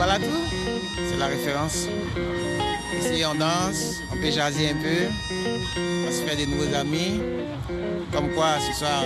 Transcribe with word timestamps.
voilà 0.00 0.18
tout. 0.18 0.44
C'est 0.96 1.18
la 1.18 1.26
référence. 1.26 1.86
Ici, 2.98 3.22
on 3.30 3.34
danse, 3.34 4.00
on 4.10 4.16
peut 4.16 4.30
jaser 4.30 4.70
un 4.70 4.74
peu, 4.74 5.78
on 6.08 6.10
se 6.10 6.22
fait 6.22 6.36
des 6.36 6.46
nouveaux 6.46 6.74
amis. 6.74 7.20
Comme 8.10 8.30
quoi, 8.30 8.54
ce 8.66 8.78
soir, 8.78 9.04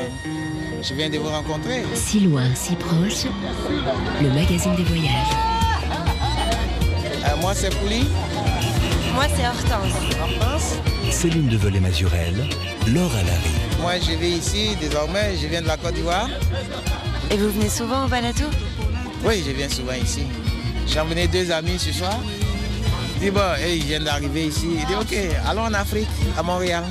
je 0.81 0.95
viens 0.95 1.11
de 1.11 1.19
vous 1.19 1.31
rencontrer. 1.31 1.83
Si 1.95 2.21
loin, 2.21 2.45
si 2.55 2.77
proche, 2.77 3.25
le 4.23 4.29
magazine 4.29 4.77
des 4.77 4.85
voyages. 4.85 5.35
Euh, 7.27 7.41
moi, 7.41 7.55
c'est 7.57 7.75
Pouli. 7.77 8.05
Moi, 9.15 9.25
c'est 9.35 9.49
Hortense. 9.49 9.95
Hortense. 10.23 10.75
Céline 11.11 11.49
Develay-Mazurel, 11.49 12.37
Laure 12.87 13.17
Alary. 13.17 13.55
Moi, 13.81 13.95
je 13.99 14.13
vis 14.17 14.37
ici 14.37 14.77
désormais, 14.81 15.37
je 15.43 15.49
viens 15.49 15.63
de 15.63 15.67
la 15.67 15.77
Côte 15.77 15.95
d'Ivoire. 15.95 16.29
Et 17.33 17.37
vous 17.37 17.51
venez 17.51 17.69
souvent 17.69 18.05
au 18.05 18.09
Balatou? 18.09 18.45
Oui, 19.25 19.43
je 19.45 19.51
viens 19.51 19.69
souvent 19.69 19.95
ici. 19.95 20.23
J'ai 20.87 21.01
emmené 21.01 21.27
deux 21.27 21.51
amis 21.51 21.79
ce 21.79 21.93
soir. 21.93 22.19
Dit 23.21 23.31
bon, 23.31 23.41
ils 23.67 23.85
viennent 23.85 24.05
d'arriver 24.05 24.47
ici. 24.47 24.67
Il 24.79 24.87
dit 24.87 24.95
ok, 24.95 25.17
allons 25.47 25.63
en 25.63 25.75
Afrique, 25.75 26.09
à 26.37 26.43
Montréal. 26.43 26.85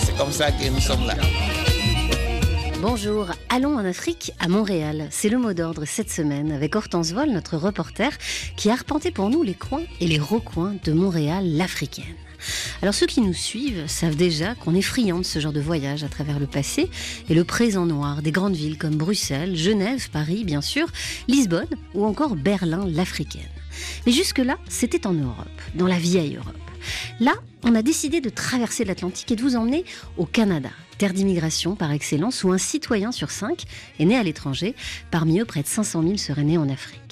C'est 0.00 0.16
comme 0.16 0.32
ça 0.32 0.50
que 0.50 0.68
nous 0.68 0.80
sommes 0.80 1.06
là. 1.06 1.14
Bonjour, 2.80 3.26
allons 3.50 3.76
en 3.76 3.84
Afrique, 3.84 4.32
à 4.38 4.48
Montréal. 4.48 5.08
C'est 5.10 5.28
le 5.28 5.38
mot 5.38 5.52
d'ordre 5.52 5.84
cette 5.84 6.10
semaine 6.10 6.50
avec 6.50 6.74
Hortense 6.74 7.12
Vol, 7.12 7.28
notre 7.28 7.58
reporter, 7.58 8.10
qui 8.56 8.70
a 8.70 8.72
arpenté 8.72 9.10
pour 9.10 9.28
nous 9.28 9.42
les 9.42 9.54
coins 9.54 9.82
et 10.00 10.06
les 10.06 10.18
recoins 10.18 10.74
de 10.82 10.92
Montréal, 10.92 11.44
l'africaine. 11.46 12.16
Alors 12.82 12.94
ceux 12.94 13.06
qui 13.06 13.20
nous 13.20 13.34
suivent 13.34 13.86
savent 13.86 14.16
déjà 14.16 14.54
qu'on 14.54 14.74
est 14.74 14.82
friand 14.82 15.18
de 15.18 15.24
ce 15.24 15.38
genre 15.38 15.52
de 15.52 15.60
voyage 15.60 16.04
à 16.04 16.08
travers 16.08 16.38
le 16.38 16.46
passé 16.46 16.90
et 17.28 17.34
le 17.34 17.44
présent 17.44 17.86
noir 17.86 18.22
des 18.22 18.32
grandes 18.32 18.56
villes 18.56 18.78
comme 18.78 18.96
Bruxelles, 18.96 19.56
Genève, 19.56 20.10
Paris 20.10 20.44
bien 20.44 20.60
sûr, 20.60 20.88
Lisbonne 21.28 21.68
ou 21.94 22.04
encore 22.04 22.36
Berlin 22.36 22.86
l'africaine. 22.86 23.42
Mais 24.06 24.12
jusque-là, 24.12 24.58
c'était 24.68 25.06
en 25.06 25.12
Europe, 25.12 25.46
dans 25.74 25.86
la 25.86 25.98
vieille 25.98 26.36
Europe. 26.36 26.54
Là, 27.20 27.34
on 27.62 27.74
a 27.74 27.82
décidé 27.82 28.20
de 28.20 28.30
traverser 28.30 28.84
l'Atlantique 28.84 29.30
et 29.30 29.36
de 29.36 29.42
vous 29.42 29.56
emmener 29.56 29.84
au 30.16 30.24
Canada, 30.24 30.70
terre 30.98 31.12
d'immigration 31.12 31.76
par 31.76 31.92
excellence, 31.92 32.44
où 32.44 32.52
un 32.52 32.58
citoyen 32.58 33.12
sur 33.12 33.30
cinq 33.30 33.64
est 33.98 34.04
né 34.04 34.16
à 34.16 34.22
l'étranger. 34.22 34.74
Parmi 35.10 35.40
eux, 35.40 35.44
près 35.44 35.62
de 35.62 35.66
500 35.66 36.02
000 36.02 36.16
seraient 36.16 36.44
nés 36.44 36.58
en 36.58 36.68
Afrique. 36.68 37.09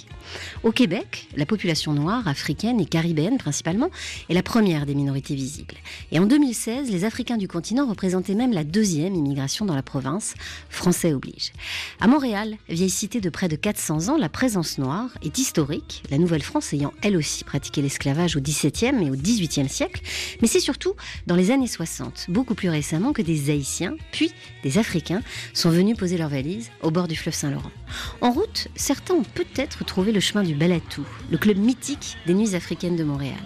Au 0.63 0.73
Québec, 0.73 1.29
la 1.37 1.47
population 1.47 1.93
noire, 1.93 2.27
africaine 2.27 2.81
et 2.81 2.87
caribéenne 2.87 3.39
principalement, 3.39 3.91
est 4.29 4.35
la 4.35 4.43
première 4.43 4.87
des 4.87 4.95
minorités 4.95 5.35
visibles. 5.35 5.75
Et 6.13 6.19
en 6.19 6.27
2016, 6.27 6.91
les 6.91 7.05
Africains 7.05 7.37
du 7.37 7.49
continent 7.49 7.87
représentaient 7.87 8.35
même 8.35 8.53
la 8.53 8.65
deuxième 8.65 9.15
immigration 9.15 9.65
dans 9.65 9.75
la 9.75 9.83
province, 9.83 10.35
français 10.69 11.13
oblige. 11.13 11.53
À 12.01 12.07
Montréal, 12.07 12.57
vieille 12.69 12.91
cité 12.91 13.21
de 13.21 13.31
près 13.31 13.49
de 13.49 13.57
400 13.57 14.09
ans, 14.09 14.17
la 14.17 14.29
présence 14.29 14.79
noire 14.79 15.11
est 15.23 15.39
historique, 15.39 16.03
la 16.11 16.19
Nouvelle-France 16.19 16.73
ayant 16.73 16.93
elle 17.03 17.17
aussi 17.17 17.45
pratiqué 17.45 17.83
l'esclavage 17.83 18.37
au 18.37 18.41
XVIIe 18.41 19.03
et 19.03 19.11
au 19.11 19.17
XVIIIe 19.17 19.69
siècle, 19.69 20.03
mais 20.41 20.49
c'est 20.49 20.61
surtout 20.61 20.95
dans 21.27 21.37
les 21.37 21.51
années 21.51 21.67
60, 21.67 22.27
beaucoup 22.29 22.55
plus 22.55 22.69
récemment 22.69 23.13
que 23.13 23.23
des 23.23 23.51
Haïtiens, 23.51 23.97
puis 24.13 24.33
des 24.63 24.79
Africains, 24.79 25.23
sont 25.55 25.71
venus 25.71 25.97
poser 25.97 26.19
leurs 26.19 26.29
valises 26.29 26.71
au 26.83 26.91
bord 26.91 27.09
du 27.09 27.17
fleuve 27.17 27.35
Saint-Laurent. 27.35 27.71
En 28.21 28.33
route, 28.33 28.69
certains 28.77 29.15
ont 29.15 29.25
peut-être 29.35 29.85
trouvé 29.85 30.13
chemin 30.21 30.43
du 30.45 30.55
Balatou, 30.55 31.05
le 31.31 31.39
club 31.39 31.59
mythique 31.59 32.17
des 32.27 32.35
nuits 32.35 32.55
africaines 32.55 32.97
de 32.97 33.05
Montréal. 33.05 33.39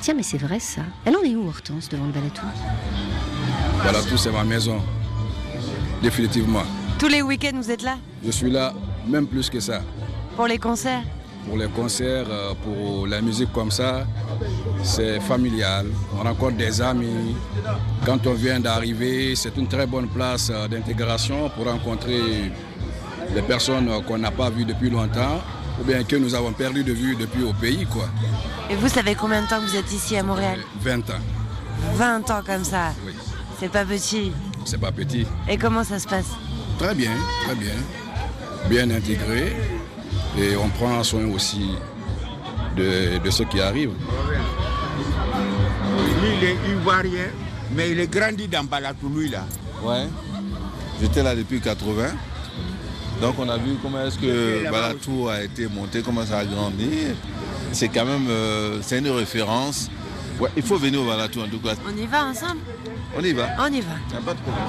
Tiens, 0.00 0.14
mais 0.14 0.22
c'est 0.22 0.38
vrai 0.38 0.60
ça. 0.60 0.82
Elle 1.04 1.16
en 1.16 1.22
est 1.22 1.34
où, 1.34 1.48
Hortense, 1.48 1.88
devant 1.88 2.06
le 2.06 2.12
Balatou? 2.12 2.46
Balatou, 3.82 4.16
c'est 4.16 4.32
ma 4.32 4.44
maison. 4.44 4.80
Définitivement. 6.02 6.64
Tous 6.98 7.08
les 7.08 7.22
week-ends, 7.22 7.56
vous 7.56 7.70
êtes 7.70 7.82
là? 7.82 7.96
Je 8.24 8.30
suis 8.30 8.50
là, 8.50 8.72
même 9.06 9.26
plus 9.26 9.48
que 9.48 9.60
ça. 9.60 9.80
Pour 10.36 10.46
les 10.46 10.58
concerts? 10.58 11.02
Pour 11.46 11.58
les 11.58 11.68
concerts, 11.68 12.26
euh, 12.30 12.54
pour 12.62 13.06
la 13.06 13.20
musique 13.20 13.52
comme 13.52 13.70
ça, 13.70 14.06
c'est 14.82 15.20
familial. 15.20 15.86
On 16.18 16.22
rencontre 16.22 16.56
des 16.56 16.80
amis. 16.80 17.34
Quand 18.06 18.26
on 18.26 18.32
vient 18.32 18.60
d'arriver, 18.60 19.34
c'est 19.36 19.56
une 19.56 19.68
très 19.68 19.86
bonne 19.86 20.08
place 20.08 20.50
euh, 20.50 20.66
d'intégration 20.68 21.50
pour 21.50 21.66
rencontrer 21.66 22.50
des 23.34 23.42
personnes 23.42 23.90
qu'on 24.06 24.18
n'a 24.18 24.30
pas 24.30 24.48
vues 24.48 24.64
depuis 24.64 24.90
longtemps 24.90 25.42
ou 25.80 25.84
bien 25.84 26.04
que 26.04 26.16
nous 26.16 26.34
avons 26.34 26.52
perdu 26.52 26.84
de 26.84 26.92
vue 26.92 27.16
depuis 27.16 27.42
au 27.42 27.52
pays. 27.52 27.86
quoi. 27.86 28.08
Et 28.70 28.76
vous 28.76 28.88
savez 28.88 29.14
combien 29.14 29.42
de 29.42 29.48
temps 29.48 29.60
que 29.60 29.66
vous 29.70 29.76
êtes 29.76 29.92
ici 29.92 30.16
à 30.16 30.22
Montréal 30.22 30.60
20 30.80 31.10
ans. 31.10 31.22
20 31.94 32.30
ans 32.30 32.42
comme 32.46 32.64
ça 32.64 32.92
Oui. 33.06 33.12
C'est 33.60 33.70
pas 33.70 33.84
petit. 33.84 34.32
C'est 34.64 34.80
pas 34.80 34.92
petit. 34.92 35.26
Et 35.48 35.56
comment 35.58 35.84
ça 35.84 35.98
se 35.98 36.06
passe? 36.08 36.30
Très 36.78 36.94
bien, 36.94 37.12
très 37.44 37.54
bien. 37.54 37.74
Bien 38.68 38.90
intégré. 38.90 39.54
Et 40.38 40.56
on 40.56 40.68
prend 40.70 41.02
soin 41.04 41.26
aussi 41.26 41.72
de, 42.76 43.18
de 43.18 43.30
ceux 43.30 43.44
qui 43.44 43.60
arrivent. 43.60 43.92
Lui, 46.22 46.30
il 46.38 46.44
est 46.44 46.56
ivoirien, 46.72 47.26
mais 47.76 47.90
il 47.90 48.00
est 48.00 48.10
grandi 48.10 48.48
dans 48.48 48.64
Balatou, 48.64 49.08
lui, 49.08 49.28
là. 49.28 49.44
Ouais. 49.82 50.08
J'étais 51.00 51.22
là 51.22 51.34
depuis 51.36 51.60
80. 51.60 52.06
Donc 53.24 53.36
on 53.38 53.48
a 53.48 53.56
vu 53.56 53.76
comment 53.82 54.04
est-ce 54.04 54.18
que 54.18 54.70
Balatou 54.70 55.28
a 55.30 55.42
été 55.42 55.66
monté, 55.66 56.02
comment 56.02 56.26
ça 56.26 56.40
a 56.40 56.44
grandi. 56.44 56.90
C'est 57.72 57.88
quand 57.88 58.04
même 58.04 58.26
euh, 58.28 58.80
c'est 58.82 58.98
une 58.98 59.08
référence. 59.08 59.88
Ouais, 60.38 60.50
il 60.54 60.62
faut 60.62 60.76
venir 60.76 61.00
au 61.00 61.06
Balatou 61.06 61.40
en 61.40 61.48
tout 61.48 61.58
cas. 61.58 61.72
On 61.88 61.96
y 61.96 62.04
va 62.04 62.26
ensemble? 62.26 62.60
On 63.16 63.24
y 63.24 63.32
va. 63.32 63.48
On 63.58 63.72
y 63.72 63.80
va. 63.80 63.94
Y 64.12 64.16
a 64.16 64.20
pas 64.20 64.34
de 64.34 64.40
problème. 64.40 64.66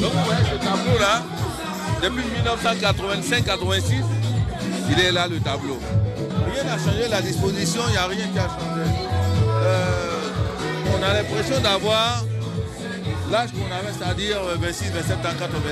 Donc 0.00 0.12
voyez 0.24 0.44
ce 0.50 0.64
tableau 0.64 0.98
là, 0.98 1.22
depuis 2.02 2.24
1985-86, 2.42 4.02
il 4.90 4.98
est 4.98 5.12
là 5.12 5.28
le 5.28 5.38
tableau. 5.38 5.78
Rien 6.52 6.64
n'a 6.64 6.78
changé, 6.78 7.08
la 7.08 7.22
disposition, 7.22 7.82
il 7.88 7.92
n'y 7.92 7.96
a 7.96 8.06
rien 8.06 8.28
qui 8.28 8.38
a 8.38 8.48
changé. 8.48 8.90
Euh, 9.48 10.30
on 10.98 11.02
a 11.02 11.14
l'impression 11.14 11.60
d'avoir 11.60 12.24
l'âge 13.30 13.50
qu'on 13.52 13.72
avait, 13.74 13.92
c'est-à-dire 13.96 14.38
26, 14.60 14.90
27 14.90 15.16
ans 15.16 15.28
quand 15.38 15.46
on. 15.54 15.62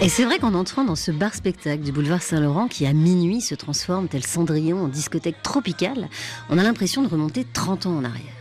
Et 0.00 0.08
c'est 0.08 0.24
vrai 0.24 0.38
qu'en 0.38 0.54
entrant 0.54 0.84
dans 0.84 0.94
ce 0.94 1.10
bar-spectacle 1.10 1.82
du 1.82 1.90
boulevard 1.90 2.22
Saint-Laurent, 2.22 2.68
qui 2.68 2.86
à 2.86 2.92
minuit 2.92 3.40
se 3.40 3.54
transforme 3.56 4.06
tel 4.08 4.24
Cendrillon 4.24 4.84
en 4.84 4.88
discothèque 4.88 5.42
tropicale, 5.42 6.08
on 6.50 6.58
a 6.58 6.62
l'impression 6.62 7.02
de 7.02 7.08
remonter 7.08 7.44
30 7.44 7.86
ans 7.86 7.96
en 7.96 8.04
arrière. 8.04 8.37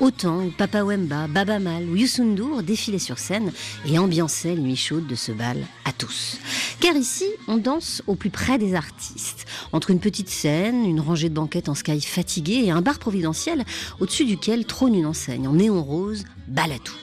Autant 0.00 0.42
où 0.42 0.50
Papa 0.50 0.82
Wemba, 0.82 1.26
Baba 1.26 1.58
Mal 1.58 1.84
ou 1.88 1.96
Youssou 1.96 2.24
N'Dour 2.24 2.62
défilaient 2.62 2.98
sur 2.98 3.18
scène 3.18 3.52
et 3.86 3.98
ambiançaient 3.98 4.54
les 4.54 4.62
nuits 4.62 4.76
chaudes 4.76 5.06
de 5.06 5.14
ce 5.14 5.32
bal 5.32 5.58
à 5.84 5.92
tous. 5.92 6.38
Car 6.80 6.96
ici, 6.96 7.26
on 7.48 7.56
danse 7.56 8.02
au 8.06 8.14
plus 8.14 8.30
près 8.30 8.58
des 8.58 8.74
artistes, 8.74 9.46
entre 9.72 9.90
une 9.90 10.00
petite 10.00 10.30
scène, 10.30 10.84
une 10.86 11.00
rangée 11.00 11.28
de 11.28 11.34
banquettes 11.34 11.68
en 11.68 11.74
sky 11.74 12.00
fatigué 12.00 12.62
et 12.64 12.70
un 12.70 12.80
bar 12.80 12.98
providentiel 12.98 13.64
au-dessus 14.00 14.24
duquel 14.24 14.64
trône 14.64 14.94
une 14.94 15.06
enseigne 15.06 15.46
en 15.46 15.52
néon 15.52 15.82
rose, 15.82 16.24
Balatou. 16.48 16.94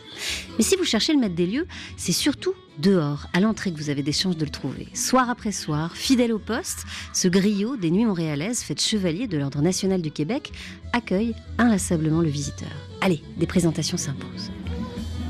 Mais 0.58 0.64
si 0.64 0.76
vous 0.76 0.84
cherchez 0.84 1.14
le 1.14 1.20
maître 1.20 1.36
des 1.36 1.46
lieux, 1.46 1.68
c'est 1.98 2.12
surtout 2.12 2.54
dehors, 2.80 3.28
à 3.34 3.40
l'entrée, 3.40 3.72
que 3.72 3.78
vous 3.78 3.90
avez 3.90 4.04
des 4.04 4.12
chances 4.12 4.38
de 4.38 4.46
le 4.46 4.52
trouver. 4.52 4.88
Soir 4.94 5.30
après 5.30 5.52
soir, 5.52 5.96
fidèle 5.96 6.32
au 6.32 6.40
poste, 6.40 6.86
ce 7.14 7.28
griot 7.28 7.76
des 7.76 7.92
nuits 7.92 8.06
montréalaises, 8.06 8.62
fait 8.62 8.80
chevalier 8.80 9.28
de 9.28 9.38
l'Ordre 9.38 9.62
national 9.62 10.02
du 10.02 10.12
Québec, 10.12 10.52
accueille 10.94 11.36
inlassablement 11.58 12.22
le 12.22 12.30
visiteur. 12.30 12.70
Allez, 13.02 13.22
des 13.38 13.48
présentations 13.48 13.98
s'imposent. 13.98 14.52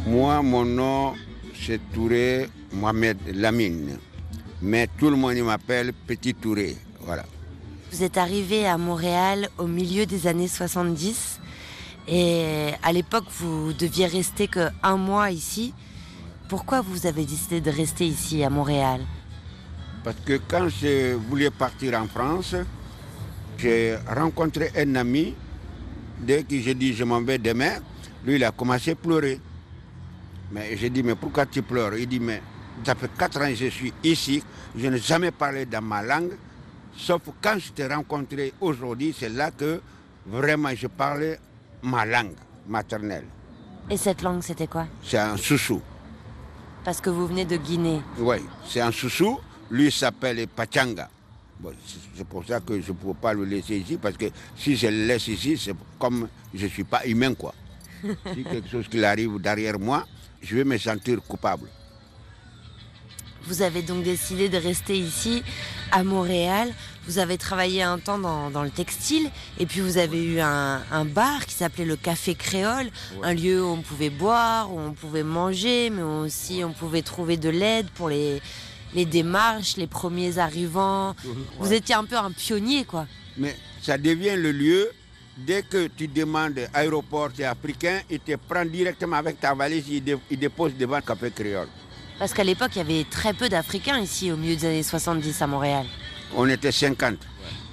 Moi, 0.06 0.42
mon 0.42 0.66
nom, 0.66 1.14
c'est 1.54 1.80
Touré 1.94 2.48
Mohamed 2.74 3.18
Lamine. 3.34 3.98
Mais 4.62 4.88
tout 4.98 5.10
le 5.10 5.16
monde 5.16 5.38
m'appelle 5.38 5.94
Petit 5.94 6.34
Touré. 6.34 6.76
Voilà. 7.02 7.26
Vous 7.92 8.04
êtes 8.04 8.18
arrivé 8.18 8.66
à 8.66 8.78
Montréal 8.78 9.50
au 9.58 9.68
milieu 9.68 10.06
des 10.06 10.28
années 10.28 10.48
70 10.48 11.40
et 12.08 12.72
à 12.84 12.92
l'époque 12.92 13.26
vous 13.40 13.74
deviez 13.74 14.08
rester 14.08 14.48
que 14.48 14.70
un 14.84 14.98
mois 14.98 15.32
ici. 15.32 15.74
Pourquoi 16.50 16.82
vous 16.82 17.06
avez 17.06 17.26
décidé 17.26 17.60
de 17.60 17.70
rester 17.70 18.06
ici 18.08 18.44
à 18.44 18.50
Montréal? 18.50 19.02
Parce 20.04 20.18
que 20.26 20.40
quand 20.48 20.70
je 20.70 21.16
voulais 21.16 21.50
partir 21.50 22.00
en 22.00 22.08
France, 22.08 22.56
j'ai 23.58 23.98
rencontré 24.08 24.72
un 24.78 24.96
ami. 24.96 25.36
Dès 26.20 26.44
que 26.44 26.60
j'ai 26.60 26.74
dit 26.74 26.94
je 26.94 27.04
m'en 27.04 27.22
vais 27.22 27.38
demain, 27.38 27.80
lui 28.26 28.36
il 28.36 28.44
a 28.44 28.52
commencé 28.52 28.92
à 28.92 28.96
pleurer. 28.96 29.40
Mais 30.52 30.78
j'ai 30.78 30.90
dit 30.90 31.04
mais 31.04 31.16
pourquoi 31.16 31.46
tu 31.46 31.62
pleures? 31.62 31.96
Il 31.98 32.08
dit 32.08 32.20
mais 32.20 32.42
ça 32.86 32.96
fait 32.96 33.12
quatre 33.18 33.42
ans 33.42 33.50
que 33.50 33.56
je 33.56 33.68
suis 33.68 33.94
ici, 34.04 34.42
je 34.78 34.88
n'ai 34.88 35.00
jamais 35.00 35.32
parlé 35.32 35.66
dans 35.66 35.82
ma 35.82 36.02
langue. 36.02 36.38
Sauf 36.96 37.22
quand 37.42 37.58
je 37.60 37.72
t'ai 37.72 37.88
rencontré 37.88 38.54
aujourd'hui, 38.62 39.14
c'est 39.18 39.30
là 39.30 39.52
que 39.52 39.82
vraiment 40.26 40.74
je 40.74 40.88
parlais 40.88 41.40
ma 41.82 42.06
langue 42.06 42.36
maternelle. 42.68 43.26
Et 43.90 43.98
cette 43.98 44.22
langue 44.22 44.42
c'était 44.42 44.68
quoi? 44.68 44.88
C'est 45.04 45.18
un 45.18 45.38
soussou. 45.38 45.82
Parce 46.84 47.02
que 47.02 47.10
vous 47.10 47.28
venez 47.28 47.46
de 47.46 47.58
Guinée. 47.58 48.02
Oui, 48.18 48.38
c'est 48.66 48.82
un 48.82 48.92
soussou. 48.92 49.40
Lui 49.70 49.92
s'appelle 49.92 50.48
Pachanga. 50.48 51.10
c'est 52.16 52.28
pour 52.28 52.46
ça 52.46 52.60
que 52.62 52.80
je 52.80 52.92
ne 52.92 52.98
peux 52.98 53.14
pas 53.14 53.34
le 53.34 53.44
laisser 53.44 53.78
ici, 53.78 53.98
parce 53.98 54.16
que 54.16 54.26
si 54.56 54.78
je 54.78 54.88
le 54.88 55.06
laisse 55.06 55.28
ici, 55.28 55.58
c'est 55.58 55.76
comme 56.00 56.28
je 56.54 56.64
ne 56.66 56.70
suis 56.70 56.86
pas 56.86 57.06
humain, 57.06 57.34
quoi. 57.34 57.54
si 58.34 58.44
quelque 58.44 58.70
chose 58.70 58.88
qui 58.88 59.04
arrive 59.04 59.40
derrière 59.42 59.78
moi, 59.80 60.06
je 60.42 60.56
vais 60.56 60.64
me 60.64 60.78
sentir 60.78 61.22
coupable. 61.28 61.68
Vous 63.44 63.62
avez 63.62 63.82
donc 63.82 64.04
décidé 64.04 64.50
de 64.50 64.58
rester 64.58 64.98
ici, 64.98 65.44
à 65.92 66.04
Montréal. 66.04 66.74
Vous 67.08 67.20
avez 67.20 67.38
travaillé 67.38 67.82
un 67.82 68.00
temps 68.00 68.20
dans, 68.20 68.64
le 68.64 68.70
textile, 68.70 69.30
et 69.60 69.66
puis 69.66 69.80
vous 69.80 69.98
avez 69.98 70.22
eu 70.22 70.40
un, 70.42 71.06
bar 71.06 71.46
qui 71.46 71.54
s'appelait 71.54 71.86
le 71.86 71.96
Café 71.96 72.36
Créole, 72.36 72.90
un 73.24 73.34
lieu 73.34 73.64
où 73.64 73.68
on 73.68 73.82
pouvait 73.82 74.10
boire, 74.10 74.74
où 74.74 74.80
on 74.80 74.92
pouvait 74.92 75.24
manger, 75.24 75.90
mais 75.90 76.02
aussi 76.02 76.64
on 76.66 76.74
pouvait 76.74 77.02
trouver 77.02 77.38
de 77.38 77.50
l'aide 77.50 77.88
pour 77.92 78.10
les, 78.10 78.42
les 78.94 79.06
démarches, 79.06 79.78
les 79.78 79.88
premiers 79.88 80.38
arrivants. 80.38 81.16
Vous 81.60 81.72
étiez 81.72 81.96
un 81.96 82.04
peu 82.04 82.18
un 82.18 82.32
pionnier, 82.32 82.84
quoi. 82.84 83.08
Mais 83.38 83.56
ça 83.82 83.98
devient 83.98 84.36
le 84.36 84.52
lieu, 84.52 84.92
dès 85.38 85.64
que 85.64 85.88
tu 85.88 86.08
demandes 86.08 86.60
aéroport, 86.74 87.30
c'est 87.36 87.46
africain, 87.46 88.02
il 88.10 88.20
te 88.20 88.36
prend 88.36 88.66
directement 88.66 89.18
avec 89.18 89.40
ta 89.40 89.54
valise, 89.54 89.86
il, 89.90 90.04
dépose 90.40 90.76
devant 90.76 90.98
le 90.98 91.02
Café 91.04 91.32
Créole. 91.32 91.70
Parce 92.20 92.34
qu'à 92.34 92.44
l'époque, 92.44 92.72
il 92.76 92.80
y 92.80 92.82
avait 92.82 93.06
très 93.10 93.34
peu 93.34 93.48
d'Africains 93.48 94.00
ici, 94.00 94.32
au 94.32 94.38
milieu 94.38 94.56
des 94.56 94.66
années 94.66 94.84
70 94.84 95.42
à 95.42 95.48
Montréal. 95.48 95.86
On 96.36 96.48
était 96.50 96.72
50. 96.72 97.16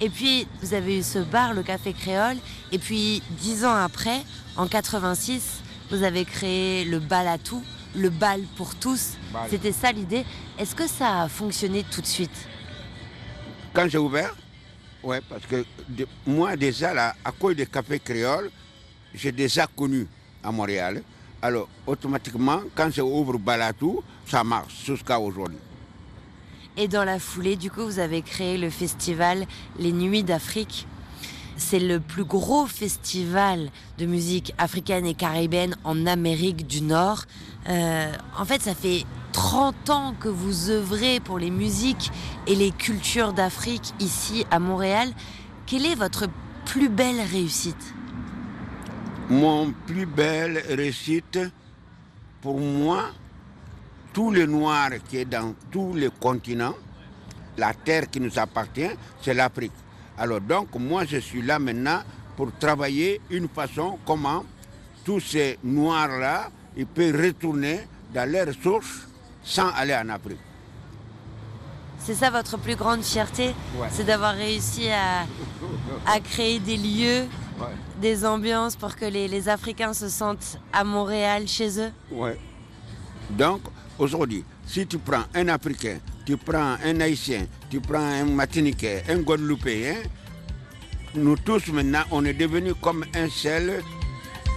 Et 0.01 0.09
puis, 0.09 0.47
vous 0.61 0.73
avez 0.73 0.99
eu 0.99 1.03
ce 1.03 1.19
bar, 1.19 1.53
le 1.53 1.63
Café 1.63 1.93
Créole. 1.93 2.37
Et 2.71 2.79
puis, 2.79 3.21
dix 3.31 3.63
ans 3.65 3.75
après, 3.75 4.21
en 4.57 4.67
86, 4.67 5.61
vous 5.91 6.03
avez 6.03 6.25
créé 6.25 6.85
le 6.85 6.99
Balatou, 6.99 7.63
le 7.95 8.09
bal 8.09 8.41
pour 8.57 8.75
tous. 8.75 9.13
C'était 9.49 9.71
ça 9.71 9.91
l'idée. 9.91 10.25
Est-ce 10.57 10.75
que 10.75 10.87
ça 10.87 11.23
a 11.23 11.29
fonctionné 11.29 11.83
tout 11.83 12.01
de 12.01 12.05
suite? 12.05 12.47
Quand 13.73 13.87
j'ai 13.89 13.97
ouvert, 13.97 14.33
oui, 15.03 15.17
parce 15.29 15.45
que 15.45 15.65
moi 16.25 16.55
déjà, 16.55 16.93
là, 16.93 17.13
à 17.23 17.31
cause 17.31 17.55
du 17.55 17.67
Café 17.67 17.99
Créole, 17.99 18.49
j'ai 19.13 19.31
déjà 19.31 19.67
connu 19.67 20.07
à 20.43 20.51
Montréal. 20.51 21.03
Alors, 21.41 21.67
automatiquement, 21.85 22.61
quand 22.73 22.89
j'ouvre 22.91 23.37
Balatou, 23.37 24.03
ça 24.25 24.43
marche 24.43 24.85
jusqu'à 24.85 25.19
aujourd'hui. 25.19 25.59
Et 26.77 26.89
dans 26.89 27.05
la 27.05 27.19
foulée, 27.19 27.55
du 27.55 27.71
coup, 27.71 27.85
vous 27.85 27.99
avez 27.99 28.21
créé 28.21 28.57
le 28.57 28.69
festival 28.69 29.45
Les 29.79 29.93
Nuits 29.93 30.23
d'Afrique. 30.23 30.87
C'est 31.55 31.79
le 31.79 32.01
plus 32.01 32.25
gros 32.25 32.65
festival 32.65 33.69
de 33.97 34.05
musique 34.05 34.53
africaine 34.57 35.05
et 35.05 35.13
caribéenne 35.13 35.77
en 35.85 36.05
Amérique 36.05 36.67
du 36.67 36.81
Nord. 36.81 37.23
Euh, 37.69 38.11
en 38.37 38.43
fait, 38.43 38.61
ça 38.61 38.75
fait 38.75 39.05
30 39.31 39.89
ans 39.89 40.15
que 40.19 40.27
vous 40.27 40.69
œuvrez 40.69 41.21
pour 41.21 41.39
les 41.39 41.49
musiques 41.49 42.11
et 42.45 42.55
les 42.55 42.71
cultures 42.71 43.31
d'Afrique 43.31 43.93
ici 44.01 44.45
à 44.51 44.59
Montréal. 44.59 45.09
Quelle 45.65 45.85
est 45.85 45.95
votre 45.95 46.25
plus 46.65 46.89
belle 46.89 47.21
réussite? 47.21 47.93
Mon 49.29 49.71
plus 49.87 50.05
belle 50.05 50.61
réussite, 50.69 51.39
pour 52.41 52.59
moi, 52.59 53.05
tous 54.15 54.31
les 54.31 54.47
Noirs 54.47 54.91
qui 55.09 55.17
est 55.17 55.25
dans 55.25 55.53
tous 55.69 55.93
les 55.93 56.09
continents, 56.09 56.73
la 57.57 57.73
terre 57.73 58.09
qui 58.09 58.21
nous 58.21 58.39
appartient, 58.39 58.89
c'est 59.21 59.33
l'Afrique. 59.33 59.73
Alors 60.17 60.39
donc, 60.39 60.69
moi, 60.79 61.03
je 61.03 61.17
suis 61.17 61.41
là 61.41 61.59
maintenant 61.59 61.99
pour 62.37 62.49
travailler 62.57 63.19
une 63.29 63.49
façon 63.49 63.99
comment 64.05 64.45
tous 65.03 65.19
ces 65.19 65.59
Noirs-là, 65.65 66.49
ils 66.77 66.85
peuvent 66.85 67.21
retourner 67.21 67.81
dans 68.13 68.31
leurs 68.31 68.53
sources 68.63 69.05
sans 69.43 69.67
aller 69.71 69.93
en 69.93 70.07
Afrique. 70.07 70.39
C'est 71.99 72.15
ça 72.15 72.29
votre 72.29 72.57
plus 72.57 72.77
grande 72.77 73.03
fierté 73.03 73.53
C'est 73.91 74.05
d'avoir 74.05 74.33
réussi 74.35 74.87
à, 74.91 76.19
créer 76.21 76.59
des 76.59 76.77
lieux, 76.77 77.25
des 77.99 78.25
ambiances 78.25 78.77
pour 78.77 78.95
que 78.95 79.05
les, 79.05 79.27
les, 79.27 79.49
Africains 79.49 79.93
se 79.93 80.07
sentent 80.07 80.57
à 80.71 80.85
Montréal 80.85 81.47
chez 81.49 81.81
eux? 81.81 81.91
Oui. 82.11 82.31
Donc, 83.31 83.61
Aujourd'hui, 83.97 84.43
si 84.65 84.85
tu 84.85 84.97
prends 84.97 85.23
un 85.33 85.47
Africain, 85.47 85.99
tu 86.25 86.35
prends 86.35 86.75
un 86.83 86.99
Haïtien, 86.99 87.45
tu 87.69 87.79
prends 87.79 87.99
un 87.99 88.25
Martiniquais, 88.25 89.03
un 89.07 89.19
Guadeloupéen, 89.19 89.95
nous 91.15 91.37
tous 91.37 91.67
maintenant, 91.71 92.03
on 92.11 92.25
est 92.25 92.33
devenus 92.33 92.75
comme 92.81 93.05
un 93.15 93.29
seul 93.29 93.81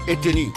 ethnie. 0.09 0.51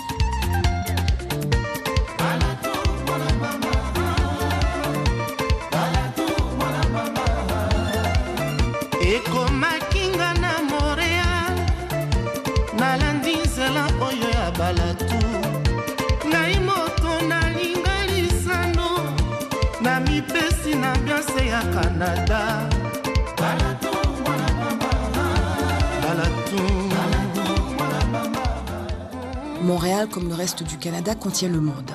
Montréal, 29.61 30.07
comme 30.09 30.27
le 30.27 30.33
reste 30.33 30.63
du 30.63 30.77
Canada, 30.77 31.13
contient 31.13 31.49
le 31.49 31.61
monde. 31.61 31.91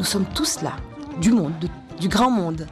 Nous 0.00 0.04
sommes 0.04 0.24
tous 0.34 0.62
là, 0.62 0.72
du 1.20 1.30
monde, 1.30 1.52
du 2.00 2.08
grand 2.08 2.30
monde. 2.30 2.66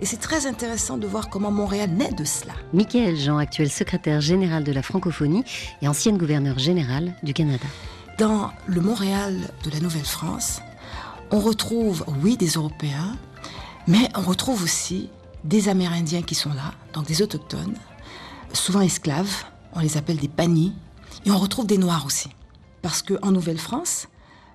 Et 0.00 0.04
c'est 0.04 0.18
très 0.18 0.46
intéressant 0.46 0.98
de 0.98 1.06
voir 1.06 1.30
comment 1.30 1.50
Montréal 1.50 1.90
naît 1.90 2.12
de 2.12 2.24
cela. 2.24 2.52
Michael 2.74 3.16
Jean, 3.16 3.38
actuel 3.38 3.70
secrétaire 3.70 4.20
général 4.20 4.64
de 4.64 4.72
la 4.72 4.82
francophonie 4.82 5.44
et 5.80 5.88
ancienne 5.88 6.18
gouverneure 6.18 6.58
générale 6.58 7.14
du 7.22 7.32
Canada. 7.32 7.66
Dans 8.18 8.50
le 8.66 8.82
Montréal 8.82 9.34
de 9.64 9.70
la 9.70 9.80
Nouvelle-France, 9.80 10.60
on 11.30 11.40
retrouve, 11.40 12.04
oui, 12.22 12.36
des 12.36 12.50
Européens, 12.50 13.16
mais 13.86 14.10
on 14.14 14.20
retrouve 14.20 14.62
aussi 14.62 15.08
des 15.44 15.68
Amérindiens 15.68 16.22
qui 16.22 16.34
sont 16.34 16.52
là, 16.52 16.74
donc 16.92 17.06
des 17.06 17.22
autochtones, 17.22 17.74
souvent 18.52 18.80
esclaves, 18.80 19.44
on 19.72 19.80
les 19.80 19.96
appelle 19.96 20.16
des 20.16 20.28
bannis, 20.28 20.74
et 21.24 21.30
on 21.30 21.38
retrouve 21.38 21.66
des 21.66 21.78
Noirs 21.78 22.06
aussi. 22.06 22.28
Parce 22.82 23.02
qu'en 23.02 23.32
Nouvelle-France, 23.32 24.08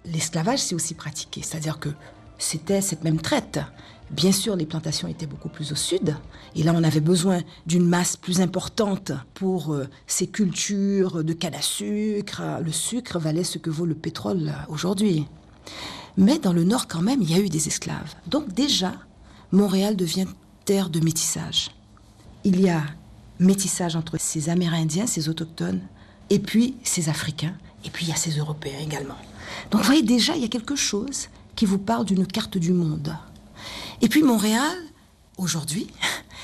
l'esclavage 0.06 0.60
s'est 0.60 0.76
aussi 0.76 0.94
pratiqué, 0.94 1.42
c'est-à-dire 1.42 1.80
que 1.80 1.90
c'était 2.38 2.82
cette 2.82 3.04
même 3.04 3.22
traite. 3.22 3.60
Bien 4.12 4.32
sûr, 4.32 4.56
les 4.56 4.66
plantations 4.66 5.08
étaient 5.08 5.26
beaucoup 5.26 5.50
plus 5.50 5.72
au 5.72 5.76
sud, 5.76 6.16
et 6.56 6.64
là 6.64 6.74
on 6.76 6.84
avait 6.84 7.00
besoin 7.00 7.42
d'une 7.66 7.88
masse 7.88 8.18
plus 8.18 8.42
importante 8.42 9.12
pour 9.34 9.74
euh, 9.74 9.88
ces 10.08 10.28
cultures 10.28 11.24
de 11.24 11.34
canne 11.34 11.56
à 11.56 11.62
sucre. 11.62 12.42
Le 12.64 12.72
sucre 12.72 13.18
valait 13.20 13.44
ce 13.44 13.58
que 13.58 13.70
vaut 13.70 13.86
le 13.86 13.96
pétrole 13.96 14.54
aujourd'hui. 14.68 15.26
Mais 16.18 16.38
dans 16.38 16.54
le 16.54 16.64
nord 16.64 16.88
quand 16.88 17.02
même, 17.02 17.22
il 17.22 17.32
y 17.32 17.36
a 17.36 17.40
eu 17.40 17.50
des 17.50 17.68
esclaves. 17.68 18.14
Donc 18.28 18.54
déjà, 18.54 18.94
Montréal 19.52 19.96
devient 19.96 20.28
terre 20.66 20.90
de 20.90 21.00
métissage. 21.00 21.72
Il 22.44 22.60
y 22.60 22.70
a 22.70 22.84
métissage 23.40 23.96
entre 23.96 24.18
ces 24.18 24.50
Amérindiens, 24.50 25.08
ces 25.08 25.30
autochtones, 25.30 25.82
et 26.30 26.40
puis 26.40 26.76
ces 26.84 27.10
Africains, 27.10 27.56
et 27.86 27.90
puis 27.90 28.06
il 28.06 28.10
y 28.10 28.12
a 28.12 28.16
ces 28.16 28.38
Européens 28.38 28.80
également. 28.82 29.18
Donc 29.72 29.82
vous 29.82 29.88
voyez 29.88 30.04
déjà, 30.04 30.36
il 30.36 30.42
y 30.42 30.46
a 30.46 30.50
quelque 30.50 30.76
chose 30.76 31.30
qui 31.56 31.66
vous 31.66 31.78
parle 31.78 32.06
d'une 32.06 32.26
carte 32.26 32.58
du 32.58 32.74
monde. 32.74 33.16
Et 34.02 34.10
puis 34.10 34.24
Montréal, 34.24 34.76
aujourd'hui, 35.38 35.88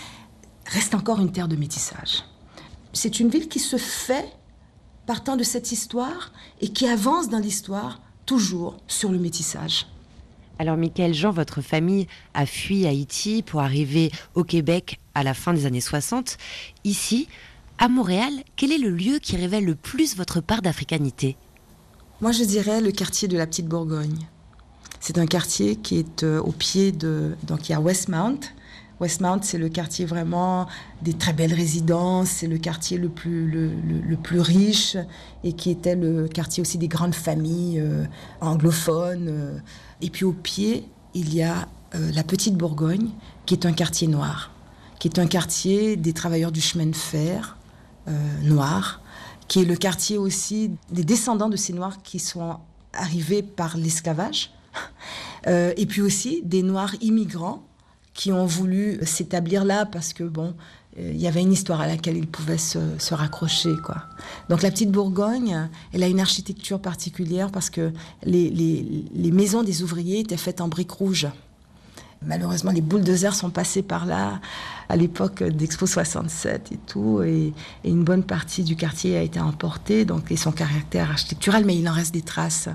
reste 0.66 0.94
encore 0.94 1.20
une 1.20 1.32
terre 1.32 1.48
de 1.48 1.56
métissage. 1.56 2.24
C'est 2.94 3.20
une 3.20 3.30
ville 3.30 3.48
qui 3.48 3.60
se 3.60 3.78
fait 3.78 4.32
partant 5.06 5.36
de 5.36 5.44
cette 5.44 5.72
histoire 5.72 6.32
et 6.62 6.70
qui 6.70 6.88
avance 6.88 7.30
dans 7.30 7.40
l'histoire 7.40 8.00
toujours 8.26 8.78
sur 8.88 9.12
le 9.12 9.18
métissage. 9.18 9.88
Alors, 10.62 10.76
Michael 10.76 11.14
Jean, 11.14 11.32
votre 11.32 11.62
famille 11.62 12.06
a 12.34 12.46
fui 12.46 12.86
Haïti 12.86 13.44
pour 13.44 13.62
arriver 13.62 14.12
au 14.36 14.44
Québec 14.44 15.00
à 15.16 15.24
la 15.24 15.34
fin 15.34 15.54
des 15.54 15.66
années 15.66 15.80
60. 15.80 16.38
Ici, 16.84 17.30
à 17.78 17.88
Montréal, 17.88 18.34
quel 18.58 18.74
est 18.74 18.78
le 18.78 18.90
lieu 18.90 19.20
qui 19.20 19.38
révèle 19.38 19.64
le 19.64 19.76
plus 19.76 20.18
votre 20.18 20.42
part 20.42 20.62
d'africanité? 20.62 21.38
Moi, 22.20 22.34
je 22.34 22.44
dirais 22.44 22.82
le 22.82 22.92
quartier 22.92 23.30
de 23.30 23.38
la 23.38 23.48
Petite 23.48 23.68
Bourgogne. 23.68 24.28
C'est 25.00 25.18
un 25.18 25.28
quartier 25.28 25.78
qui 25.78 25.98
est 25.98 26.24
euh, 26.24 26.42
au 26.42 26.52
pied 26.52 26.92
de. 26.92 27.38
Donc, 27.44 27.70
il 27.70 27.72
y 27.72 27.76
a 27.76 27.80
Westmount. 27.80 28.40
Westmount, 29.00 29.40
c'est 29.44 29.58
le 29.58 29.70
quartier 29.70 30.06
vraiment 30.06 30.68
des 31.02 31.14
très 31.14 31.34
belles 31.34 31.54
résidences, 31.54 32.30
c'est 32.30 32.48
le 32.48 32.58
quartier 32.58 32.98
le 32.98 33.10
plus, 33.10 33.50
le, 33.50 34.16
plus 34.18 34.42
riche 34.42 34.98
et 35.44 35.54
qui 35.54 35.72
était 35.72 35.96
le 35.96 36.28
quartier 36.28 36.62
aussi 36.62 36.78
des 36.78 36.90
grandes 36.90 37.16
familles 37.16 37.80
euh, 37.80 38.06
anglophones. 38.42 39.28
Euh, 39.30 39.58
et 40.02 40.10
puis 40.10 40.26
au 40.26 40.34
pied, 40.34 40.86
il 41.14 41.34
y 41.34 41.42
a 41.42 41.68
euh, 41.96 42.12
la 42.14 42.24
Petite 42.24 42.56
Bourgogne, 42.56 43.10
qui 43.46 43.54
est 43.54 43.66
un 43.66 43.72
quartier 43.72 44.08
noir, 44.08 44.52
qui 45.00 45.08
est 45.08 45.20
un 45.20 45.28
quartier 45.28 45.96
des 45.96 46.14
travailleurs 46.14 46.52
du 46.52 46.62
chemin 46.62 46.86
de 46.86 46.96
fer 46.96 47.56
noirs, 48.42 49.02
qui 49.48 49.62
est 49.62 49.66
le 49.66 49.76
quartier 49.76 50.18
aussi 50.18 50.72
des 50.90 51.04
descendants 51.04 51.50
de 51.50 51.56
ces 51.56 51.74
Noirs 51.74 52.02
qui 52.02 52.18
sont 52.18 52.58
arrivés 52.92 53.44
par 53.44 53.78
l'esclavage, 53.78 54.52
et 55.46 55.86
puis 55.86 56.02
aussi 56.02 56.42
des 56.44 56.64
Noirs 56.64 56.96
immigrants 57.02 57.69
qui 58.20 58.34
ont 58.34 58.46
voulu 58.46 59.00
s'établir 59.06 59.64
là 59.64 59.86
parce 59.86 60.12
que 60.12 60.26
bon, 60.26 60.54
euh, 61.00 61.10
il 61.14 61.22
y 61.22 61.26
avait 61.26 61.40
une 61.40 61.54
histoire 61.54 61.80
à 61.80 61.88
laquelle 61.88 62.18
ils 62.18 62.28
pouvaient 62.28 62.58
se, 62.58 63.14
raccrocher. 63.14 63.72
Quoi. 63.82 64.04
Donc 64.50 64.62
la 64.62 64.72
petite 64.72 64.92
Bourgogne, 64.92 65.70
elle 65.94 66.04
a 66.04 66.08
une 66.08 66.20
architecture 66.20 66.82
particulière 66.82 67.50
parce 67.50 67.70
que 67.70 67.94
les 68.26 69.32
maisons 69.32 69.64
des 69.64 69.84
ouvriers 69.84 70.20
étaient 70.20 70.36
faites 70.36 70.60
en 70.60 70.68
briques 70.68 70.92
rouges. 70.92 71.30
Malheureusement, 72.22 72.72
les 72.72 72.82
bulldozers 72.82 73.34
sont 73.34 73.52
passés 73.52 73.84
par 73.84 74.06
là 74.06 74.42
à 74.90 74.98
l'époque 74.98 75.42
d'Expo 75.42 75.88
67 75.88 76.74
et 76.74 76.78
tout, 76.86 77.22
et, 77.24 77.54
et, 77.86 77.90
une 77.90 78.04
bonne 78.04 78.26
partie 78.26 78.66
du 78.66 78.76
quartier 78.76 79.16
a 79.16 79.22
été 79.22 79.40
emportée, 79.40 80.04
donc 80.04 80.30
et 80.30 80.36
son 80.36 80.52
caractère 80.52 81.10
architectural, 81.10 81.64
mais 81.64 81.78
il 81.78 81.88
en 81.88 81.94
reste 81.94 82.14
des 82.14 82.22
traces. 82.22 82.68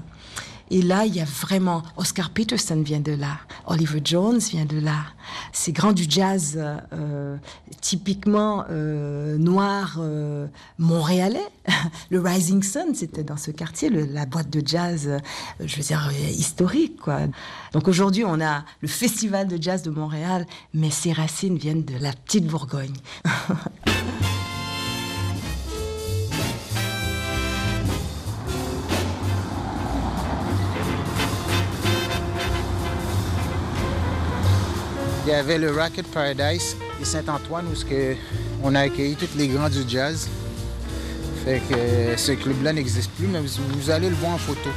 Et 0.71 0.83
là, 0.83 1.05
il 1.05 1.15
y 1.15 1.21
a 1.21 1.25
vraiment 1.25 1.83
Oscar 1.97 2.31
Peterson 2.31 2.81
vient 2.83 3.01
de 3.01 3.13
là, 3.13 3.39
Oliver 3.67 4.01
Jones 4.03 4.39
vient 4.39 4.65
de 4.65 4.79
là. 4.79 5.05
Ces 5.53 5.73
grands 5.73 5.93
du 5.93 6.07
jazz 6.09 6.59
euh, 6.93 7.37
typiquement 7.81 8.65
euh, 8.71 9.37
noir 9.37 9.97
euh, 9.99 10.47
montréalais. 10.79 11.47
Le 12.11 12.21
Rising 12.21 12.63
Sun, 12.63 12.95
c'était 12.95 13.25
dans 13.25 13.37
ce 13.37 13.51
quartier, 13.51 13.91
la 13.91 14.27
boîte 14.27 14.51
de 14.51 14.67
jazz, 14.67 15.11
je 15.61 15.77
veux 15.77 15.83
dire 15.83 16.11
historique 16.31 16.97
quoi. 17.01 17.21
Donc 17.73 17.89
aujourd'hui, 17.89 18.25
on 18.25 18.41
a 18.41 18.65
le 18.81 18.89
festival 18.89 19.49
de 19.49 19.61
jazz 19.61 19.83
de 19.83 19.91
Montréal, 19.91 20.47
mais 20.73 20.91
ses 20.91 21.13
racines 21.13 21.59
viennent 21.59 21.85
de 21.85 21.97
la 21.99 22.13
petite 22.13 22.47
Bourgogne. 22.47 22.95
Il 35.27 35.31
y 35.31 35.33
avait 35.33 35.57
le 35.57 35.71
Rocket 35.71 36.07
Paradise 36.09 36.77
et 37.01 37.05
Saint-Antoine 37.05 37.67
où 37.67 37.89
que 37.89 38.15
on 38.63 38.75
a 38.75 38.81
accueilli 38.81 39.17
tous 39.17 39.37
les 39.37 39.49
grands 39.49 39.71
du 39.71 39.83
jazz. 39.89 40.29
Fait 41.45 41.63
que 41.69 42.17
ce 42.17 42.33
club-là 42.33 42.75
n'existe 42.75 43.11
plus, 43.13 43.27
mais 43.27 43.41
vous, 43.41 43.63
vous, 43.79 43.91
allez 43.91 44.11
le 44.11 44.17
voir 44.17 44.33
en 44.33 44.39
photo. 44.39 44.69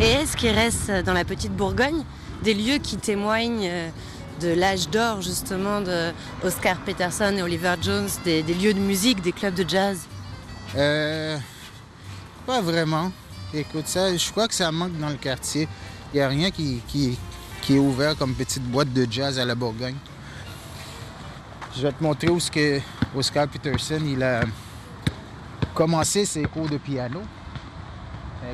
Et 0.00 0.04
est-ce 0.04 0.36
qu'il 0.36 0.50
reste 0.50 0.90
dans 1.04 1.12
la 1.12 1.24
petite 1.24 1.52
Bourgogne 1.52 2.02
des 2.42 2.54
lieux 2.54 2.78
qui 2.78 2.96
témoignent 2.96 3.70
de 4.40 4.48
l'âge 4.48 4.88
d'or 4.90 5.22
justement 5.22 5.80
de 5.80 6.12
Oscar 6.42 6.78
Peterson 6.78 7.34
et 7.36 7.42
Oliver 7.42 7.74
Jones, 7.80 8.08
des, 8.24 8.42
des, 8.42 8.54
lieux 8.54 8.74
de 8.74 8.80
musique, 8.80 9.22
des 9.22 9.32
clubs 9.32 9.54
de 9.54 9.68
jazz? 9.68 10.00
Euh, 10.76 11.38
Pas 12.46 12.60
vraiment. 12.60 13.12
Écoute, 13.54 13.86
ça, 13.86 14.14
je 14.16 14.30
crois 14.30 14.48
que 14.48 14.54
ça 14.54 14.70
manque 14.72 14.98
dans 14.98 15.08
le 15.08 15.14
quartier. 15.14 15.68
Il 16.12 16.16
n'y 16.16 16.22
a 16.22 16.28
rien 16.28 16.50
qui, 16.50 16.80
qui, 16.88 17.18
qui 17.66 17.74
est 17.74 17.80
ouvert 17.80 18.16
comme 18.16 18.32
petite 18.32 18.62
boîte 18.62 18.92
de 18.92 19.06
jazz 19.10 19.40
à 19.40 19.44
la 19.44 19.56
Bourgogne. 19.56 19.96
Je 21.76 21.82
vais 21.82 21.90
te 21.90 22.00
montrer 22.00 22.28
où 22.28 22.38
ce 22.38 22.48
que 22.48 22.80
Oscar 23.14 23.48
Peterson 23.48 24.00
il 24.06 24.22
a 24.22 24.42
commencé 25.74 26.24
ses 26.24 26.44
cours 26.44 26.68
de 26.68 26.78
piano. 26.78 27.20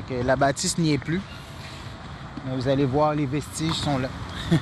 Que 0.09 0.15
la 0.25 0.35
bâtisse 0.35 0.79
n'y 0.79 0.93
est 0.93 0.97
plus. 0.97 1.21
Mais 2.45 2.55
vous 2.55 2.67
allez 2.67 2.85
voir, 2.85 3.13
les 3.13 3.27
vestiges 3.27 3.75
sont 3.75 3.99
là. 3.99 4.09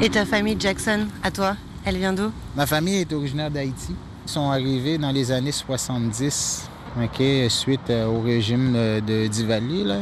Et 0.00 0.08
ta 0.08 0.24
famille 0.24 0.56
Jackson, 0.58 1.06
à 1.22 1.30
toi, 1.30 1.56
elle 1.84 1.98
vient 1.98 2.14
d'où? 2.14 2.32
Ma 2.56 2.64
famille 2.64 2.96
est 2.96 3.12
originaire 3.12 3.50
d'Haïti. 3.50 3.94
Ils 4.26 4.30
sont 4.30 4.50
arrivés 4.50 4.96
dans 4.96 5.10
les 5.10 5.30
années 5.30 5.52
70 5.52 6.70
Okay, 7.02 7.48
suite 7.48 7.90
euh, 7.90 8.06
au 8.06 8.20
régime 8.20 8.72
de, 8.72 9.26
Divali, 9.26 9.82
là, 9.82 9.96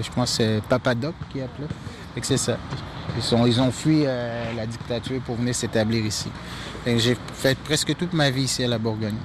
je 0.00 0.08
pense 0.12 0.30
que 0.30 0.36
c'est 0.36 0.62
Papadoc 0.68 1.14
qui 1.32 1.40
appelait. 1.40 1.66
c'est 2.22 2.36
ça. 2.36 2.56
Ils, 3.16 3.48
ils, 3.48 3.60
ont 3.60 3.72
fui 3.72 4.02
euh, 4.04 4.52
la 4.54 4.64
dictature 4.64 5.20
pour 5.22 5.34
venir 5.34 5.56
s'établir 5.56 6.06
ici. 6.06 6.28
J'ai 6.86 7.16
fait 7.34 7.58
presque 7.58 7.96
toute 7.96 8.12
ma 8.12 8.30
vie 8.30 8.44
ici 8.44 8.62
à 8.62 8.68
la 8.68 8.78
Bourgogne. 8.78 9.16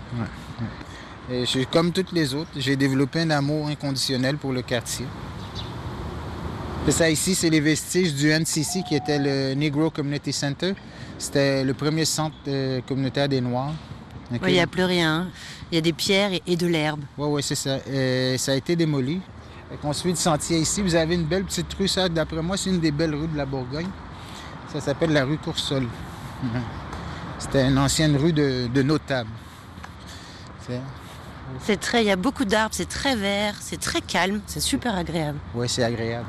Comme 1.72 1.92
toutes 1.92 2.12
les 2.12 2.34
autres, 2.34 2.50
j'ai 2.58 2.76
développé 2.76 3.22
un 3.22 3.30
amour 3.30 3.68
inconditionnel 3.68 4.38
pour 4.38 4.52
le 4.52 4.64
quartier. 4.64 5.06
Ça 6.90 7.08
ici, 7.08 7.36
c'est 7.36 7.52
les 7.52 7.60
vestiges 7.60 8.16
du 8.16 8.32
NCC 8.32 8.82
qui 8.88 8.96
était 8.96 9.20
le 9.20 9.54
Negro 9.54 9.92
Community 9.92 10.34
Center. 10.34 10.74
C'était 11.20 11.64
le 11.64 11.76
premier 11.76 12.06
centre 12.06 12.36
euh, 12.48 12.82
communautaire 12.88 13.30
des 13.30 13.40
Noirs. 13.40 13.74
Okay. 14.34 14.46
Il 14.48 14.54
n'y 14.54 14.60
a 14.60 14.68
plus 14.68 14.84
rien. 14.84 15.28
Il 15.72 15.76
y 15.76 15.78
a 15.78 15.82
des 15.82 15.94
pierres 15.94 16.34
et, 16.34 16.42
et 16.48 16.56
de 16.56 16.68
l'herbe. 16.68 17.02
Oui, 17.18 17.28
oui, 17.30 17.44
c'est 17.44 17.56
ça. 17.56 17.78
Et 17.88 18.38
ça 18.38 18.54
a 18.54 18.56
été 18.56 18.76
démoli. 18.76 19.22
On 19.84 19.94
suit 19.94 20.10
le 20.12 20.16
sentier 20.16 20.60
ici. 20.60 20.82
Vous 20.82 20.96
avez 20.96 21.16
une 21.16 21.26
belle 21.26 21.46
petite 21.46 21.74
rue, 21.74 21.88
ça, 21.88 22.10
d'après 22.10 22.42
moi, 22.42 22.58
c'est 22.58 22.70
une 22.70 22.80
des 22.80 22.92
belles 22.92 23.16
rues 23.16 23.28
de 23.28 23.38
la 23.38 23.46
Bourgogne. 23.46 23.88
Ça 24.72 24.82
s'appelle 24.82 25.12
la 25.12 25.24
rue 25.24 25.38
Coursol. 25.38 25.88
C'était 27.40 27.68
une 27.68 27.78
ancienne 27.78 28.16
rue 28.18 28.34
de, 28.34 28.68
de 28.68 28.84
notables. 28.84 29.30
C'est 31.60 31.80
très, 31.80 32.04
il 32.04 32.08
y 32.08 32.12
a 32.12 32.16
beaucoup 32.16 32.46
d'arbres, 32.46 32.74
c'est 32.74 32.88
très 32.88 33.16
vert, 33.16 33.56
c'est 33.60 33.80
très 33.80 34.00
calme, 34.00 34.42
c'est 34.46 34.60
super 34.62 34.96
agréable. 34.96 35.38
Oui, 35.54 35.68
c'est 35.68 35.84
agréable. 35.84 36.28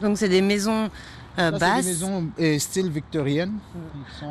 Donc 0.00 0.16
c'est 0.18 0.28
des 0.28 0.42
maisons 0.42 0.90
euh, 1.38 1.50
Ça, 1.52 1.58
basses. 1.58 1.84
Des 1.84 1.90
maisons 1.90 2.26
euh, 2.40 2.58
style 2.58 2.90
victorienne. 2.90 3.54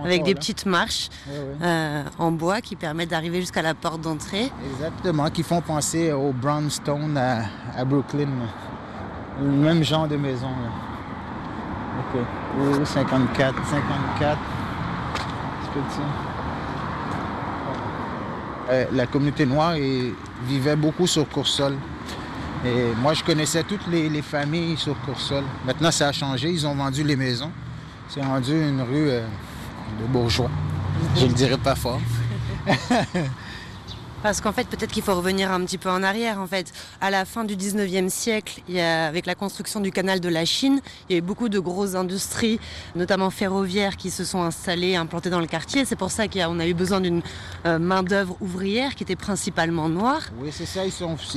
Avec 0.04 0.24
des 0.24 0.34
là. 0.34 0.40
petites 0.40 0.66
marches 0.66 1.10
ouais, 1.28 1.34
ouais. 1.34 1.44
Euh, 1.62 2.04
en 2.20 2.32
bois 2.32 2.62
qui 2.62 2.76
permettent 2.76 3.10
d'arriver 3.10 3.42
jusqu'à 3.42 3.62
la 3.62 3.74
porte 3.74 4.02
d'entrée. 4.02 4.52
Exactement, 4.74 5.30
qui 5.30 5.44
font 5.44 5.62
penser 5.62 6.12
au 6.12 6.32
brownstone 6.32 7.18
à, 7.18 7.46
à, 7.76 7.86
Brooklyn. 7.86 8.30
Le 9.42 9.48
même 9.48 9.84
genre 9.84 10.08
de 10.08 10.18
maison. 10.18 10.50
Là. 10.50 10.72
OK. 12.00 12.22
Oh, 12.60 12.86
54, 12.86 13.56
54. 13.66 14.38
Euh, 18.70 18.86
la 18.92 19.06
communauté 19.06 19.46
noire 19.46 19.76
vivait 20.46 20.76
beaucoup 20.76 21.08
sur 21.08 21.28
Coursol. 21.30 21.76
Et 22.66 22.94
moi, 23.02 23.14
je 23.14 23.24
connaissais 23.24 23.64
toutes 23.64 23.88
les, 23.88 24.10
les, 24.10 24.22
familles 24.22 24.78
sur 24.78 25.00
Coursol. 25.02 25.44
Maintenant, 25.66 25.92
ça 25.92 26.10
a 26.10 26.12
changé. 26.12 26.50
Ils 26.50 26.66
ont 26.66 26.76
vendu 26.76 27.04
les 27.04 27.16
maisons. 27.16 27.52
C'est 28.10 28.24
rendu 28.24 28.52
une 28.52 28.82
rue 28.82 29.10
euh, 29.10 29.26
de 30.02 30.08
bourgeois. 30.08 30.50
Je 31.16 31.24
ne 31.24 31.30
le 31.30 31.34
dirais 31.34 31.58
pas 31.58 31.76
fort. 31.76 32.02
Parce 34.24 34.42
qu'en 34.42 34.52
fait, 34.52 34.68
peut-être 34.68 34.92
qu'il 34.92 35.04
faut 35.04 35.16
revenir 35.16 35.52
un 35.52 35.64
petit 35.64 35.78
peu 35.78 35.90
en 35.90 36.02
arrière. 36.02 36.40
En 36.40 36.48
fait, 36.48 36.74
à 37.02 37.12
la 37.12 37.24
fin 37.24 37.44
du 37.44 37.56
19e 37.56 38.10
siècle, 38.10 38.62
avec 38.78 39.26
la 39.26 39.36
construction 39.36 39.80
du 39.80 39.92
canal 39.92 40.20
de 40.20 40.30
la 40.30 40.44
Chine, 40.44 40.82
il 41.08 41.14
y 41.14 41.16
a 41.16 41.20
eu 41.20 41.22
beaucoup 41.22 41.50
de 41.50 41.60
grosses 41.60 41.96
industries, 41.96 42.60
notamment 42.96 43.30
ferroviaires, 43.30 43.96
qui 43.96 44.10
se 44.10 44.26
sont 44.26 44.42
installées, 44.42 44.96
implantées 44.96 45.30
dans 45.30 45.40
le 45.40 45.48
quartier. 45.48 45.86
C'est 45.86 45.96
pour 45.96 46.12
ça 46.12 46.28
qu'on 46.28 46.60
a, 46.60 46.68
eu 46.68 46.74
besoin 46.74 47.00
d'une 47.00 47.22
euh, 47.66 47.78
main-d'œuvre 47.78 48.36
ouvrière 48.42 48.96
qui 48.96 49.04
était 49.04 49.16
principalement 49.16 49.88
noire. 49.88 50.22
Oui, 50.40 50.50
c'est 50.52 50.66
ça. 50.66 50.84
Ils, 50.86 50.92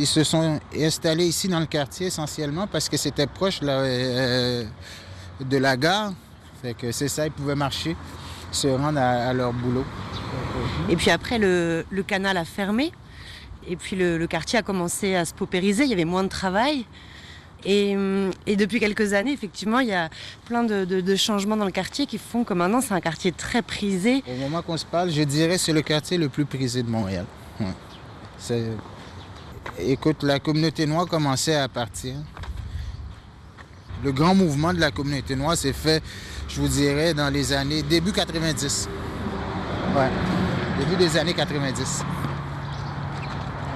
se 0.06 0.25
sont 0.25 0.58
installés 0.76 1.26
ici 1.26 1.49
dans 1.49 1.60
le 1.60 1.66
quartier 1.66 2.06
essentiellement 2.06 2.66
parce 2.66 2.88
que 2.88 2.96
c'était 2.96 3.26
proche 3.26 3.60
euh, 3.62 4.64
de 5.40 5.56
la 5.58 5.76
gare. 5.76 6.12
Fait 6.62 6.75
que 6.75 6.92
c'est 6.92 7.08
ça, 7.08 7.26
ils 7.26 7.32
pouvaient 7.32 7.54
marcher, 7.54 7.96
se 8.52 8.68
rendre 8.68 8.99
à 8.99 9.32
leur 9.32 9.52
boulot. 9.52 9.84
Et 10.88 10.96
puis 10.96 11.10
après, 11.10 11.38
le, 11.38 11.84
canal 12.06 12.37
a 12.37 12.44
fermé. 12.44 12.92
Et 13.68 13.76
puis 13.76 13.96
le, 13.96 14.25
quartier 14.26 14.58
a 14.58 14.62
commencé 14.62 15.14
à 15.14 15.25
se 15.25 15.34
paupériser. 15.34 15.84
Il 15.84 15.90
y 15.90 15.92
avait 15.92 16.04
moins 16.04 16.25
de 16.25 16.28
travail. 16.28 16.87
Et, 17.64 17.94
et 18.46 18.56
depuis 18.56 18.80
quelques 18.80 19.12
années, 19.12 19.32
effectivement, 19.32 19.80
il 19.80 19.88
y 19.88 19.92
a 19.92 20.08
plein 20.46 20.64
de, 20.64 21.16
changements 21.16 21.56
dans 21.56 21.66
le 21.66 21.70
quartier 21.70 22.06
qui 22.06 22.18
font 22.18 22.44
que 22.44 22.54
maintenant, 22.54 22.80
c'est 22.80 22.94
un 22.94 23.00
quartier 23.00 23.32
très 23.32 23.62
prisé. 23.62 24.22
Au 24.26 24.37
moment 24.37 24.62
qu'on 24.62 24.76
se 24.76 24.87
parle, 24.87 25.10
je 25.10 25.22
dirais 25.22 25.56
que 25.56 25.60
c'est 25.60 25.72
le 25.72 25.82
quartier 25.82 26.16
le 26.16 26.28
plus 26.28 26.46
prisé 26.46 26.82
de 26.82 26.88
Montréal. 26.88 27.26
Écoute, 29.78 30.22
la 30.22 30.38
communauté 30.38 30.87
noire 30.87 31.06
commençait 31.06 31.56
à 31.56 31.68
partir. 31.68 32.14
Le 34.02 34.12
grand 34.12 34.34
mouvement 34.34 34.72
de 34.72 34.80
la 34.80 34.90
communauté 34.90 35.37
noire 35.37 35.56
s'est 35.56 35.75
fait, 35.75 36.02
je 36.49 36.60
vous 36.60 36.68
dirais, 36.68 37.12
dans 37.12 37.28
les 37.28 37.52
années 37.52 37.82
début 37.82 38.12
90. 38.12 38.88
Ouais, 39.94 40.08
début 40.80 40.96
des 40.96 41.16
années 41.16 41.34
90. 41.34 42.04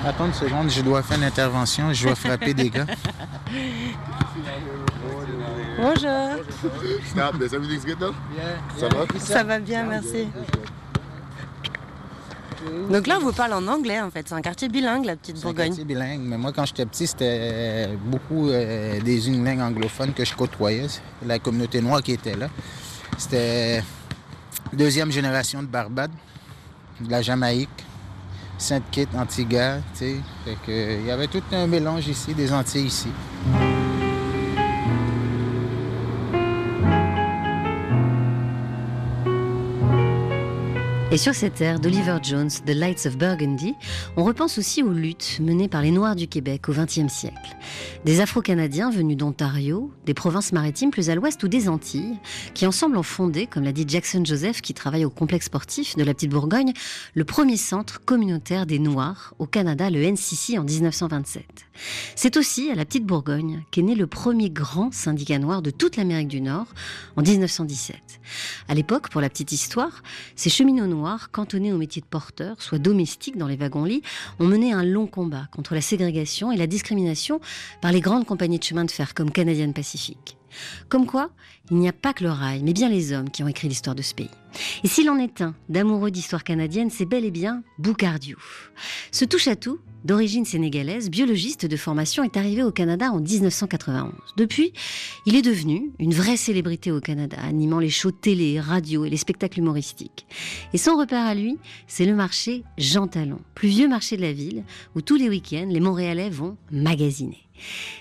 Attends 0.07 0.27
une 0.27 0.35
seconde, 0.35 0.71
je 0.71 0.81
dois 0.83 1.03
faire 1.03 1.19
une 1.19 1.25
intervention, 1.25 1.93
je 1.93 2.07
dois 2.07 2.15
frapper 2.15 2.55
des 2.55 2.71
gars. 2.71 2.87
Bonjour. 5.79 6.45
Snap, 7.13 7.35
is 7.41 7.55
everything's 7.55 7.85
good 7.85 7.99
though? 7.99 8.15
Yeah. 8.35 8.57
Ça 8.79 8.89
va? 8.89 9.07
Ça 9.19 9.45
va 9.45 9.59
bien, 9.59 9.85
merci. 9.85 10.29
Donc 12.91 13.07
là, 13.07 13.19
on 13.21 13.25
vous 13.25 13.33
parle 13.33 13.53
en 13.53 13.67
anglais 13.67 14.01
en 14.01 14.11
fait. 14.11 14.27
C'est 14.27 14.35
un 14.35 14.41
quartier 14.41 14.69
bilingue, 14.69 15.05
la 15.05 15.17
petite 15.17 15.41
Bourgogne. 15.43 15.65
Un 15.65 15.67
quartier 15.67 15.85
bilingue, 15.85 16.21
mais 16.23 16.39
moi, 16.39 16.53
quand 16.53 16.65
j'étais 16.65 16.87
petit, 16.87 17.07
c'était 17.07 17.91
beaucoup 18.07 18.49
euh, 18.49 18.99
des 19.01 19.29
une 19.29 19.45
langue 19.45 19.61
anglophone 19.61 20.15
que 20.15 20.25
je 20.25 20.35
côtoyais. 20.35 20.87
La 21.27 21.39
communauté 21.39 21.83
noire 21.83 22.03
qui 22.03 22.13
était 22.13 22.37
là. 22.37 22.49
C'était 23.19 23.83
deuxième 24.73 25.11
génération 25.11 25.63
de 25.63 25.67
Barbade, 25.69 26.11
de 27.01 27.11
la 27.11 27.23
Jamaïque. 27.23 27.69
Sainte-Kitts, 28.57 29.15
Antigua, 29.17 29.79
tu 29.79 29.99
sais. 29.99 30.17
Fait 30.45 30.57
que, 30.65 31.01
il 31.01 31.07
y 31.07 31.11
avait 31.11 31.27
tout 31.27 31.43
un 31.53 31.67
mélange 31.67 32.07
ici, 32.07 32.35
des 32.35 32.53
Antilles 32.53 32.87
ici. 32.87 33.09
Et 41.15 41.17
sur 41.17 41.33
cette 41.33 41.61
ère 41.61 41.79
d'Oliver 41.79 42.17
Jones, 42.25 42.51
The 42.67 42.71
Lights 42.71 43.07
of 43.07 43.17
Burgundy, 43.17 43.77
on 44.17 44.25
repense 44.25 44.59
aussi 44.59 44.83
aux 44.83 44.91
luttes 44.91 45.39
menées 45.41 45.69
par 45.69 45.81
les 45.81 45.93
Noirs 45.93 46.17
du 46.17 46.27
Québec 46.27 46.69
au 46.69 46.73
XXe 46.73 47.07
siècle. 47.07 47.57
Des 48.05 48.21
Afro-Canadiens 48.21 48.91
venus 48.91 49.17
d'Ontario, 49.17 49.93
des 50.07 50.13
provinces 50.15 50.51
maritimes 50.51 50.91
plus 50.91 51.11
à 51.11 51.15
l'ouest 51.15 51.41
ou 51.45 51.47
des 51.47 51.69
Antilles, 51.69 52.19
qui 52.53 52.67
ensemble 52.67 52.97
ont 52.97 53.05
fondé, 53.05 53.47
comme 53.47 53.63
l'a 53.63 53.71
dit 53.71 53.85
Jackson 53.87 54.25
Joseph, 54.25 54.61
qui 54.61 54.75
travaille 54.75 55.05
au 55.05 55.11
complexe 55.11 55.47
sportif 55.47 55.95
de 55.95 56.03
la 56.03 56.15
Petite 56.15 56.33
Bourgogne, 56.33 56.73
le 57.15 57.25
premier 57.25 57.59
centre 57.59 58.01
communautaire 58.05 58.67
des 58.67 58.81
Noirs 58.81 59.35
au 59.39 59.47
Canada, 59.47 59.91
le 59.91 60.03
NCC, 60.03 60.59
en 60.59 60.65
1927. 60.65 61.64
C'est 62.15 62.37
aussi 62.37 62.71
à 62.71 62.75
la 62.75 62.85
Petite 62.85 63.05
Bourgogne 63.05 63.65
qu'est 63.71 63.83
né 63.83 63.95
le 63.95 64.07
premier 64.07 64.51
grand 64.51 64.93
syndicat 64.93 65.39
noir 65.39 65.63
de 65.63 65.71
toute 65.71 65.97
l'Amérique 65.97 66.29
du 66.29 66.41
Nord 66.41 66.67
en 67.17 67.23
1917. 67.23 67.97
À 68.69 68.75
l'époque, 68.75 69.09
pour 69.11 69.21
la 69.21 69.29
petite 69.29 69.53
histoire, 69.53 70.03
ces 70.37 70.51
cheminots 70.51 70.87
noirs, 70.87 71.31
cantonnés 71.31 71.73
au 71.73 71.79
métier 71.79 72.01
de 72.01 72.07
porteur, 72.07 72.61
soit 72.63 72.79
domestiques 72.79 73.37
dans 73.37 73.49
les 73.49 73.57
wagons-lits, 73.57 74.03
ont 74.39 74.47
mené 74.47 74.73
un 74.73 74.85
long 74.85 75.07
combat 75.07 75.49
contre 75.53 75.75
la 75.75 75.81
ségrégation 75.81 76.53
et 76.53 76.57
la 76.57 76.67
discrimination 76.67 77.41
par 77.81 77.93
les 77.93 78.01
grandes 78.01 78.27
compagnies 78.27 78.59
de 78.59 78.65
chemin 78.65 78.85
de 78.85 78.91
fer 78.91 79.15
comme 79.15 79.31
Canadian 79.31 79.73
Pacific. 79.73 80.37
Comme 80.89 81.07
quoi, 81.07 81.31
il 81.71 81.79
n'y 81.79 81.89
a 81.89 81.93
pas 81.93 82.13
que 82.13 82.23
le 82.23 82.31
rail, 82.31 82.63
mais 82.63 82.73
bien 82.73 82.89
les 82.89 83.13
hommes 83.13 83.31
qui 83.31 83.43
ont 83.43 83.49
écrit 83.49 83.69
l'histoire 83.69 83.97
de 83.97 84.03
ce 84.03 84.15
pays. 84.15 84.31
Et 84.85 84.89
s'il 84.89 85.11
en 85.11 85.19
est 85.19 85.41
un 85.41 85.55
d'amoureux 85.69 86.11
d'histoire 86.11 86.45
canadienne, 86.45 86.91
c'est 86.91 87.07
bel 87.07 87.25
et 87.25 87.31
bien 87.31 87.63
Boucardiouf. 87.79 88.73
Ce 89.11 89.25
touche-à-tout, 89.25 89.81
d'origine 90.05 90.45
sénégalaise, 90.45 91.11
biologiste 91.11 91.67
de 91.67 91.77
formation, 91.77 92.23
est 92.23 92.37
arrivé 92.37 92.63
au 92.63 92.71
Canada 92.71 93.11
en 93.11 93.21
1991. 93.21 94.13
Depuis, 94.37 94.73
il 95.27 95.35
est 95.35 95.43
devenu 95.43 95.91
une 95.99 96.15
vraie 96.15 96.37
célébrité 96.37 96.93
au 96.93 97.01
Canada, 97.01 97.37
animant 97.43 97.79
les 97.79 97.91
shows 97.91 98.11
télé, 98.11 98.61
radio 98.61 99.05
et 99.05 99.11
les 99.11 99.17
spectacles 99.17 99.61
humoristiques. 99.61 100.27
Et 100.73 100.79
son 100.79 100.97
repère 100.97 101.25
à 101.25 101.35
lui, 101.35 101.59
c'est 101.87 102.07
le 102.07 102.15
marché 102.15 102.65
Jean 102.79 103.07
Talon, 103.07 103.41
plus 103.55 103.69
vieux 103.69 103.89
marché 103.89 104.17
de 104.17 104.23
la 104.23 104.33
ville, 104.33 104.65
où 104.95 105.01
tous 105.01 105.17
les 105.17 105.29
week-ends, 105.29 105.69
les 105.69 105.81
Montréalais 105.81 106.31
vont 106.31 106.57
magasiner. 106.71 107.39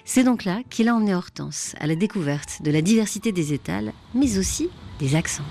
C'est 0.06 0.24
donc 0.24 0.46
là 0.46 0.62
qu'il 0.70 0.88
a 0.90 0.96
emmené 0.96 1.14
Hortense 1.16 1.76
à 1.80 1.88
la 1.88 1.96
découverte 1.96 2.62
de 2.64 2.72
la 2.72 2.82
diversité 2.82 3.32
des 3.32 3.54
étals, 3.54 3.94
mais 4.14 4.38
aussi 4.38 4.70
des 5.00 5.16
accents. 5.16 5.44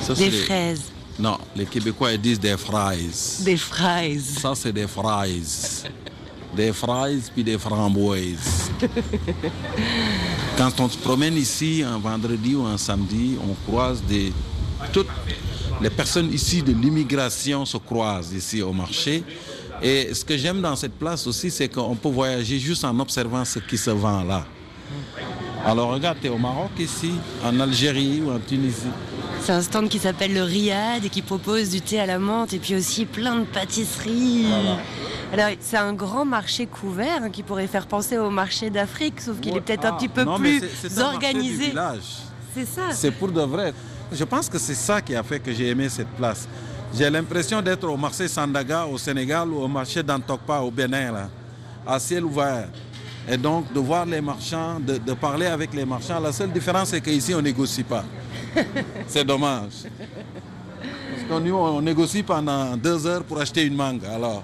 Ça, 0.00 0.14
Des 0.14 0.30
fraises. 0.30 0.93
Non, 1.18 1.38
les 1.54 1.64
Québécois 1.66 2.12
ils 2.12 2.20
disent 2.20 2.40
des 2.40 2.56
fraises. 2.56 3.42
Des 3.44 3.56
fraises. 3.56 4.38
Ça, 4.40 4.54
c'est 4.54 4.72
des 4.72 4.86
fraises. 4.86 5.84
Des 6.56 6.72
fraises 6.72 7.30
puis 7.32 7.44
des 7.44 7.58
framboises. 7.58 8.70
Quand 10.58 10.80
on 10.80 10.88
se 10.88 10.98
promène 10.98 11.36
ici 11.36 11.84
un 11.86 11.98
vendredi 11.98 12.54
ou 12.54 12.64
un 12.64 12.78
samedi, 12.78 13.36
on 13.42 13.54
croise 13.70 14.02
des. 14.02 14.32
Toutes 14.92 15.08
les 15.80 15.90
personnes 15.90 16.32
ici 16.32 16.62
de 16.62 16.72
l'immigration 16.72 17.64
se 17.64 17.76
croisent 17.76 18.32
ici 18.32 18.62
au 18.62 18.72
marché. 18.72 19.24
Et 19.82 20.14
ce 20.14 20.24
que 20.24 20.36
j'aime 20.36 20.60
dans 20.60 20.76
cette 20.76 20.94
place 20.94 21.26
aussi, 21.26 21.50
c'est 21.50 21.68
qu'on 21.68 21.96
peut 21.96 22.08
voyager 22.08 22.58
juste 22.58 22.84
en 22.84 22.98
observant 23.00 23.44
ce 23.44 23.58
qui 23.58 23.76
se 23.76 23.90
vend 23.90 24.22
là. 24.22 24.44
Alors 25.66 25.90
regarde, 25.90 26.18
tu 26.20 26.26
es 26.26 26.30
au 26.30 26.38
Maroc 26.38 26.70
ici, 26.78 27.12
en 27.42 27.58
Algérie 27.58 28.20
ou 28.20 28.30
en 28.30 28.38
Tunisie. 28.38 28.92
C'est 29.44 29.52
un 29.52 29.60
stand 29.60 29.90
qui 29.90 29.98
s'appelle 29.98 30.32
le 30.32 30.42
Riad 30.42 31.04
et 31.04 31.10
qui 31.10 31.20
propose 31.20 31.68
du 31.68 31.82
thé 31.82 32.00
à 32.00 32.06
la 32.06 32.18
menthe 32.18 32.54
et 32.54 32.58
puis 32.58 32.74
aussi 32.76 33.04
plein 33.04 33.40
de 33.40 33.44
pâtisseries. 33.44 34.46
Alors 35.34 35.50
c'est 35.60 35.76
un 35.76 35.92
grand 35.92 36.24
marché 36.24 36.64
couvert 36.64 37.24
hein, 37.24 37.28
qui 37.30 37.42
pourrait 37.42 37.66
faire 37.66 37.86
penser 37.86 38.16
au 38.16 38.30
marché 38.30 38.70
d'Afrique, 38.70 39.20
sauf 39.20 39.38
qu'il 39.40 39.54
est 39.54 39.60
peut-être 39.60 39.84
un 39.84 39.90
Ah, 39.92 39.96
petit 39.98 40.08
peu 40.08 40.24
non, 40.24 40.38
plus 40.38 40.62
organisé. 40.98 41.74
C'est 42.54 42.64
ça. 42.64 42.82
C'est 42.92 43.10
pour 43.10 43.30
de 43.30 43.42
vrai. 43.42 43.74
Je 44.10 44.24
pense 44.24 44.48
que 44.48 44.58
c'est 44.58 44.74
ça 44.74 45.02
qui 45.02 45.14
a 45.14 45.22
fait 45.22 45.40
que 45.40 45.52
j'ai 45.52 45.68
aimé 45.68 45.90
cette 45.90 46.08
place. 46.16 46.48
J'ai 46.96 47.10
l'impression 47.10 47.60
d'être 47.60 47.84
au 47.86 47.98
marché 47.98 48.28
Sandaga 48.28 48.86
au 48.86 48.96
Sénégal 48.96 49.48
ou 49.50 49.58
au 49.60 49.68
marché 49.68 50.02
d'Antokpa 50.02 50.60
au 50.60 50.70
Bénin, 50.70 51.12
là, 51.12 51.28
à 51.86 51.98
ciel 51.98 52.24
ouvert. 52.24 52.68
Et 53.28 53.36
donc 53.36 53.70
de 53.74 53.80
voir 53.80 54.06
les 54.06 54.20
marchands, 54.22 54.80
de, 54.80 54.96
de 54.96 55.12
parler 55.12 55.46
avec 55.46 55.74
les 55.74 55.84
marchands. 55.84 56.18
La 56.20 56.32
seule 56.32 56.50
différence, 56.52 56.88
c'est 56.90 57.00
qu'ici, 57.02 57.34
on 57.34 57.38
ne 57.38 57.42
négocie 57.42 57.82
pas. 57.82 58.04
c'est 59.06 59.24
dommage. 59.24 59.84
Parce 61.10 61.42
qu'on 61.42 61.50
on 61.50 61.80
négocie 61.80 62.22
pendant 62.22 62.76
deux 62.76 63.06
heures 63.06 63.24
pour 63.24 63.40
acheter 63.40 63.64
une 63.64 63.76
mangue. 63.76 64.04
Alors, 64.04 64.42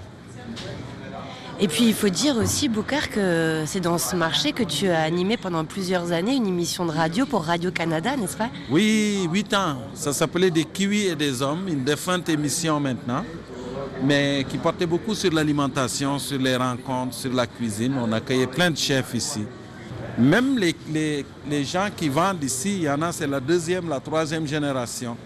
Et 1.59 1.67
puis 1.67 1.85
il 1.85 1.93
faut 1.93 2.09
dire 2.09 2.37
aussi, 2.37 2.69
Boucar, 2.69 3.09
que 3.09 3.63
c'est 3.67 3.79
dans 3.81 3.97
ce 3.97 4.15
marché 4.15 4.51
que 4.51 4.63
tu 4.63 4.87
as 4.87 5.03
animé 5.03 5.37
pendant 5.37 5.63
plusieurs 5.63 6.11
années 6.11 6.35
une 6.35 6.47
émission 6.47 6.85
de 6.85 6.91
radio 6.91 7.25
pour 7.25 7.43
Radio-Canada, 7.43 8.15
n'est-ce 8.17 8.37
pas? 8.37 8.49
Oui, 8.71 9.27
huit 9.31 9.53
ans. 9.53 9.77
Ça 9.93 10.11
s'appelait 10.11 10.49
Des 10.49 10.65
kiwis 10.65 11.07
et 11.07 11.15
des 11.15 11.41
hommes, 11.41 11.67
une 11.67 11.83
défunte 11.83 12.29
émission 12.29 12.79
maintenant, 12.79 13.23
mais 14.03 14.43
qui 14.49 14.57
portait 14.57 14.87
beaucoup 14.87 15.13
sur 15.13 15.31
l'alimentation, 15.31 16.17
sur 16.17 16.39
les 16.39 16.55
rencontres, 16.55 17.13
sur 17.13 17.31
la 17.33 17.45
cuisine. 17.45 17.93
On 18.01 18.11
accueillait 18.11 18.47
plein 18.47 18.71
de 18.71 18.77
chefs 18.77 19.13
ici. 19.13 19.41
Même 20.21 20.57
les, 20.57 20.75
les- 20.91 21.25
les 21.49 21.63
gens 21.63 21.87
qui 21.95 22.07
vendent 22.09 22.43
ici, 22.43 22.73
il 22.77 22.81
y 22.83 22.89
en 22.89 23.01
a, 23.01 23.11
c'est 23.11 23.27
la 23.27 23.39
deuxième, 23.39 23.89
la 23.89 23.99
troisième 23.99 24.45
génération. 24.47 25.17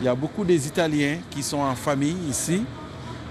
Il 0.00 0.04
y 0.04 0.08
a 0.08 0.14
beaucoup 0.14 0.44
des 0.44 0.66
Italiens 0.66 1.18
qui 1.30 1.42
sont 1.42 1.58
en 1.60 1.74
famille 1.74 2.16
ici. 2.28 2.62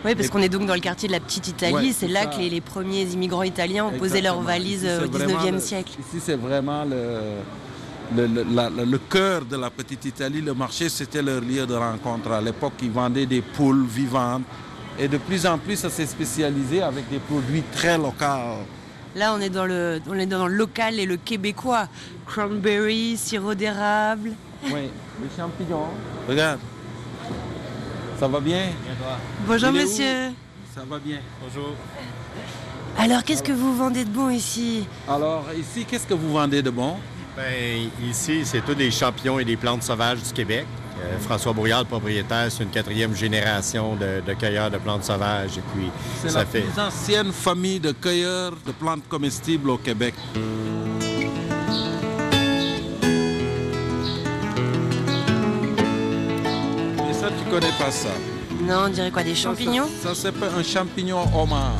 Oui, 0.06 0.15
parce 0.15 0.28
qu'on 0.28 0.39
est 0.41 0.49
donc 0.49 0.65
dans 0.65 0.73
le 0.73 0.80
quartier 0.82 1.08
de 1.08 1.13
la 1.13 1.19
Petite 1.19 1.47
Italie. 1.47 1.73
Ouais, 1.73 1.93
c'est 1.97 2.08
là 2.08 2.23
ça. 2.23 2.26
que 2.28 2.38
les, 2.39 2.49
les 2.49 2.62
premiers 2.62 3.04
immigrants 3.04 3.43
italiens 3.43 3.86
ont 3.86 3.97
posé 3.97 4.21
leurs 4.21 4.41
valises 4.41 4.84
Ici, 4.84 5.06
au 5.06 5.10
vraiment 5.10 5.39
19e 5.39 5.52
le- 5.54 5.60
siècle. 5.60 5.91
Ici, 5.99 6.21
c'est 6.26 6.36
vraiment 6.36 6.84
le, 6.84 8.26
le, 8.28 8.43
la- 8.54 8.69
le 8.69 8.97
cœur 8.97 9.45
de 9.45 9.56
la 9.56 9.69
petite 9.69 10.04
Italie. 10.06 10.41
Le 10.41 10.54
marché, 10.54 10.89
c'était 10.89 11.21
leur 11.21 11.41
lieu 11.41 11.65
de 11.65 11.73
rencontre. 11.76 12.32
À 12.32 12.41
l'époque, 12.41 12.73
ils 12.82 12.91
vendaient 12.91 13.26
des 13.26 13.41
poules 13.41 13.86
vivantes. 13.86 14.43
Et 14.99 15.08
de 15.08 15.17
plus 15.17 15.45
en 15.45 15.58
plus, 15.58 15.78
ça 15.78 15.89
s'est 15.89 16.06
spécialisé 16.06 16.82
avec 16.82 17.10
des 17.10 17.19
produits 17.19 17.63
très 17.71 17.97
locaux. 17.97 18.63
Là, 19.15 19.34
on 19.36 19.39
est 19.39 19.49
dans 19.49 19.65
le, 19.65 20.02
on 20.08 20.17
est 20.17 20.26
dans 20.26 20.47
le 20.47 20.56
local 20.56 20.99
et 20.99 21.06
le 21.06 21.17
québécois. 21.17 21.88
Cranberry, 22.26 23.15
sirop 23.15 23.54
d'érable. 23.54 24.32
Oui, 24.65 24.89
les 25.21 25.30
champignons. 25.38 25.89
Regarde. 26.28 26.60
Ça 28.19 28.28
va 28.28 28.39
bien? 28.39 28.69
Bonjour 29.45 29.69
Il 29.69 29.82
monsieur. 29.82 30.32
Ça 30.73 30.82
va 30.89 30.97
bien. 30.97 31.19
Bonjour. 31.43 31.76
Alors, 32.97 33.23
qu'est-ce 33.23 33.43
que 33.43 33.52
vous 33.52 33.76
vendez 33.76 34.06
de 34.06 34.10
bon 34.10 34.30
ici? 34.30 34.88
Alors, 35.08 35.45
ici, 35.58 35.86
qu'est-ce 35.86 36.08
que 36.08 36.13
vous 36.13 36.32
vendez 36.32 36.62
de 36.62 36.69
bon? 36.69 36.95
Ben, 37.36 37.89
ici, 38.08 38.41
c'est 38.45 38.62
tous 38.62 38.76
des 38.76 38.91
champignons 38.91 39.39
et 39.39 39.45
des 39.45 39.58
plantes 39.58 39.84
sauvages 39.84 40.21
du 40.23 40.32
Québec. 40.32 40.65
Euh, 41.01 41.17
François 41.19 41.53
Brouillard, 41.53 41.82
le 41.82 41.86
propriétaire, 41.88 42.47
c'est 42.51 42.63
une 42.63 42.69
quatrième 42.69 43.15
génération 43.15 43.95
de, 43.95 44.21
de 44.25 44.34
cueilleurs 44.34 44.69
de 44.71 44.77
plantes 44.77 45.03
sauvages. 45.03 45.58
Et 45.58 45.62
puis, 45.73 45.89
C'est 46.21 46.29
ça 46.29 46.39
la 46.39 46.45
fait. 46.45 46.62
plus 46.62 46.82
ancienne 46.82 47.32
famille 47.32 47.79
de 47.79 47.91
cueilleurs 47.91 48.53
de 48.65 48.71
plantes 48.71 49.08
comestibles 49.10 49.69
au 49.71 49.77
Québec. 49.77 50.13
Mais 56.97 57.13
ça, 57.13 57.27
tu 57.29 57.49
connais 57.49 57.71
pas 57.79 57.91
ça. 57.91 58.10
Non, 58.62 58.86
on 58.86 58.89
dirait 58.89 59.12
quoi 59.12 59.23
Des 59.23 59.36
champignons? 59.36 59.88
Ça, 60.01 60.10
ça 60.10 60.15
s'appelle 60.15 60.49
un 60.58 60.63
champignon 60.63 61.19
homard. 61.36 61.75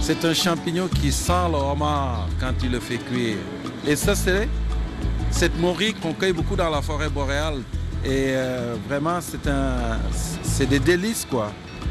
C'est 0.00 0.24
un 0.24 0.34
champignon 0.34 0.88
qui 0.88 1.10
sent 1.12 1.48
le 1.50 1.56
homard 1.56 2.28
quand 2.40 2.52
tu 2.58 2.68
le 2.68 2.80
fais 2.80 2.98
cuire. 2.98 3.36
Et 3.86 3.96
ça, 3.96 4.14
c'est 4.14 4.48
cette 5.30 5.58
morue 5.58 5.94
qu'on 5.94 6.12
cueille 6.12 6.32
beaucoup 6.32 6.56
dans 6.56 6.70
la 6.70 6.82
forêt 6.82 7.08
boréale. 7.08 7.62
Et 8.04 8.32
euh, 8.34 8.74
vraiment, 8.88 9.18
c'est 9.20 9.48
un, 9.48 9.98
c'est 10.42 10.66
des 10.66 10.78
délices, 10.78 11.26
quoi. 11.28 11.50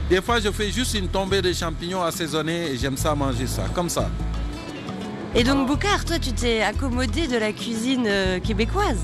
Des 0.09 0.21
fois, 0.21 0.39
je 0.39 0.51
fais 0.51 0.69
juste 0.71 0.93
une 0.93 1.07
tombée 1.07 1.41
de 1.41 1.51
champignons 1.53 2.03
assaisonnés 2.03 2.71
et 2.71 2.77
j'aime 2.77 2.97
ça 2.97 3.15
manger 3.15 3.47
ça, 3.47 3.63
comme 3.73 3.89
ça. 3.89 4.09
Et 5.33 5.43
donc, 5.43 5.67
Boucar, 5.67 6.05
toi, 6.05 6.19
tu 6.19 6.31
t'es 6.33 6.61
accommodé 6.61 7.27
de 7.27 7.37
la 7.37 7.51
cuisine 7.51 8.03
euh, 8.07 8.39
québécoise 8.39 8.99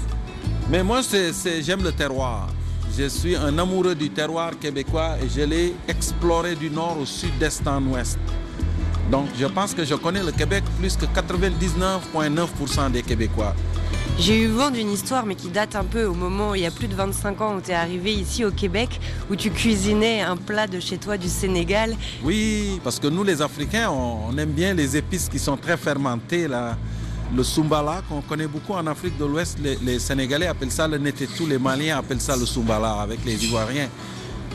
Mais 0.69 0.83
moi, 0.83 1.01
c'est- 1.01 1.63
j'aime 1.63 1.83
le 1.83 1.91
terroir. 1.91 2.47
Je 2.95 3.07
suis 3.07 3.35
un 3.35 3.57
amoureux 3.57 3.95
du 3.95 4.09
terroir 4.11 4.51
québécois 4.59 5.15
et 5.23 5.29
je 5.29 5.41
l'ai 5.41 5.73
exploré 5.87 6.53
du 6.55 6.69
nord 6.69 6.97
au 7.01 7.05
sud, 7.05 7.35
d'est 7.39 7.65
en 7.67 7.81
ouest. 7.85 8.19
Donc, 9.09 9.27
je 9.39 9.45
pense 9.47 9.73
que 9.73 9.83
je 9.83 9.95
connais 9.95 10.21
le 10.23 10.31
Québec 10.31 10.63
plus 10.79 10.95
que 10.95 11.05
99,9% 11.05 12.91
des 12.91 13.01
Québécois. 13.01 13.55
J'ai 14.21 14.41
eu 14.41 14.47
vent 14.47 14.69
d'une 14.69 14.91
histoire, 14.91 15.25
mais 15.25 15.36
qui 15.36 15.47
date 15.47 15.77
un 15.77 15.86
peu 15.86 16.03
au 16.03 16.13
moment 16.13 16.51
où 16.51 16.55
il 16.55 16.62
y 16.62 16.65
a 16.65 16.71
plus 16.71 16.89
de 16.89 16.93
25 16.93 17.39
ans 17.39 17.55
où 17.55 17.62
tu 17.62 17.71
es 17.71 17.73
arrivé 17.73 18.13
ici 18.13 18.43
au 18.43 18.51
Québec, 18.51 18.99
où 19.32 19.36
tu 19.38 19.49
cuisinais 19.49 20.21
un 20.21 20.36
plat 20.36 20.67
de 20.67 20.82
chez 20.82 20.97
toi 20.97 21.17
du 21.17 21.29
Sénégal. 21.29 21.95
Oui, 22.21 22.82
parce 22.84 22.99
que 22.99 23.08
nous, 23.08 23.23
les 23.23 23.41
Africains, 23.41 23.89
on, 23.89 24.38
aime 24.38 24.51
bien 24.51 24.73
les 24.73 24.97
épices 24.97 25.29
qui 25.29 25.39
sont 25.39 25.55
très 25.55 25.77
fermentées, 25.77 26.49
le 27.34 27.43
Sumbala, 27.43 28.01
qu'on 28.10 28.19
connaît 28.19 28.47
beaucoup 28.47 28.73
en 28.73 28.86
Afrique 28.88 29.17
de 29.17 29.23
l'Ouest. 29.23 29.58
Les, 29.82 29.99
Sénégalais 29.99 30.47
appellent 30.47 30.71
ça 30.71 30.86
le 30.86 30.97
Netetou, 30.97 31.47
les 31.47 31.58
Maliens 31.58 31.97
appellent 31.97 32.19
ça 32.19 32.36
le 32.36 32.45
Sumbala 32.45 32.95
avec 32.99 33.23
les 33.23 33.41
Ivoiriens. 33.45 33.88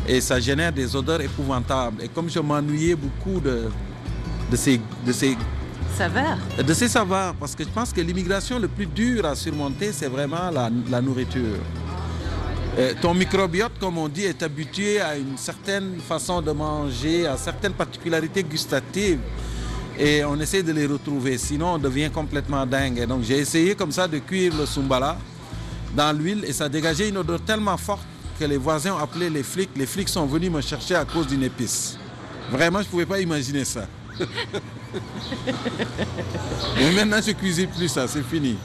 Et 0.07 0.21
ça 0.21 0.39
génère 0.41 0.73
des 0.73 0.95
odeurs 0.95 1.23
épouvantables. 1.23 2.03
Et 2.03 2.09
comme 2.09 2.29
je 2.29 2.39
m'ennuyais 2.39 2.97
beaucoup 2.97 3.41
de, 3.41 3.71
de 4.51 4.57
ces 4.57 4.79
De 6.59 6.75
ces 6.75 6.89
saveurs, 6.89 7.35
parce 7.35 7.55
que 7.55 7.63
je 7.63 7.69
pense 7.69 7.93
que 7.93 8.01
l'immigration 8.01 8.59
le 8.59 8.67
plus 8.67 8.87
dur 8.87 9.25
à 9.25 9.37
surmonter, 9.37 9.93
c'est 9.93 10.09
vraiment 10.09 10.51
la, 10.51 11.01
nourriture. 11.01 11.59
ton 13.01 13.15
microbiote, 13.15 13.79
comme 13.79 13.99
on 13.99 14.09
dit, 14.09 14.25
est 14.25 14.43
habitué 14.43 15.01
à 15.01 15.17
une 15.17 15.37
certaine 15.39 16.01
façon 16.01 16.43
de 16.43 16.51
manger, 16.51 17.27
à 17.29 17.37
certaines 17.37 17.75
particularités 17.75 18.43
gustatives 18.43 19.21
et 19.99 20.25
on 20.25 20.39
essaie 20.41 20.63
de 20.65 20.73
les 20.73 20.87
retrouver. 20.87 21.39
Sinon, 21.39 21.75
on 21.75 21.79
devient 21.79 22.11
complètement 22.13 22.67
dingue. 22.67 23.07
donc, 23.07 23.23
j'ai 23.23 23.39
essayé 23.39 23.77
comme 23.77 23.93
ça 23.93 24.09
de 24.09 24.19
cuire 24.19 24.53
le 24.57 24.67
sumbala 24.67 25.17
dans 25.95 26.13
l'huile 26.17 26.45
et 26.45 26.53
ça 26.53 26.69
dégageait 26.69 27.09
une 27.09 27.19
odeur 27.19 27.41
tellement 27.41 27.77
forte 27.77 28.07
que 28.39 28.45
les 28.45 28.57
voisins 28.57 28.95
ont 28.95 28.99
appelé 28.99 29.31
les 29.31 29.45
flics. 29.45 29.71
Les 29.77 29.87
flics 29.87 30.09
sont 30.09 30.27
venus 30.27 30.51
me 30.51 30.61
chercher 30.61 30.97
à 30.97 31.05
cause 31.05 31.29
d'une 31.29 31.45
épice. 31.45 31.97
Vraiment, 32.51 32.81
je 32.81 32.87
ne 32.87 32.91
pouvais 32.91 33.07
pas 33.07 33.21
imaginer 33.21 33.65
ça. 33.65 33.87
Mais 36.77 36.93
maintenant, 36.93 37.21
je 37.25 37.31
ne 37.31 37.37
cuisine 37.37 37.69
plus 37.69 37.89
ça, 37.89 38.07
c'est 38.09 38.23
fini. 38.23 38.57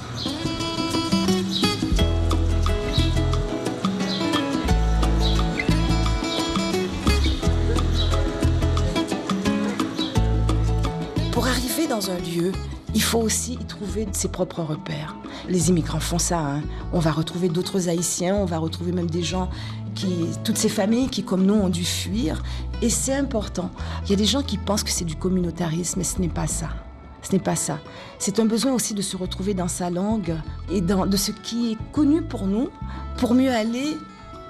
dans 11.89 12.11
un 12.11 12.19
lieu, 12.19 12.51
il 12.93 13.01
faut 13.01 13.19
aussi 13.19 13.53
y 13.53 13.65
trouver 13.65 14.07
ses 14.11 14.29
propres 14.29 14.61
repères. 14.61 15.15
Les 15.47 15.69
immigrants 15.69 15.99
font 15.99 16.19
ça. 16.19 16.39
Hein. 16.39 16.61
On 16.93 16.99
va 16.99 17.11
retrouver 17.11 17.49
d'autres 17.49 17.89
Haïtiens, 17.89 18.35
on 18.35 18.45
va 18.45 18.59
retrouver 18.59 18.91
même 18.91 19.09
des 19.09 19.23
gens 19.23 19.49
toutes 20.43 20.57
ces 20.57 20.69
familles 20.69 21.09
qui, 21.09 21.23
comme 21.23 21.45
nous, 21.45 21.55
ont 21.55 21.69
dû 21.69 21.85
fuir. 21.85 22.43
Et 22.81 22.89
c'est 22.89 23.15
important. 23.15 23.71
Il 24.05 24.11
y 24.11 24.13
a 24.13 24.17
des 24.17 24.25
gens 24.25 24.41
qui 24.41 24.57
pensent 24.57 24.83
que 24.83 24.91
c'est 24.91 25.05
du 25.05 25.15
communautarisme, 25.15 25.99
mais 25.99 26.03
ce 26.03 26.19
n'est 26.19 26.29
pas 26.29 26.47
ça. 26.47 26.69
Ce 27.21 27.33
n'est 27.33 27.39
pas 27.39 27.55
ça. 27.55 27.79
C'est 28.17 28.39
un 28.39 28.45
besoin 28.45 28.73
aussi 28.73 28.93
de 28.93 29.01
se 29.01 29.17
retrouver 29.17 29.53
dans 29.53 29.67
sa 29.67 29.89
langue 29.89 30.35
et 30.71 30.81
dans, 30.81 31.05
de 31.05 31.17
ce 31.17 31.31
qui 31.31 31.73
est 31.73 31.77
connu 31.91 32.21
pour 32.21 32.47
nous, 32.47 32.69
pour 33.17 33.33
mieux 33.33 33.51
aller 33.51 33.97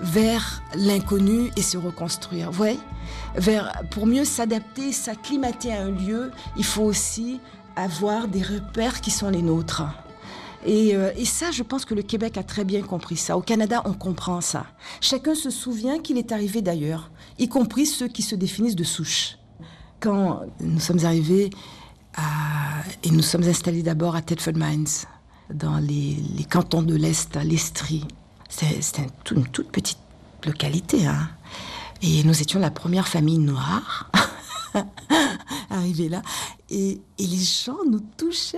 vers 0.01 0.61
l'inconnu 0.75 1.51
et 1.57 1.61
se 1.61 1.77
reconstruire. 1.77 2.51
Vous 2.51 2.57
voyez 2.57 2.79
vers, 3.35 3.81
Pour 3.89 4.05
mieux 4.05 4.23
s'adapter, 4.23 4.91
s'acclimater 4.91 5.73
à 5.73 5.81
un 5.81 5.91
lieu, 5.91 6.31
il 6.57 6.63
faut 6.63 6.83
aussi 6.83 7.39
avoir 7.75 8.27
des 8.27 8.41
repères 8.41 9.01
qui 9.01 9.11
sont 9.11 9.29
les 9.29 9.41
nôtres. 9.41 9.83
Et, 10.65 10.95
euh, 10.95 11.11
et, 11.15 11.25
ça, 11.25 11.51
je 11.51 11.63
pense 11.63 11.85
que 11.85 11.93
le 11.93 12.01
Québec 12.01 12.37
a 12.37 12.43
très 12.43 12.65
bien 12.65 12.81
compris 12.81 13.15
ça. 13.15 13.37
Au 13.37 13.41
Canada, 13.41 13.81
on 13.85 13.93
comprend 13.93 14.41
ça. 14.41 14.65
Chacun 14.99 15.35
se 15.35 15.49
souvient 15.49 15.99
qu'il 15.99 16.17
est 16.17 16.31
arrivé 16.31 16.61
d'ailleurs, 16.61 17.11
y 17.37 17.47
compris 17.47 17.85
ceux 17.85 18.07
qui 18.07 18.21
se 18.21 18.35
définissent 18.35 18.75
de 18.75 18.83
souche. 18.83 19.37
Quand 19.99 20.41
nous 20.59 20.79
sommes 20.79 21.05
arrivés 21.05 21.49
à, 22.15 22.83
et 23.03 23.11
nous 23.11 23.21
sommes 23.21 23.43
installés 23.43 23.83
d'abord 23.83 24.15
à 24.15 24.21
Thetford 24.21 24.55
Mines, 24.55 24.87
dans 25.53 25.77
les, 25.77 26.17
cantons 26.49 26.83
de 26.83 26.95
l'Est, 26.95 27.35
à 27.35 27.43
l'Estrie, 27.43 28.05
c'était 28.49 29.07
une 29.31 29.47
toute 29.47 29.71
petite 29.71 29.99
localité. 30.45 31.07
Hein. 31.07 31.29
Et 32.01 32.23
nous 32.23 32.41
étions 32.41 32.59
la 32.59 32.71
première 32.71 33.07
famille 33.07 33.39
noire 33.39 34.09
arrivée 35.69 36.09
là. 36.09 36.21
Et, 36.69 37.01
et, 37.17 37.27
les 37.27 37.37
gens 37.37 37.77
nous 37.89 38.01
touchaient. 38.17 38.57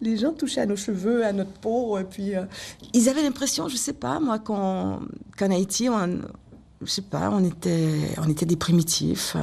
Les 0.00 0.16
gens 0.16 0.32
touchaient 0.32 0.62
à 0.62 0.66
nos 0.66 0.76
cheveux, 0.76 1.24
à 1.24 1.32
notre 1.32 1.52
peau. 1.52 1.98
Et 1.98 2.04
puis, 2.04 2.34
euh, 2.34 2.44
ils 2.94 3.08
avaient 3.08 3.22
l'impression, 3.22 3.68
je 3.68 3.76
sais 3.76 3.92
pas, 3.92 4.20
moi, 4.20 4.38
qu'en 4.38 5.00
Haïti, 5.38 5.88
on, 5.88 6.20
je 6.80 6.90
sais 6.90 7.02
pas, 7.02 7.30
on 7.30 7.44
était, 7.44 8.14
on 8.18 8.28
était 8.28 8.46
des 8.46 8.56
primitifs. 8.56 9.36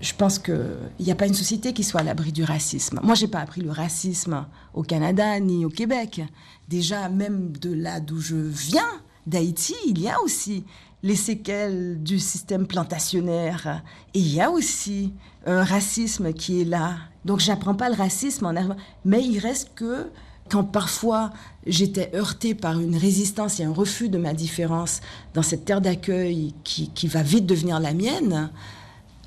Je 0.00 0.12
pense 0.14 0.38
qu'il 0.38 0.56
n'y 0.98 1.12
a 1.12 1.14
pas 1.14 1.26
une 1.26 1.34
société 1.34 1.72
qui 1.72 1.84
soit 1.84 2.00
à 2.00 2.04
l'abri 2.04 2.32
du 2.32 2.42
racisme. 2.42 3.00
Moi, 3.02 3.14
j'ai 3.14 3.28
pas 3.28 3.38
appris 3.38 3.60
le 3.60 3.70
racisme 3.70 4.46
au 4.74 4.82
Canada 4.82 5.38
ni 5.38 5.64
au 5.64 5.68
Québec. 5.68 6.22
Déjà, 6.68 7.08
même 7.08 7.56
de 7.56 7.72
là 7.72 8.00
d'où 8.00 8.20
je 8.20 8.36
viens, 8.36 8.88
d'Haïti, 9.28 9.74
il 9.86 10.00
y 10.00 10.08
a 10.08 10.20
aussi 10.22 10.64
les 11.02 11.16
séquelles 11.16 12.02
du 12.02 12.18
système 12.18 12.66
plantationnaire. 12.66 13.82
Et 14.14 14.20
il 14.20 14.34
y 14.34 14.40
a 14.40 14.50
aussi 14.50 15.12
un 15.46 15.62
racisme 15.62 16.32
qui 16.32 16.62
est 16.62 16.64
là. 16.64 16.96
Donc, 17.24 17.40
j'apprends 17.40 17.74
pas 17.74 17.88
le 17.88 17.94
racisme 17.94 18.46
en 18.46 18.56
arrivant. 18.56 18.76
Mais 19.04 19.24
il 19.24 19.38
reste 19.38 19.70
que 19.74 20.10
quand 20.50 20.64
parfois 20.64 21.30
j'étais 21.66 22.10
heurtée 22.14 22.54
par 22.54 22.80
une 22.80 22.96
résistance 22.96 23.60
et 23.60 23.64
un 23.64 23.72
refus 23.72 24.08
de 24.08 24.18
ma 24.18 24.32
différence 24.32 25.00
dans 25.34 25.42
cette 25.42 25.64
terre 25.64 25.80
d'accueil 25.80 26.54
qui, 26.64 26.90
qui 26.90 27.06
va 27.06 27.22
vite 27.22 27.46
devenir 27.46 27.80
la 27.80 27.92
mienne, 27.92 28.50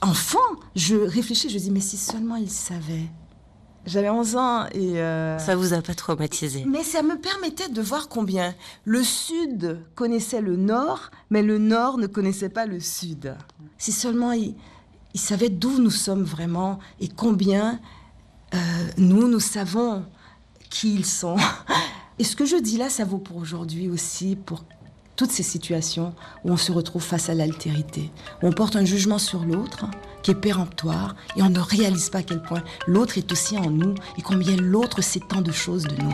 enfant, 0.01 0.39
je 0.75 0.95
réfléchis, 0.95 1.49
je 1.49 1.57
dis, 1.57 1.71
mais 1.71 1.79
si 1.79 1.97
seulement 1.97 2.35
il 2.35 2.49
savait. 2.49 3.07
J'avais 3.85 4.09
11 4.09 4.35
ans 4.35 4.65
et... 4.73 4.99
Euh, 4.99 5.37
ça 5.39 5.55
vous 5.55 5.73
a 5.73 5.81
pas 5.81 5.93
traumatisé? 5.93 6.65
Mais 6.67 6.83
ça 6.83 7.01
me 7.01 7.17
permettait 7.17 7.69
de 7.69 7.81
voir 7.81 8.09
combien 8.09 8.53
le 8.85 9.03
Sud 9.03 9.79
connaissait 9.95 10.41
le 10.41 10.55
Nord, 10.55 11.09
mais 11.29 11.41
le 11.41 11.57
Nord 11.57 11.97
ne 11.97 12.07
connaissait 12.07 12.49
pas 12.49 12.65
le 12.65 12.79
Sud. 12.79 13.35
Si 13.77 13.91
seulement 13.91 14.33
il, 14.33 14.55
il 15.13 15.19
savait 15.19 15.49
d'où 15.49 15.79
nous 15.79 15.91
sommes 15.91 16.23
vraiment 16.23 16.79
et 16.99 17.07
combien 17.07 17.79
euh, 18.53 18.57
nous, 18.97 19.27
nous 19.27 19.39
savons 19.39 20.05
qui 20.69 20.93
ils 20.93 21.05
sont. 21.05 21.37
Et 22.19 22.23
ce 22.23 22.35
que 22.35 22.45
je 22.45 22.57
dis 22.57 22.77
là, 22.77 22.89
ça 22.89 23.03
vaut 23.03 23.17
pour 23.17 23.37
aujourd'hui 23.37 23.89
aussi, 23.89 24.35
pour 24.35 24.63
toutes 25.21 25.29
ces 25.29 25.43
situations 25.43 26.15
où 26.43 26.51
on 26.51 26.57
se 26.57 26.71
retrouve 26.71 27.03
face 27.03 27.29
à 27.29 27.35
l'altérité, 27.35 28.09
où 28.41 28.47
on 28.47 28.51
porte 28.51 28.75
un 28.75 28.85
jugement 28.85 29.19
sur 29.19 29.45
l'autre 29.45 29.85
qui 30.23 30.31
est 30.31 30.33
péremptoire 30.33 31.15
et 31.35 31.43
on 31.43 31.49
ne 31.51 31.59
réalise 31.59 32.09
pas 32.09 32.17
à 32.17 32.23
quel 32.23 32.41
point 32.41 32.63
l'autre 32.87 33.19
est 33.19 33.31
aussi 33.31 33.55
en 33.55 33.69
nous 33.69 33.93
et 34.17 34.23
combien 34.23 34.55
l'autre 34.55 35.03
sait 35.03 35.19
tant 35.19 35.41
de 35.41 35.51
choses 35.51 35.83
de 35.83 35.95
nous. 35.95 36.09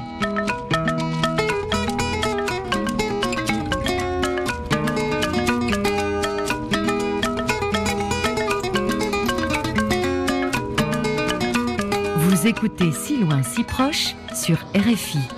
Vous 12.18 12.46
écoutez 12.46 12.92
Si 12.92 13.16
loin, 13.16 13.42
si 13.42 13.64
proche 13.64 14.18
sur 14.36 14.58
RFI. 14.76 15.37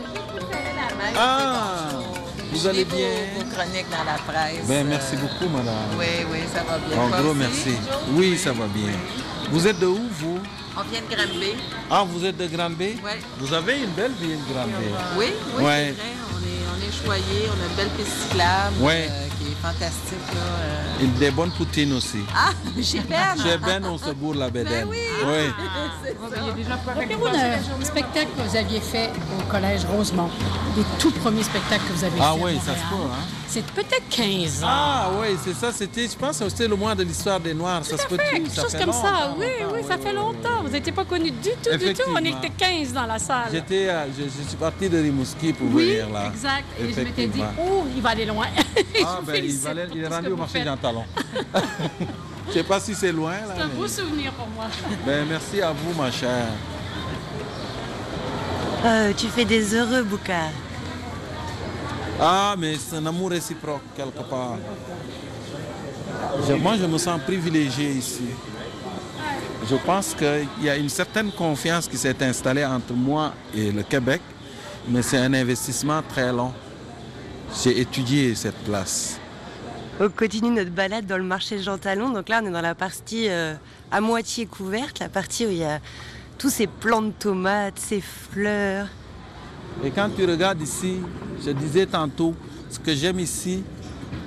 Vous 2.60 2.68
allez 2.68 2.84
bien? 2.84 3.08
vos, 3.36 3.46
chroniques 3.56 3.90
dans 3.90 4.04
la 4.04 4.18
presse. 4.28 4.68
Ben, 4.68 4.86
merci 4.86 5.16
beaucoup, 5.16 5.48
madame. 5.50 5.76
Oui, 5.98 6.06
oui, 6.30 6.40
ça 6.54 6.62
va 6.64 6.78
bien. 6.78 7.00
En 7.00 7.08
gros, 7.08 7.34
merci. 7.34 7.72
Oui, 8.12 8.38
ça 8.38 8.52
va 8.52 8.66
bien. 8.68 8.92
Vous 9.50 9.66
êtes 9.66 9.80
de 9.80 9.86
où, 9.86 10.10
vous? 10.12 10.40
On 10.76 10.82
vient 10.92 11.00
de 11.00 11.16
Granby. 11.16 11.54
Ah, 11.90 12.04
vous 12.06 12.26
êtes 12.26 12.36
de 12.36 12.48
Granby? 12.48 13.00
Oui. 13.02 13.12
Vous 13.38 13.54
avez 13.54 13.78
une 13.78 13.92
belle 13.92 14.12
ville, 14.20 14.40
Granby. 14.52 14.74
Oui, 15.18 15.28
oui, 15.56 15.64
ouais. 15.64 15.96
c'est 15.96 16.02
vrai. 16.02 16.12
On 16.34 16.40
est, 16.44 17.08
on 17.08 17.08
est 17.08 17.08
on 17.08 17.12
a 17.14 17.70
une 17.70 17.76
belle 17.78 17.90
piste 17.96 18.24
cyclable. 18.24 18.76
Oui. 18.82 18.94
Euh, 18.94 19.29
fantastique. 19.62 20.28
Là, 20.34 20.42
euh... 20.42 21.04
Et 21.04 21.08
des 21.20 21.32
bonnes 21.32 21.52
poutines 21.52 21.94
aussi. 21.94 22.20
Ah, 22.36 22.52
chez 22.82 23.00
Ben. 23.02 23.36
Chez 23.42 23.58
Ben, 23.58 23.84
on 23.86 23.98
se 23.98 24.12
bourre 24.12 24.36
la 24.36 24.50
bédaine. 24.50 24.86
Ben 24.86 24.90
oui. 24.90 24.98
oui. 25.26 25.54
Ah, 25.58 26.10
un 27.80 27.86
spectacle 27.86 28.28
que 28.38 28.42
vous 28.42 28.56
aviez 28.56 28.80
fait 28.80 29.10
au 29.38 29.44
Collège 29.50 29.86
Rosemont. 29.86 30.30
Les 30.78 30.84
tout 31.00 31.12
premiers 31.12 31.44
spectacles 31.44 31.84
que 31.88 31.94
vous 31.94 32.04
avez 32.04 32.20
ah 32.20 32.34
fait. 32.34 32.40
Ah 32.42 32.44
oui, 32.44 32.60
ça 32.66 32.74
se 32.74 32.82
peut, 32.90 33.04
hein? 33.04 33.39
C'est 33.52 33.66
peut-être 33.66 34.08
15 34.12 34.64
ans. 34.64 34.68
Ah 34.70 35.10
oui, 35.20 35.30
c'est 35.44 35.56
ça. 35.56 35.72
C'était, 35.72 36.08
je 36.08 36.16
pense 36.16 36.38
que 36.38 36.48
c'était 36.50 36.68
le 36.68 36.76
mois 36.76 36.94
de 36.94 37.02
l'histoire 37.04 37.40
des 37.40 37.56
Noirs. 37.56 37.82
Tout 37.82 37.98
ça 37.98 38.04
se 38.04 38.08
peut 38.08 38.16
fait, 38.16 38.38
tout. 38.38 38.44
quelque 38.44 38.56
chose 38.56 38.76
comme 38.80 38.94
ça. 38.94 39.34
Oui, 39.40 39.48
oui, 39.74 39.80
ça 39.88 39.98
fait 39.98 40.14
longtemps. 40.14 40.62
Vous 40.62 40.70
n'étiez 40.70 40.92
pas 40.92 41.04
connus 41.04 41.32
du 41.32 41.50
tout, 41.64 41.76
du 41.76 41.94
tout. 41.96 42.04
On 42.14 42.18
était 42.18 42.52
15 42.56 42.94
dans 42.94 43.08
la 43.08 43.18
salle. 43.18 43.50
J'étais, 43.52 43.88
je, 44.16 44.24
je, 44.26 44.48
suis 44.48 44.58
parti 44.58 44.88
de 44.88 45.00
Rimouski 45.00 45.54
pour 45.54 45.68
oui, 45.74 45.86
venir 45.88 46.10
là. 46.12 46.28
exact. 46.28 46.66
Et 46.80 46.94
je 46.94 47.02
m'étais 47.02 47.26
dit, 47.26 47.42
oh, 47.60 47.86
il 47.96 48.02
va 48.04 48.10
aller 48.10 48.26
loin. 48.26 48.46
ah, 49.04 49.20
ben, 49.26 49.44
il, 49.44 49.58
va 49.58 49.70
aller, 49.72 49.86
il 49.96 50.04
est 50.04 50.08
rendu 50.08 50.28
au 50.28 50.38
marché 50.38 50.64
Jean 50.64 50.78
Talon. 50.78 51.06
je 51.56 52.50
ne 52.50 52.54
sais 52.54 52.64
pas 52.64 52.80
si 52.80 52.94
c'est 52.94 53.12
loin. 53.12 53.32
là. 53.32 53.56
C'est 53.58 53.64
un 53.64 53.68
beau 53.70 53.88
souvenir 53.88 54.32
pour 54.34 54.48
moi. 54.50 54.66
Ben, 55.08 55.26
merci 55.28 55.60
à 55.60 55.72
vous, 55.72 56.00
ma 56.00 56.12
chère. 56.12 56.50
Euh, 58.86 59.12
tu 59.18 59.26
fais 59.28 59.46
des 59.46 59.74
heureux, 59.74 60.04
Bouka. 60.04 60.36
Ah, 62.22 62.56
mais 62.58 62.76
c'est 62.76 62.98
un 62.98 63.06
amour 63.06 63.30
réciproque, 63.30 63.82
quelque 63.96 64.22
part. 64.30 64.58
Je, 66.48 66.54
moi, 66.54 66.76
je 66.78 66.86
me 66.86 66.98
sens 66.98 67.22
privilégié 67.22 67.92
ici. 67.92 68.26
Je 69.70 69.76
pense 69.76 70.14
qu'il 70.14 70.48
y 70.62 70.70
a 70.70 70.76
une 70.76 70.90
certaine 70.90 71.32
confiance 71.32 71.88
qui 71.88 71.98
s'est 71.98 72.22
installée 72.24 72.66
entre 72.66 72.94
moi 72.94 73.34
et 73.56 73.72
le 73.72 73.84
Québec, 73.84 74.22
mais 74.88 75.02
c'est 75.02 75.18
un 75.18 75.34
investissement 75.34 76.02
très 76.02 76.34
long. 76.34 76.52
J'ai 77.64 77.80
étudié 77.80 78.36
cette 78.36 78.58
place. 78.66 79.20
On 80.00 80.10
continue 80.10 80.50
notre 80.50 80.72
balade 80.72 81.06
dans 81.06 81.18
le 81.18 81.24
marché 81.24 81.60
Jean 81.60 81.78
Talon. 81.78 82.10
Donc 82.10 82.30
là, 82.30 82.42
on 82.44 82.48
est 82.48 82.52
dans 82.52 82.62
la 82.62 82.76
partie 82.76 83.28
euh, 83.30 83.54
à 83.92 84.02
moitié 84.02 84.46
couverte, 84.46 85.00
la 85.00 85.10
partie 85.10 85.46
où 85.46 85.50
il 85.50 85.58
y 85.58 85.64
a 85.64 85.80
tous 86.38 86.50
ces 86.50 86.68
plants 86.68 87.02
de 87.02 87.12
tomates, 87.12 87.78
ces 87.80 88.02
fleurs, 88.02 88.88
Et 89.84 89.92
quand 89.92 90.10
tu 90.16 90.26
regardes 90.26 90.62
ici, 90.62 90.96
je 91.46 91.52
disais 91.52 91.86
tantôt, 91.86 92.34
ce 92.70 92.80
que 92.80 92.94
j'aime 92.94 93.20
ici, 93.20 93.64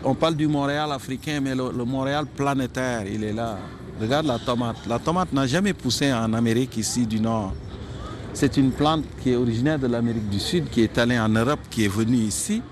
on 0.04 0.14
parle 0.14 0.34
du 0.34 0.46
Montréal 0.48 0.90
africain, 0.92 1.40
mais 1.40 1.54
le, 1.54 1.84
Montréal 1.84 2.26
planétaire, 2.26 3.06
il 3.06 3.22
est 3.22 3.32
là. 3.32 3.58
Regarde 4.00 4.26
la 4.26 4.38
tomate. 4.38 4.86
La 4.88 4.98
tomate 4.98 5.32
n'a 5.32 5.46
jamais 5.46 5.72
poussé 5.72 6.12
en 6.12 6.32
Amérique 6.32 6.76
ici 6.76 7.06
du 7.06 7.20
Nord. 7.20 7.52
C'est 8.32 8.56
une 8.56 8.72
plante 8.72 9.04
qui 9.22 9.30
est 9.30 9.36
originaire 9.36 9.78
de 9.78 9.86
l'Amérique 9.86 10.28
du 10.28 10.40
Sud, 10.40 10.70
qui 10.70 10.82
est 10.82 10.96
allée 10.98 11.18
en 11.18 11.28
Europe, 11.28 11.60
qui 11.70 11.84
est 11.84 11.88
venue 11.88 12.16
ici. 12.16 12.62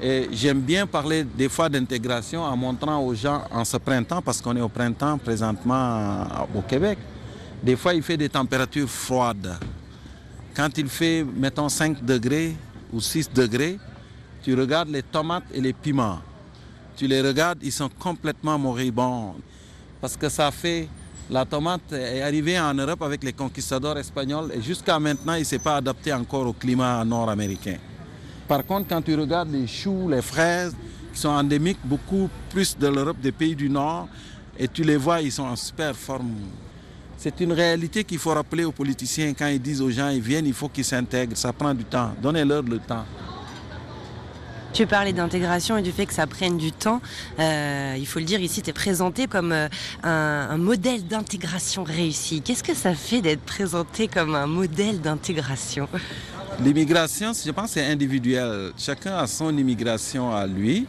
Et 0.00 0.28
j'aime 0.32 0.60
bien 0.60 0.86
parler 0.86 1.24
des 1.24 1.48
fois 1.48 1.68
d'intégration 1.68 2.42
en 2.42 2.56
montrant 2.56 2.98
aux 2.98 3.14
gens 3.14 3.42
en 3.50 3.64
ce 3.64 3.78
printemps, 3.78 4.20
parce 4.20 4.40
qu'on 4.40 4.54
est 4.56 4.60
au 4.60 4.68
printemps 4.68 5.16
présentement 5.18 6.26
au 6.54 6.60
Québec. 6.60 6.98
Des 7.62 7.76
fois, 7.76 7.94
il 7.94 8.02
fait 8.02 8.16
des 8.16 8.28
températures 8.28 8.88
froides. 8.88 9.56
Quand 10.54 10.76
il 10.76 10.88
fait, 10.88 11.24
mettons, 11.24 11.68
5 11.68 12.04
degrés 12.04 12.54
ou 12.92 13.00
6 13.00 13.30
degrés, 13.32 13.78
tu 14.42 14.54
regardes 14.54 14.90
les 14.90 15.02
tomates 15.02 15.44
et 15.54 15.60
les 15.60 15.72
piments. 15.72 16.18
Tu 16.96 17.06
les 17.06 17.22
regardes, 17.22 17.58
ils 17.62 17.72
sont 17.72 17.88
complètement 17.98 18.58
moribonds. 18.58 19.34
Parce 20.00 20.16
que 20.16 20.28
ça 20.28 20.50
fait. 20.50 20.88
La 21.30 21.46
tomate 21.46 21.92
est 21.92 22.20
arrivée 22.20 22.58
en 22.58 22.74
Europe 22.74 23.00
avec 23.00 23.22
les 23.22 23.32
conquistadors 23.32 23.96
espagnols 23.96 24.52
et 24.54 24.60
jusqu'à 24.60 24.98
maintenant, 24.98 25.34
il 25.34 25.40
ne 25.40 25.44
s'est 25.44 25.60
pas 25.60 25.76
adapté 25.76 26.12
encore 26.12 26.46
au 26.46 26.52
climat 26.52 27.02
nord-américain. 27.04 27.76
Par 28.46 28.66
contre, 28.66 28.88
quand 28.88 29.00
tu 29.00 29.14
regardes 29.14 29.50
les 29.50 29.66
choux, 29.66 30.10
les 30.10 30.20
fraises, 30.20 30.74
qui 31.14 31.20
sont 31.20 31.28
endémiques 31.28 31.78
beaucoup 31.84 32.28
plus 32.50 32.76
de 32.76 32.86
l'Europe, 32.88 33.18
des 33.22 33.32
pays 33.32 33.54
du 33.54 33.70
Nord, 33.70 34.08
et 34.58 34.68
tu 34.68 34.82
les 34.82 34.96
vois, 34.96 35.22
ils 35.22 35.32
sont 35.32 35.44
en 35.44 35.56
super 35.56 35.96
forme. 35.96 36.34
C'est 37.22 37.38
une 37.38 37.52
réalité 37.52 38.02
qu'il 38.02 38.18
faut 38.18 38.34
rappeler 38.34 38.64
aux 38.64 38.72
politiciens 38.72 39.32
quand 39.32 39.46
ils 39.46 39.62
disent 39.62 39.80
aux 39.80 39.92
gens, 39.92 40.08
ils 40.08 40.20
viennent, 40.20 40.44
il 40.44 40.52
faut 40.52 40.68
qu'ils 40.68 40.84
s'intègrent. 40.84 41.36
Ça 41.36 41.52
prend 41.52 41.72
du 41.72 41.84
temps. 41.84 42.10
Donnez-leur 42.20 42.64
le 42.64 42.80
temps. 42.80 43.04
Tu 44.72 44.88
parlais 44.88 45.12
d'intégration 45.12 45.76
et 45.76 45.82
du 45.82 45.92
fait 45.92 46.06
que 46.06 46.14
ça 46.14 46.26
prenne 46.26 46.58
du 46.58 46.72
temps. 46.72 47.00
Euh, 47.38 47.94
il 47.96 48.06
faut 48.08 48.18
le 48.18 48.24
dire, 48.24 48.40
ici, 48.40 48.60
tu 48.60 48.70
es 48.70 48.72
présenté 48.72 49.28
comme 49.28 49.52
euh, 49.52 49.68
un, 50.02 50.48
un 50.50 50.56
modèle 50.56 51.06
d'intégration 51.06 51.84
réussi. 51.84 52.42
Qu'est-ce 52.42 52.64
que 52.64 52.74
ça 52.74 52.92
fait 52.92 53.20
d'être 53.20 53.42
présenté 53.42 54.08
comme 54.08 54.34
un 54.34 54.48
modèle 54.48 55.00
d'intégration? 55.00 55.88
L'immigration, 56.60 57.30
je 57.32 57.52
pense, 57.52 57.70
c'est 57.70 57.86
individuel. 57.86 58.72
Chacun 58.76 59.14
a 59.16 59.28
son 59.28 59.56
immigration 59.56 60.34
à 60.34 60.44
lui. 60.44 60.88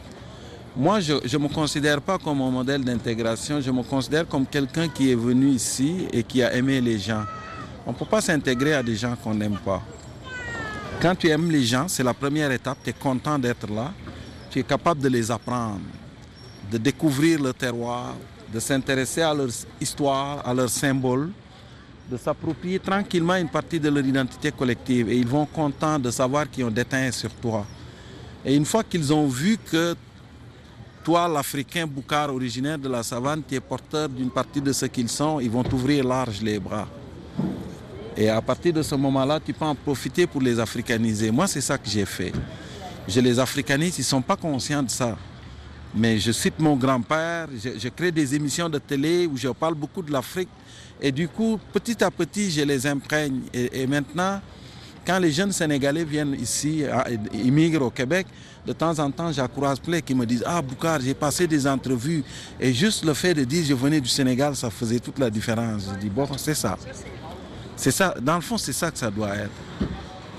Moi, 0.76 0.98
je 0.98 1.12
ne 1.12 1.38
me 1.38 1.46
considère 1.48 2.00
pas 2.00 2.18
comme 2.18 2.42
un 2.42 2.50
modèle 2.50 2.82
d'intégration. 2.82 3.60
Je 3.60 3.70
me 3.70 3.84
considère 3.84 4.26
comme 4.26 4.44
quelqu'un 4.44 4.88
qui 4.88 5.12
est 5.12 5.14
venu 5.14 5.50
ici 5.50 6.08
et 6.12 6.24
qui 6.24 6.42
a 6.42 6.52
aimé 6.52 6.80
les 6.80 6.98
gens. 6.98 7.22
On 7.86 7.92
ne 7.92 7.96
peut 7.96 8.04
pas 8.04 8.20
s'intégrer 8.20 8.74
à 8.74 8.82
des 8.82 8.96
gens 8.96 9.14
qu'on 9.22 9.34
n'aime 9.34 9.58
pas. 9.64 9.80
Quand 11.00 11.14
tu 11.14 11.28
aimes 11.28 11.48
les 11.48 11.62
gens, 11.62 11.86
c'est 11.86 12.02
la 12.02 12.12
première 12.12 12.50
étape, 12.50 12.78
tu 12.82 12.90
es 12.90 12.92
content 12.92 13.38
d'être 13.38 13.72
là, 13.72 13.92
tu 14.50 14.58
es 14.58 14.64
capable 14.64 15.00
de 15.00 15.08
les 15.08 15.30
apprendre, 15.30 15.80
de 16.72 16.78
découvrir 16.78 17.40
le 17.40 17.52
terroir, 17.52 18.16
de 18.52 18.58
s'intéresser 18.58 19.22
à 19.22 19.32
leur 19.32 19.48
histoire, 19.80 20.44
à 20.44 20.52
leurs 20.52 20.70
symboles, 20.70 21.30
de 22.10 22.16
s'approprier 22.16 22.80
tranquillement 22.80 23.36
une 23.36 23.48
partie 23.48 23.78
de 23.78 23.90
leur 23.90 24.04
identité 24.04 24.50
collective. 24.50 25.08
Et 25.08 25.18
ils 25.18 25.26
vont 25.26 25.46
contents 25.46 26.00
de 26.00 26.10
savoir 26.10 26.50
qu'ils 26.50 26.64
ont 26.64 26.70
déteint 26.70 27.12
sur 27.12 27.30
toi. 27.30 27.64
Et 28.44 28.56
une 28.56 28.64
fois 28.64 28.82
qu'ils 28.82 29.12
ont 29.12 29.28
vu 29.28 29.56
que 29.56 29.94
toi, 31.04 31.28
l'Africain 31.28 31.86
Boukar, 31.86 32.34
originaire 32.34 32.78
de 32.78 32.88
la 32.88 33.02
savane, 33.02 33.42
tu 33.46 33.54
es 33.54 33.60
porteur 33.60 34.08
d'une 34.08 34.30
partie 34.30 34.60
de 34.62 34.72
ce 34.72 34.86
qu'ils 34.86 35.10
sont, 35.10 35.38
ils 35.38 35.50
vont 35.50 35.62
t'ouvrir 35.62 36.02
large 36.02 36.40
les 36.40 36.58
bras. 36.58 36.88
Et 38.16 38.30
à 38.30 38.40
partir 38.40 38.72
de 38.72 38.82
ce 38.82 38.94
moment-là, 38.94 39.38
tu 39.38 39.52
peux 39.52 39.66
en 39.66 39.74
profiter 39.74 40.26
pour 40.26 40.40
les 40.40 40.58
africaniser. 40.58 41.30
Moi, 41.30 41.46
c'est 41.46 41.60
ça 41.60 41.76
que 41.76 41.88
j'ai 41.88 42.06
fait. 42.06 42.32
Je 43.06 43.20
les 43.20 43.38
africanise, 43.38 43.98
ils 43.98 44.00
ne 44.00 44.06
sont 44.06 44.22
pas 44.22 44.36
conscients 44.36 44.82
de 44.82 44.90
ça. 44.90 45.16
Mais 45.94 46.18
je 46.18 46.32
cite 46.32 46.58
mon 46.58 46.74
grand-père, 46.74 47.48
je, 47.54 47.88
crée 47.88 48.10
des 48.10 48.34
émissions 48.34 48.68
de 48.68 48.78
télé 48.78 49.26
où 49.26 49.36
je 49.36 49.48
parle 49.48 49.74
beaucoup 49.74 50.02
de 50.02 50.10
l'Afrique. 50.10 50.48
Et 51.00 51.12
du 51.12 51.28
coup, 51.28 51.60
petit 51.72 52.02
à 52.02 52.10
petit, 52.10 52.50
je 52.50 52.62
les 52.62 52.86
imprègne. 52.86 53.42
Et 53.52 53.86
maintenant, 53.86 54.40
quand 55.06 55.18
les 55.18 55.32
jeunes 55.32 55.52
Sénégalais 55.52 56.04
viennent 56.04 56.34
ici, 56.40 56.82
immigrent 57.32 57.82
au 57.82 57.90
Québec, 57.90 58.26
de 58.66 58.72
temps 58.72 58.98
en 58.98 59.10
temps, 59.10 59.30
j'accroise 59.30 59.78
plein 59.78 60.00
qui 60.00 60.14
me 60.14 60.24
disent 60.24 60.42
Ah, 60.46 60.62
Boukar, 60.62 61.00
j'ai 61.00 61.14
passé 61.14 61.46
des 61.46 61.66
entrevues. 61.66 62.24
Et 62.58 62.72
juste 62.72 63.04
le 63.04 63.12
fait 63.14 63.34
de 63.34 63.44
dire 63.44 63.64
je 63.64 63.74
venais 63.74 64.00
du 64.00 64.08
Sénégal, 64.08 64.56
ça 64.56 64.70
faisait 64.70 65.00
toute 65.00 65.18
la 65.18 65.28
différence. 65.30 65.88
Je 65.94 65.98
dis 66.00 66.10
Bon, 66.10 66.26
c'est 66.36 66.54
ça. 66.54 66.78
C'est 67.76 67.90
ça, 67.90 68.14
dans 68.20 68.36
le 68.36 68.40
fond, 68.40 68.56
c'est 68.56 68.72
ça 68.72 68.90
que 68.90 68.98
ça 68.98 69.10
doit 69.10 69.34
être. 69.36 69.50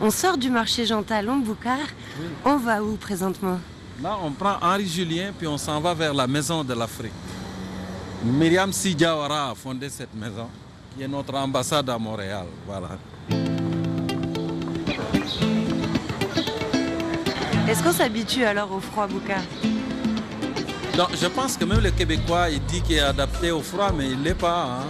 On 0.01 0.09
sort 0.09 0.37
du 0.37 0.49
marché 0.49 0.85
Jean 0.85 1.03
Talon, 1.03 1.37
Boucard. 1.37 1.77
Oui. 2.19 2.25
On 2.43 2.57
va 2.57 2.81
où 2.81 2.95
présentement? 2.95 3.59
Là, 4.01 4.17
on 4.23 4.31
prend 4.31 4.57
Henri 4.61 4.87
Julien, 4.87 5.31
puis 5.37 5.47
on 5.47 5.57
s'en 5.57 5.79
va 5.79 5.93
vers 5.93 6.13
la 6.13 6.27
Maison 6.27 6.63
de 6.63 6.73
l'Afrique. 6.73 7.13
Myriam 8.23 8.73
Sidjawara 8.73 9.51
a 9.51 9.55
fondé 9.55 9.89
cette 9.89 10.13
maison, 10.13 10.47
qui 10.95 11.03
est 11.03 11.07
notre 11.07 11.35
ambassade 11.35 11.89
à 11.89 11.97
Montréal. 11.97 12.45
Voilà. 12.65 13.44
Est-ce 17.67 17.81
qu'on 17.81 17.91
s'habitue 17.91 18.43
alors 18.43 18.71
au 18.71 18.79
froid, 18.79 19.07
Non, 20.95 21.07
je 21.19 21.25
pense 21.25 21.57
que 21.57 21.65
même 21.65 21.79
le 21.79 21.89
Québécois, 21.89 22.49
il 22.51 22.63
dit 22.65 22.81
qu'il 22.81 22.97
est 22.97 22.99
adapté 22.99 23.49
au 23.49 23.61
froid, 23.61 23.91
mais 23.97 24.05
il 24.11 24.19
ne 24.19 24.23
l'est 24.23 24.35
pas. 24.35 24.65
Hein. 24.65 24.83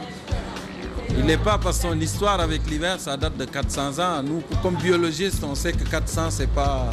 Il 1.18 1.24
n'est 1.24 1.38
pas 1.38 1.58
parce 1.58 1.78
que 1.78 1.84
son 1.84 2.00
histoire 2.02 2.42
avec 2.42 2.70
l'hiver, 2.70 3.00
ça 3.00 3.16
date 3.16 3.38
de 3.38 3.46
400 3.46 4.00
ans. 4.00 4.22
Nous, 4.22 4.44
comme 4.62 4.76
biologistes, 4.76 5.42
on 5.46 5.56
sait 5.56 5.72
que 5.72 5.86
400, 5.86 6.32
c'est 6.32 6.52
pas. 6.52 6.90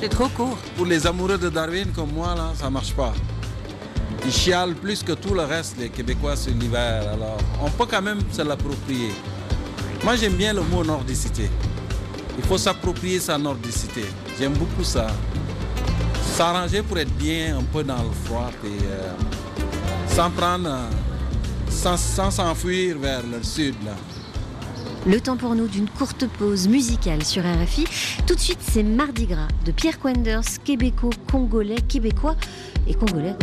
C'est 0.00 0.08
trop 0.08 0.28
court. 0.28 0.56
Pour 0.76 0.86
les 0.86 1.04
amoureux 1.04 1.38
de 1.38 1.48
Darwin 1.48 1.88
comme 1.92 2.12
moi, 2.12 2.36
là, 2.36 2.52
ça 2.54 2.70
marche 2.70 2.94
pas. 2.94 3.12
Ils 4.24 4.32
chialent 4.32 4.76
plus 4.76 5.02
que 5.02 5.14
tout 5.14 5.34
le 5.34 5.42
reste, 5.42 5.78
les 5.80 5.88
Québécois, 5.88 6.36
sur 6.36 6.52
l'hiver. 6.52 7.02
Alors, 7.12 7.38
on 7.60 7.70
peut 7.70 7.86
quand 7.90 8.02
même 8.02 8.20
se 8.30 8.42
l'approprier. 8.42 9.10
Moi, 10.04 10.14
j'aime 10.14 10.34
bien 10.34 10.52
le 10.52 10.62
mot 10.62 10.84
nordicité. 10.84 11.50
Il 12.38 12.44
faut 12.44 12.58
s'approprier 12.58 13.20
sa 13.20 13.38
nordicité. 13.38 14.04
J'aime 14.38 14.54
beaucoup 14.54 14.84
ça. 14.84 15.08
S'arranger 16.34 16.82
pour 16.82 16.98
être 16.98 17.12
bien 17.16 17.58
un 17.58 17.62
peu 17.62 17.84
dans 17.84 18.02
le 18.02 18.10
froid 18.24 18.50
et 18.64 18.68
euh, 18.68 19.12
sans 20.08 20.30
prendre. 20.30 20.68
Euh, 20.68 20.88
sans 21.72 22.30
s'enfuir 22.30 22.98
vers 22.98 23.22
le 23.26 23.42
sud. 23.42 23.74
Là. 23.84 23.92
Le 25.06 25.20
temps 25.20 25.36
pour 25.36 25.54
nous 25.54 25.66
d'une 25.66 25.88
courte 25.88 26.26
pause 26.38 26.68
musicale 26.68 27.24
sur 27.24 27.42
RFI. 27.42 27.86
Tout 28.26 28.34
de 28.34 28.40
suite, 28.40 28.60
c'est 28.60 28.84
Mardi 28.84 29.26
Gras 29.26 29.48
de 29.64 29.72
Pierre 29.72 29.98
Quenders, 29.98 30.62
québécois, 30.64 31.10
congolais, 31.30 31.80
québécois 31.88 32.36
et 32.86 32.94
congolais. 32.94 33.34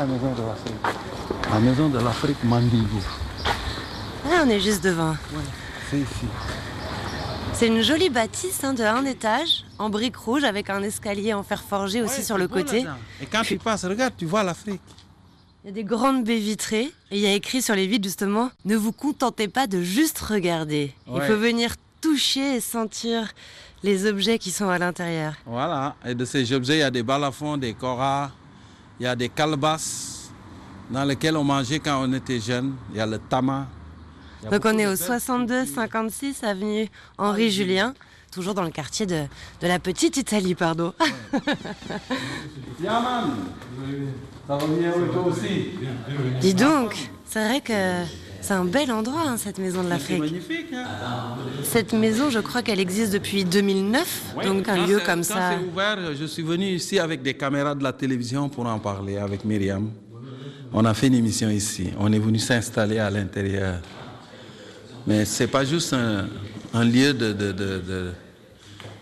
La 0.00 0.06
maison 0.06 0.32
de 0.32 0.40
l'Afrique. 0.40 0.74
La 1.52 1.60
maison 1.60 1.88
de 1.90 1.98
l'Afrique 1.98 2.44
Mandibou. 2.44 3.02
Ah, 4.24 4.44
on 4.46 4.48
est 4.48 4.60
juste 4.60 4.82
devant. 4.82 5.14
C'est 5.90 5.98
ici. 5.98 6.26
C'est 7.52 7.66
une 7.66 7.82
jolie 7.82 8.08
bâtisse 8.08 8.64
hein, 8.64 8.72
de 8.72 8.82
un 8.82 9.04
étage, 9.04 9.66
en 9.78 9.90
briques 9.90 10.16
rouges, 10.16 10.44
avec 10.44 10.70
un 10.70 10.82
escalier 10.82 11.34
en 11.34 11.42
fer 11.42 11.62
forgé 11.62 12.00
aussi 12.00 12.24
sur 12.24 12.38
le 12.38 12.48
côté. 12.48 12.86
Et 13.20 13.26
quand 13.26 13.42
tu 13.42 13.58
passes, 13.58 13.84
regarde, 13.84 14.14
tu 14.16 14.24
vois 14.24 14.42
l'Afrique. 14.42 14.80
Il 15.64 15.66
y 15.66 15.70
a 15.70 15.74
des 15.74 15.84
grandes 15.84 16.24
baies 16.24 16.38
vitrées 16.38 16.90
et 17.10 17.18
il 17.18 17.20
y 17.20 17.26
a 17.26 17.34
écrit 17.34 17.60
sur 17.60 17.74
les 17.74 17.86
vitres 17.86 18.04
justement 18.04 18.50
Ne 18.64 18.76
vous 18.76 18.92
contentez 18.92 19.48
pas 19.48 19.66
de 19.66 19.82
juste 19.82 20.20
regarder. 20.20 20.94
Il 21.14 21.20
faut 21.20 21.36
venir 21.36 21.74
toucher 22.00 22.56
et 22.56 22.60
sentir 22.60 23.32
les 23.82 24.06
objets 24.06 24.38
qui 24.38 24.50
sont 24.50 24.70
à 24.70 24.78
l'intérieur. 24.78 25.34
Voilà. 25.44 25.94
Et 26.06 26.14
de 26.14 26.24
ces 26.24 26.50
objets, 26.54 26.76
il 26.76 26.80
y 26.80 26.82
a 26.82 26.90
des 26.90 27.02
balafons, 27.02 27.58
des 27.58 27.74
koras, 27.74 28.30
il 29.00 29.04
y 29.04 29.06
a 29.06 29.16
des 29.16 29.30
calebasses 29.30 30.30
dans 30.90 31.04
lesquelles 31.04 31.36
on 31.36 31.44
mangeait 31.44 31.78
quand 31.80 32.02
on 32.06 32.12
était 32.12 32.38
jeune. 32.38 32.74
Il 32.90 32.98
y 32.98 33.00
a 33.00 33.06
le 33.06 33.18
tama. 33.18 33.66
A 34.46 34.50
Donc 34.50 34.64
on 34.64 34.78
est 34.78 34.86
au 34.86 34.90
belles- 34.90 35.18
62-56 35.18 36.44
avenue 36.44 36.88
Henri 37.18 37.50
Julien, 37.50 37.94
toujours 38.30 38.54
dans 38.54 38.62
le 38.64 38.70
quartier 38.70 39.06
de, 39.06 39.24
de 39.60 39.66
la 39.66 39.78
petite 39.78 40.16
Italie, 40.18 40.54
pardon. 40.54 40.92
Yaman 42.82 43.30
Ça 44.46 44.56
va 44.56 44.66
bien, 44.66 44.92
oui, 44.96 45.08
toi 45.12 45.22
aussi 45.26 45.70
Dis 46.40 46.54
donc, 46.54 47.10
c'est 47.24 47.44
vrai 47.46 47.60
que 47.60 48.02
c'est 48.40 48.54
un 48.54 48.64
bel 48.64 48.90
endroit, 48.90 49.22
hein, 49.26 49.36
cette 49.36 49.58
maison 49.58 49.78
de 49.80 49.84
C'est 49.84 49.90
l'Afrique. 49.90 50.18
magnifique. 50.18 50.66
Hein 50.74 50.86
Cette 51.62 51.92
maison, 51.92 52.30
je 52.30 52.38
crois 52.40 52.62
qu'elle 52.62 52.80
existe 52.80 53.12
depuis 53.12 53.44
2009, 53.44 54.34
Ouais, 54.36 54.44
donc 54.46 54.68
un 54.68 54.86
lieu 54.86 54.98
c'est- 54.98 55.04
comme 55.06 55.20
quand 55.20 55.34
ça. 55.34 55.50
c'est 55.58 55.64
ouvert, 55.72 55.98
je 56.18 56.24
suis 56.24 56.42
venu 56.42 56.66
ici 56.66 56.98
avec 56.98 57.22
des 57.22 57.34
caméras 57.34 57.74
de 57.74 57.82
la 57.82 57.92
télévision 57.92 58.48
pour 58.48 58.66
en 58.66 58.78
parler 58.78 59.16
avec 59.18 59.44
Myriam. 59.44 59.90
On 60.72 60.84
a 60.84 60.94
fait 60.94 61.08
une 61.08 61.14
émission 61.14 61.48
ici. 61.50 61.90
On 61.98 62.12
est 62.12 62.18
venu 62.18 62.38
s'installer 62.38 62.98
à 62.98 63.10
l'intérieur. 63.10 63.80
Mais 65.06 65.24
c'est 65.24 65.48
pas 65.48 65.64
juste 65.64 65.92
un, 65.94 66.28
un 66.72 66.84
lieu 66.84 67.12
de, 67.12 67.32
de- 67.32 67.52
de- 67.52 67.78
de- 67.80 68.10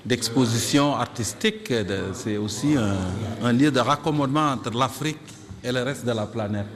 d'exposition 0.07 0.94
artistique, 0.96 1.70
de- 1.70 2.12
c'est 2.14 2.38
aussi 2.38 2.74
un, 2.77 2.96
un 3.46 3.53
lieu 3.53 3.70
de 3.70 3.81
raccommodement 3.81 4.53
entre 4.53 4.70
l'Afrique 4.77 5.18
et 5.62 5.70
le 5.70 5.83
reste 5.83 6.07
de 6.07 6.12
la 6.12 6.24
planète. 6.27 6.66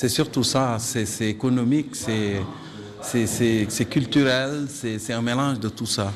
C'est 0.00 0.08
surtout 0.08 0.44
ça, 0.44 0.78
c'est 0.78 1.28
économique, 1.28 1.94
c'est 1.94 2.40
c'est- 3.02 3.26
c'est- 3.26 3.66
c'est 3.68 3.84
culturel, 3.84 4.66
c'est 4.70 5.12
un 5.12 5.20
mélange 5.20 5.60
de 5.60 5.68
tout 5.68 5.84
ça. 5.84 6.10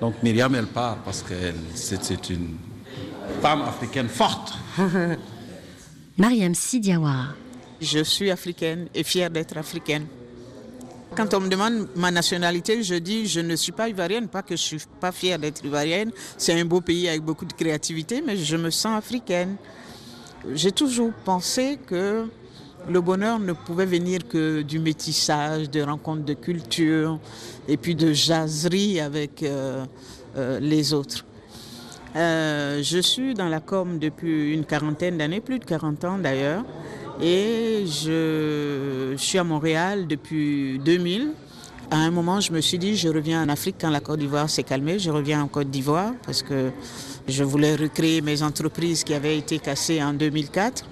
Donc 0.00 0.14
Myriam, 0.22 0.54
elle 0.54 0.68
part 0.68 0.98
parce 1.04 1.20
que 1.28 1.34
c'est 1.74 2.00
c'est 2.04 2.30
une 2.30 2.50
femme 3.42 3.62
africaine 3.62 4.08
forte. 4.08 4.52
Mariam 6.16 6.54
Sidiawara. 6.54 7.34
Je 7.80 8.04
suis 8.04 8.30
africaine 8.30 8.86
et 8.94 9.02
fière 9.02 9.30
d'être 9.30 9.56
africaine. 9.58 10.06
Quand 11.16 11.34
on 11.34 11.40
me 11.40 11.48
demande 11.48 11.88
ma 11.96 12.12
nationalité, 12.12 12.84
je 12.84 12.94
dis 12.94 13.26
je 13.26 13.40
ne 13.40 13.56
suis 13.56 13.72
pas 13.72 13.88
ivoirienne, 13.88 14.28
pas 14.28 14.42
que 14.44 14.54
je 14.54 14.62
suis 14.62 14.82
pas 15.00 15.10
fière 15.10 15.40
d'être 15.40 15.64
ivoirienne. 15.64 16.12
C'est 16.38 16.54
un 16.60 16.64
beau 16.64 16.80
pays 16.80 17.08
avec 17.08 17.22
beaucoup 17.22 17.46
de 17.46 17.52
créativité, 17.52 18.22
mais 18.24 18.36
je 18.36 18.56
me 18.56 18.70
sens 18.70 18.96
africaine. 18.96 19.56
J'ai 20.54 20.70
toujours 20.70 21.12
pensé 21.24 21.80
que 21.84 22.26
le 22.88 23.00
bonheur 23.00 23.38
ne 23.38 23.52
pouvait 23.52 23.86
venir 23.86 24.26
que 24.28 24.62
du 24.62 24.78
métissage, 24.78 25.70
de 25.70 25.82
rencontres 25.82 26.24
de 26.24 26.34
culture 26.34 27.18
et 27.68 27.76
puis 27.76 27.94
de 27.94 28.12
jaserie 28.12 29.00
avec 29.00 29.42
euh, 29.42 29.84
euh, 30.36 30.60
les 30.60 30.92
autres. 30.92 31.24
Euh, 32.16 32.82
je 32.82 32.98
suis 32.98 33.34
dans 33.34 33.48
la 33.48 33.60
com 33.60 33.98
depuis 33.98 34.52
une 34.52 34.64
quarantaine 34.64 35.18
d'années, 35.18 35.40
plus 35.40 35.58
de 35.58 35.64
40 35.64 36.04
ans 36.04 36.18
d'ailleurs, 36.18 36.64
et 37.22 37.84
je, 37.86 39.12
je 39.12 39.22
suis 39.22 39.38
à 39.38 39.44
Montréal 39.44 40.06
depuis 40.08 40.80
2000. 40.80 41.32
À 41.92 41.96
un 41.96 42.10
moment, 42.10 42.40
je 42.40 42.52
me 42.52 42.60
suis 42.60 42.78
dit, 42.78 42.96
je 42.96 43.08
reviens 43.08 43.42
en 43.44 43.48
Afrique 43.48 43.76
quand 43.80 43.90
la 43.90 44.00
Côte 44.00 44.20
d'Ivoire 44.20 44.48
s'est 44.48 44.62
calmée. 44.62 45.00
Je 45.00 45.10
reviens 45.10 45.42
en 45.42 45.48
Côte 45.48 45.70
d'Ivoire 45.70 46.12
parce 46.24 46.42
que 46.42 46.70
je 47.26 47.42
voulais 47.42 47.74
recréer 47.74 48.20
mes 48.20 48.42
entreprises 48.42 49.02
qui 49.02 49.12
avaient 49.12 49.36
été 49.36 49.58
cassées 49.58 50.02
en 50.02 50.12
2004. 50.12 50.84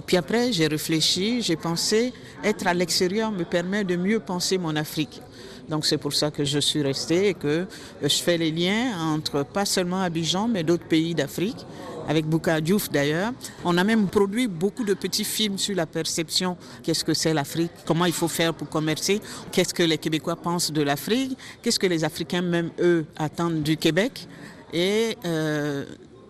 Et 0.00 0.02
puis 0.02 0.16
après, 0.16 0.50
j'ai 0.50 0.66
réfléchi, 0.66 1.42
j'ai 1.42 1.56
pensé, 1.56 2.14
être 2.42 2.66
à 2.66 2.72
l'extérieur 2.72 3.30
me 3.30 3.44
permet 3.44 3.84
de 3.84 3.96
mieux 3.96 4.18
penser 4.18 4.56
mon 4.56 4.74
Afrique. 4.74 5.20
Donc 5.68 5.84
c'est 5.84 5.98
pour 5.98 6.14
ça 6.14 6.30
que 6.30 6.42
je 6.42 6.58
suis 6.58 6.80
restée 6.80 7.28
et 7.28 7.34
que 7.34 7.66
je 8.02 8.08
fais 8.08 8.38
les 8.38 8.50
liens 8.50 8.98
entre 8.98 9.42
pas 9.42 9.66
seulement 9.66 10.00
Abidjan, 10.00 10.48
mais 10.48 10.62
d'autres 10.62 10.86
pays 10.86 11.14
d'Afrique, 11.14 11.66
avec 12.08 12.24
Bouka 12.24 12.62
Diouf 12.62 12.90
d'ailleurs. 12.90 13.34
On 13.62 13.76
a 13.76 13.84
même 13.84 14.08
produit 14.08 14.48
beaucoup 14.48 14.84
de 14.84 14.94
petits 14.94 15.22
films 15.22 15.58
sur 15.58 15.76
la 15.76 15.84
perception, 15.84 16.56
qu'est-ce 16.82 17.04
que 17.04 17.12
c'est 17.12 17.34
l'Afrique, 17.34 17.70
comment 17.84 18.06
il 18.06 18.14
faut 18.14 18.26
faire 18.26 18.54
pour 18.54 18.70
commercer, 18.70 19.20
qu'est-ce 19.52 19.74
que 19.74 19.82
les 19.82 19.98
Québécois 19.98 20.36
pensent 20.36 20.72
de 20.72 20.80
l'Afrique, 20.80 21.36
qu'est-ce 21.60 21.78
que 21.78 21.86
les 21.86 22.04
Africains 22.04 22.40
même 22.40 22.70
eux 22.80 23.04
attendent 23.18 23.62
du 23.62 23.76
Québec. 23.76 24.26
Et 24.72 25.18
euh, 25.26 25.84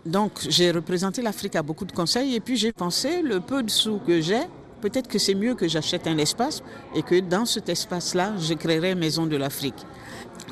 donc 0.06 0.32
j'ai 0.48 0.70
représenté 0.70 1.22
l'Afrique 1.22 1.56
à 1.56 1.62
beaucoup 1.62 1.84
de 1.84 1.92
conseils 1.92 2.34
et 2.34 2.40
puis 2.40 2.56
j'ai 2.56 2.72
pensé, 2.72 3.22
le 3.22 3.40
peu 3.40 3.62
de 3.62 3.70
sous 3.70 3.98
que 3.98 4.20
j'ai, 4.20 4.42
peut-être 4.80 5.08
que 5.08 5.18
c'est 5.18 5.34
mieux 5.34 5.54
que 5.54 5.68
j'achète 5.68 6.06
un 6.06 6.18
espace 6.18 6.62
et 6.94 7.02
que 7.02 7.20
dans 7.20 7.44
cet 7.44 7.68
espace-là, 7.68 8.32
je 8.38 8.54
créerai 8.54 8.94
Maison 8.94 9.26
de 9.26 9.36
l'Afrique. 9.36 9.86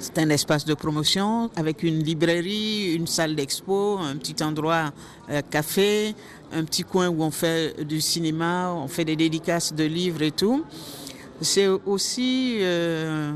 C'est 0.01 0.19
un 0.19 0.29
espace 0.31 0.65
de 0.65 0.75
promotion 0.75 1.51
avec 1.57 1.83
une 1.83 2.05
librairie, 2.05 2.95
une 2.95 3.07
salle 3.07 3.35
d'expo, 3.35 3.99
un 3.99 4.17
petit 4.17 4.43
endroit 4.45 4.93
euh, 5.31 5.43
café, 5.51 6.15
un 6.53 6.65
petit 6.65 6.85
coin 6.85 7.09
où 7.09 7.23
on 7.23 7.31
fait 7.31 7.85
du 7.85 8.01
cinéma, 8.01 8.73
on 8.73 8.87
fait 8.87 9.05
des 9.05 9.17
dédicaces 9.17 9.73
de 9.75 9.85
livres 9.85 10.23
et 10.23 10.31
tout. 10.31 10.65
C'est 11.41 11.67
aussi 11.67 12.59
euh, 12.61 13.33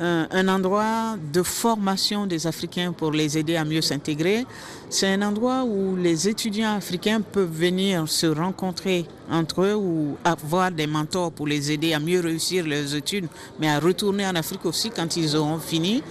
un, 0.00 0.28
un 0.30 0.48
endroit 0.48 1.16
de 1.32 1.42
formation 1.42 2.26
des 2.26 2.46
Africains 2.46 2.92
pour 2.92 3.12
les 3.12 3.36
aider 3.36 3.56
à 3.56 3.64
mieux 3.64 3.80
s'intégrer. 3.80 4.46
C'est 4.90 5.12
un 5.12 5.22
endroit 5.22 5.64
où 5.64 5.96
les 5.96 6.28
étudiants 6.28 6.76
africains 6.76 7.20
peuvent 7.20 7.52
venir 7.52 8.08
se 8.08 8.26
rencontrer 8.26 9.06
entre 9.30 9.62
eux 9.62 9.74
ou 9.74 10.16
avoir 10.24 10.70
des 10.70 10.86
mentors 10.86 11.32
pour 11.32 11.46
les 11.46 11.72
aider 11.72 11.92
à 11.92 12.00
mieux 12.00 12.20
réussir 12.20 12.66
leurs 12.66 12.94
études, 12.94 13.28
mais 13.58 13.68
à 13.68 13.80
retourner 13.80 14.26
en 14.26 14.34
Afrique 14.34 14.64
aussi 14.64 14.90
quand 14.90 15.16
ils 15.16 15.36
auront 15.36 15.58
fini. 15.58 16.02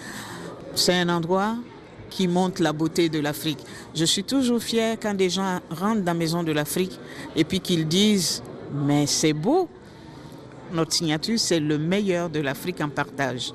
C'est 0.76 0.94
un 0.94 1.10
endroit 1.10 1.56
qui 2.10 2.28
montre 2.28 2.62
la 2.62 2.74
beauté 2.74 3.10
de 3.10 3.20
l'Afrique. 3.20 3.60
Je 3.96 4.06
suis 4.06 4.24
toujours 4.24 4.62
fière 4.62 4.98
quand 5.02 5.14
des 5.14 5.30
gens 5.30 5.60
rentrent 5.70 6.02
dans 6.02 6.06
la 6.06 6.14
maison 6.14 6.44
de 6.44 6.52
l'Afrique 6.52 6.98
et 7.36 7.44
puis 7.44 7.60
qu'ils 7.60 7.88
disent 7.88 8.42
mais 8.74 9.06
c'est 9.08 9.34
beau. 9.34 9.70
Notre 10.72 10.94
signature, 10.94 11.40
c'est 11.40 11.60
le 11.60 11.78
meilleur 11.78 12.30
de 12.30 12.40
l'Afrique 12.42 12.82
en 12.82 12.90
partage. 12.90 13.54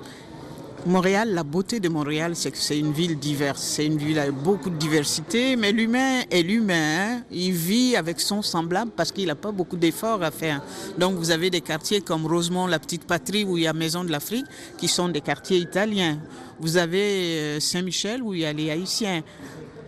Montréal, 0.84 1.32
la 1.32 1.44
beauté 1.44 1.78
de 1.78 1.88
Montréal, 1.88 2.34
c'est 2.34 2.50
que 2.50 2.58
c'est 2.58 2.78
une 2.78 2.92
ville 2.92 3.16
diverse. 3.16 3.62
C'est 3.62 3.86
une 3.86 3.98
ville 3.98 4.18
avec 4.18 4.34
beaucoup 4.34 4.68
de 4.68 4.76
diversité, 4.76 5.54
mais 5.54 5.70
l'humain 5.70 6.22
est 6.28 6.42
l'humain. 6.42 7.22
Il 7.30 7.52
vit 7.52 7.94
avec 7.94 8.18
son 8.20 8.42
semblable 8.42 8.90
parce 8.96 9.12
qu'il 9.12 9.26
n'a 9.26 9.36
pas 9.36 9.52
beaucoup 9.52 9.76
d'efforts 9.76 10.24
à 10.24 10.32
faire. 10.32 10.60
Donc 10.98 11.14
vous 11.14 11.30
avez 11.30 11.50
des 11.50 11.60
quartiers 11.60 12.00
comme 12.00 12.26
Rosemont, 12.26 12.66
la 12.66 12.80
petite 12.80 13.04
patrie, 13.04 13.44
où 13.44 13.56
il 13.56 13.62
y 13.62 13.66
a 13.68 13.72
Maison 13.72 14.02
de 14.02 14.10
l'Afrique, 14.10 14.46
qui 14.76 14.88
sont 14.88 15.08
des 15.08 15.20
quartiers 15.20 15.58
italiens. 15.58 16.18
Vous 16.58 16.76
avez 16.76 17.38
euh, 17.38 17.60
Saint-Michel, 17.60 18.20
où 18.20 18.34
il 18.34 18.40
y 18.40 18.44
a 18.44 18.52
les 18.52 18.70
Haïtiens. 18.70 19.22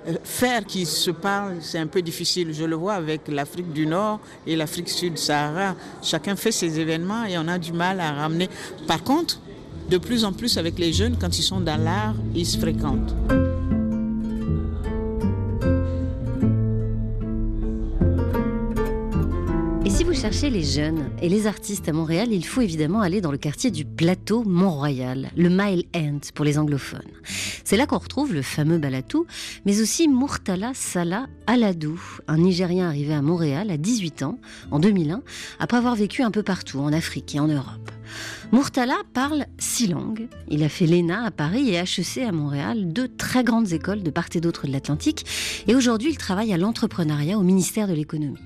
Euh, 0.07 0.15
Faire 0.23 0.65
qu'ils 0.65 0.87
se 0.87 1.11
parlent, 1.11 1.57
c'est 1.61 1.79
un 1.79 1.89
peu 1.89 2.03
difficile. 2.03 2.53
Je 2.53 2.65
le 2.65 2.77
vois 2.77 2.95
avec 2.95 3.23
l'Afrique 3.27 3.73
du 3.73 3.87
Nord 3.87 4.21
et 4.47 4.55
l'Afrique 4.55 4.89
Sud-Sahara. 4.89 5.75
Chacun 6.03 6.37
fait 6.37 6.53
ses 6.53 6.79
événements 6.79 7.25
et 7.25 7.37
on 7.37 7.49
a 7.49 7.59
du 7.59 7.73
mal 7.73 7.99
à 7.99 8.13
ramener. 8.13 8.49
Par 8.87 9.03
contre, 9.03 9.41
de 9.91 9.99
plus 9.99 10.25
en 10.25 10.33
plus 10.33 10.59
avec 10.59 10.79
les 10.79 10.93
jeunes, 10.93 11.17
quand 11.21 11.39
ils 11.39 11.43
sont 11.43 11.61
dans 11.61 11.81
l'art, 11.81 12.17
ils 12.35 12.47
se 12.47 12.59
fréquentent. 12.59 13.15
Et 19.85 19.91
si 19.91 20.03
vous 20.03 20.15
chercher 20.15 20.49
les 20.49 20.63
jeunes 20.63 21.11
et 21.21 21.29
les 21.29 21.47
artistes 21.47 21.89
à 21.89 21.93
Montréal, 21.93 22.29
il 22.33 22.45
faut 22.47 22.63
évidemment 22.63 23.03
aller 23.03 23.21
dans 23.21 23.31
le 23.31 23.37
quartier 23.37 23.71
du 23.71 23.85
plateau 23.85 24.43
Mont-Royal, 24.45 25.31
le 25.37 25.49
Mile 25.51 25.85
End 25.95 26.21
pour 26.35 26.45
les 26.45 26.59
anglophones. 26.59 27.03
C'est 27.65 27.77
là 27.77 27.87
qu'on 27.87 27.99
retrouve 27.99 28.33
le 28.33 28.43
fameux 28.43 28.79
Balatou, 28.79 29.27
mais 29.67 29.81
aussi 29.81 30.09
Murtala 30.09 30.73
Salah 30.75 31.27
Aladou, 31.47 32.01
un 32.29 32.39
Nigérien 32.39 32.89
arrivé 32.89 33.13
à 33.13 33.23
Montréal 33.23 33.71
à 33.71 33.77
18 33.77 34.23
ans, 34.23 34.39
en 34.71 34.79
2001, 34.79 35.23
après 35.59 35.77
avoir 35.77 35.95
vécu 35.95 36.23
un 36.23 36.31
peu 36.31 36.43
partout, 36.43 36.79
en 36.81 36.93
Afrique 36.93 37.35
et 37.35 37.41
en 37.41 37.49
Europe. 37.49 37.94
Murtala 38.53 38.97
parle 39.13 39.47
six 39.59 39.87
langues. 39.87 40.29
Il 40.49 40.63
a 40.63 40.69
fait 40.69 40.87
l'ENA 40.87 41.25
à 41.25 41.31
Paris 41.31 41.71
et 41.71 41.75
HEC 41.75 42.19
à 42.27 42.33
Montréal, 42.33 42.93
deux 42.93 43.09
très 43.09 43.45
grandes 43.45 43.73
écoles 43.73 44.03
de 44.03 44.11
part 44.11 44.29
et 44.35 44.41
d'autre 44.41 44.67
de 44.67 44.73
l'Atlantique. 44.73 45.27
Et 45.67 45.75
aujourd'hui, 45.75 46.11
il 46.11 46.19
travaille 46.19 46.53
à 46.53 46.59
l'entrepreneuriat 46.59 47.39
au 47.39 47.43
ministère 47.43 47.89
de 47.89 47.95
l'économie. 47.95 48.39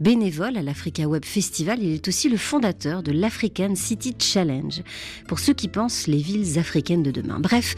Bénévole 0.00 0.56
à 0.56 0.62
l'Africa 0.62 1.06
Web 1.06 1.24
Festival, 1.24 1.82
il 1.82 1.92
est 1.92 2.08
aussi 2.08 2.28
le 2.28 2.36
fondateur 2.36 3.02
de 3.02 3.12
l'African 3.12 3.74
City 3.74 4.14
Challenge, 4.18 4.82
pour 5.28 5.38
ceux 5.38 5.52
qui 5.52 5.68
pensent 5.68 6.06
les 6.06 6.18
villes 6.18 6.58
africaines 6.58 7.02
de 7.02 7.10
demain. 7.10 7.38
Bref, 7.38 7.74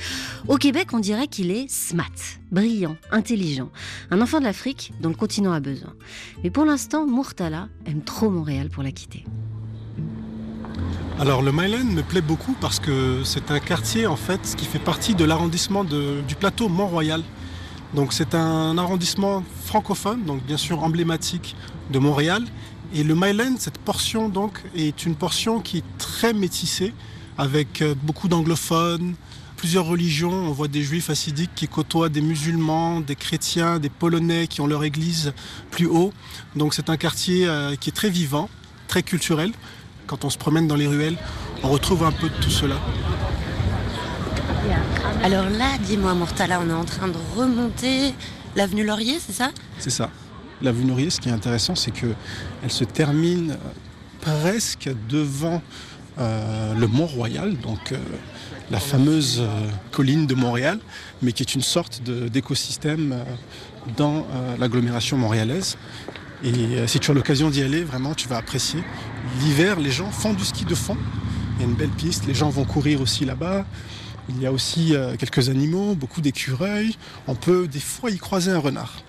au 0.48 0.56
Québec, 0.56 0.88
on 0.92 1.00
dirait 1.00 1.26
qu'il 1.26 1.50
est 1.50 1.70
smart, 1.70 2.10
brillant, 2.50 2.96
intelligent, 3.10 3.70
un 4.10 4.20
enfant 4.20 4.38
de 4.38 4.44
l'Afrique 4.44 4.92
dont 5.00 5.08
le 5.08 5.14
continent 5.14 5.52
a 5.52 5.60
besoin. 5.60 5.94
Mais 6.42 6.50
pour 6.50 6.64
l'instant, 6.64 7.06
Murtala 7.06 7.68
aime 7.86 8.02
trop 8.02 8.30
Montréal 8.30 8.68
pour 8.70 8.82
la 8.82 8.92
quitter. 8.92 9.24
Alors 11.20 11.42
le 11.42 11.52
Myland 11.52 11.84
me 11.84 12.02
plaît 12.02 12.20
beaucoup 12.20 12.56
parce 12.60 12.80
que 12.80 13.22
c'est 13.24 13.50
un 13.50 13.60
quartier 13.60 14.06
en 14.06 14.16
fait 14.16 14.54
qui 14.56 14.64
fait 14.64 14.78
partie 14.78 15.14
de 15.14 15.24
l'arrondissement 15.24 15.84
du 15.84 16.34
plateau 16.38 16.68
Mont-Royal. 16.68 17.22
Donc 17.94 18.12
c'est 18.12 18.34
un 18.34 18.76
arrondissement 18.76 19.44
francophone, 19.64 20.24
donc 20.24 20.44
bien 20.44 20.56
sûr 20.56 20.82
emblématique 20.82 21.54
de 21.90 21.98
Montréal. 22.00 22.44
Et 22.92 23.02
le 23.02 23.14
Myland, 23.14 23.56
cette 23.58 23.78
portion 23.78 24.28
donc, 24.28 24.62
est 24.76 25.06
une 25.06 25.14
portion 25.14 25.60
qui 25.60 25.78
est 25.78 25.84
très 25.98 26.32
métissée, 26.32 26.92
avec 27.38 27.82
euh, 27.82 27.94
beaucoup 28.02 28.28
d'anglophones, 28.28 29.14
plusieurs 29.56 29.86
religions. 29.86 30.32
On 30.32 30.52
voit 30.52 30.68
des 30.68 30.82
juifs 30.82 31.10
hassidiques 31.10 31.50
qui 31.56 31.66
côtoient 31.66 32.08
des 32.08 32.20
musulmans, 32.20 33.00
des 33.00 33.16
chrétiens, 33.16 33.78
des 33.78 33.88
polonais 33.88 34.46
qui 34.46 34.60
ont 34.60 34.66
leur 34.66 34.84
église 34.84 35.32
plus 35.70 35.86
haut. 35.86 36.12
Donc 36.54 36.74
c'est 36.74 36.88
un 36.88 36.96
quartier 36.96 37.46
euh, 37.46 37.74
qui 37.74 37.90
est 37.90 37.92
très 37.92 38.10
vivant, 38.10 38.48
très 38.86 39.02
culturel. 39.02 39.52
Quand 40.06 40.24
on 40.24 40.30
se 40.30 40.38
promène 40.38 40.66
dans 40.66 40.76
les 40.76 40.86
ruelles, 40.86 41.16
on 41.62 41.68
retrouve 41.68 42.04
un 42.04 42.12
peu 42.12 42.28
de 42.28 42.34
tout 42.34 42.50
cela. 42.50 42.76
Alors 45.22 45.48
là, 45.48 45.78
dis-moi, 45.80 46.14
Murtala, 46.14 46.60
on 46.60 46.68
est 46.68 46.74
en 46.74 46.84
train 46.84 47.08
de 47.08 47.16
remonter 47.34 48.12
l'avenue 48.56 48.84
Laurier, 48.84 49.18
c'est 49.18 49.32
ça? 49.32 49.50
C'est 49.78 49.90
ça. 49.90 50.10
L'avenue 50.60 50.88
Laurier, 50.88 51.10
ce 51.10 51.18
qui 51.18 51.30
est 51.30 51.32
intéressant, 51.32 51.74
c'est 51.74 51.92
qu'elle 51.92 52.14
se 52.68 52.84
termine 52.84 53.56
presque 54.20 54.90
devant 55.08 55.62
euh, 56.18 56.74
le 56.74 56.86
Mont-Royal, 56.86 57.56
donc 57.56 57.92
euh, 57.92 57.98
la 58.70 58.78
fameuse 58.78 59.40
euh, 59.40 59.68
colline 59.90 60.26
de 60.26 60.34
Montréal, 60.34 60.78
mais 61.22 61.32
qui 61.32 61.42
est 61.42 61.54
une 61.54 61.62
sorte 61.62 62.02
d'écosystème 62.02 63.16
dans 63.96 64.26
l'agglomération 64.58 65.16
montréalaise. 65.16 65.76
Et 66.44 66.52
euh, 66.52 66.86
si 66.86 67.00
tu 67.00 67.10
as 67.10 67.14
l'occasion 67.14 67.48
d'y 67.48 67.62
aller, 67.62 67.82
vraiment, 67.82 68.14
tu 68.14 68.28
vas 68.28 68.36
apprécier. 68.36 68.84
L'hiver, 69.40 69.80
les 69.80 69.90
gens 69.90 70.10
font 70.10 70.34
du 70.34 70.44
ski 70.44 70.64
de 70.66 70.74
fond. 70.74 70.98
Il 71.56 71.62
y 71.62 71.64
a 71.64 71.68
une 71.68 71.74
belle 71.74 71.88
piste. 71.88 72.26
Les 72.26 72.34
gens 72.34 72.50
vont 72.50 72.64
courir 72.64 73.00
aussi 73.00 73.24
là-bas. 73.24 73.64
Il 74.28 74.40
y 74.40 74.46
a 74.46 74.52
aussi 74.52 74.94
euh, 74.94 75.16
quelques 75.16 75.48
animaux, 75.48 75.94
beaucoup 75.94 76.20
d'écureuils. 76.20 76.96
On 77.26 77.34
peut 77.34 77.66
des 77.66 77.80
fois 77.80 78.10
y 78.10 78.18
croiser 78.18 78.50
un 78.50 78.58
renard. 78.58 79.02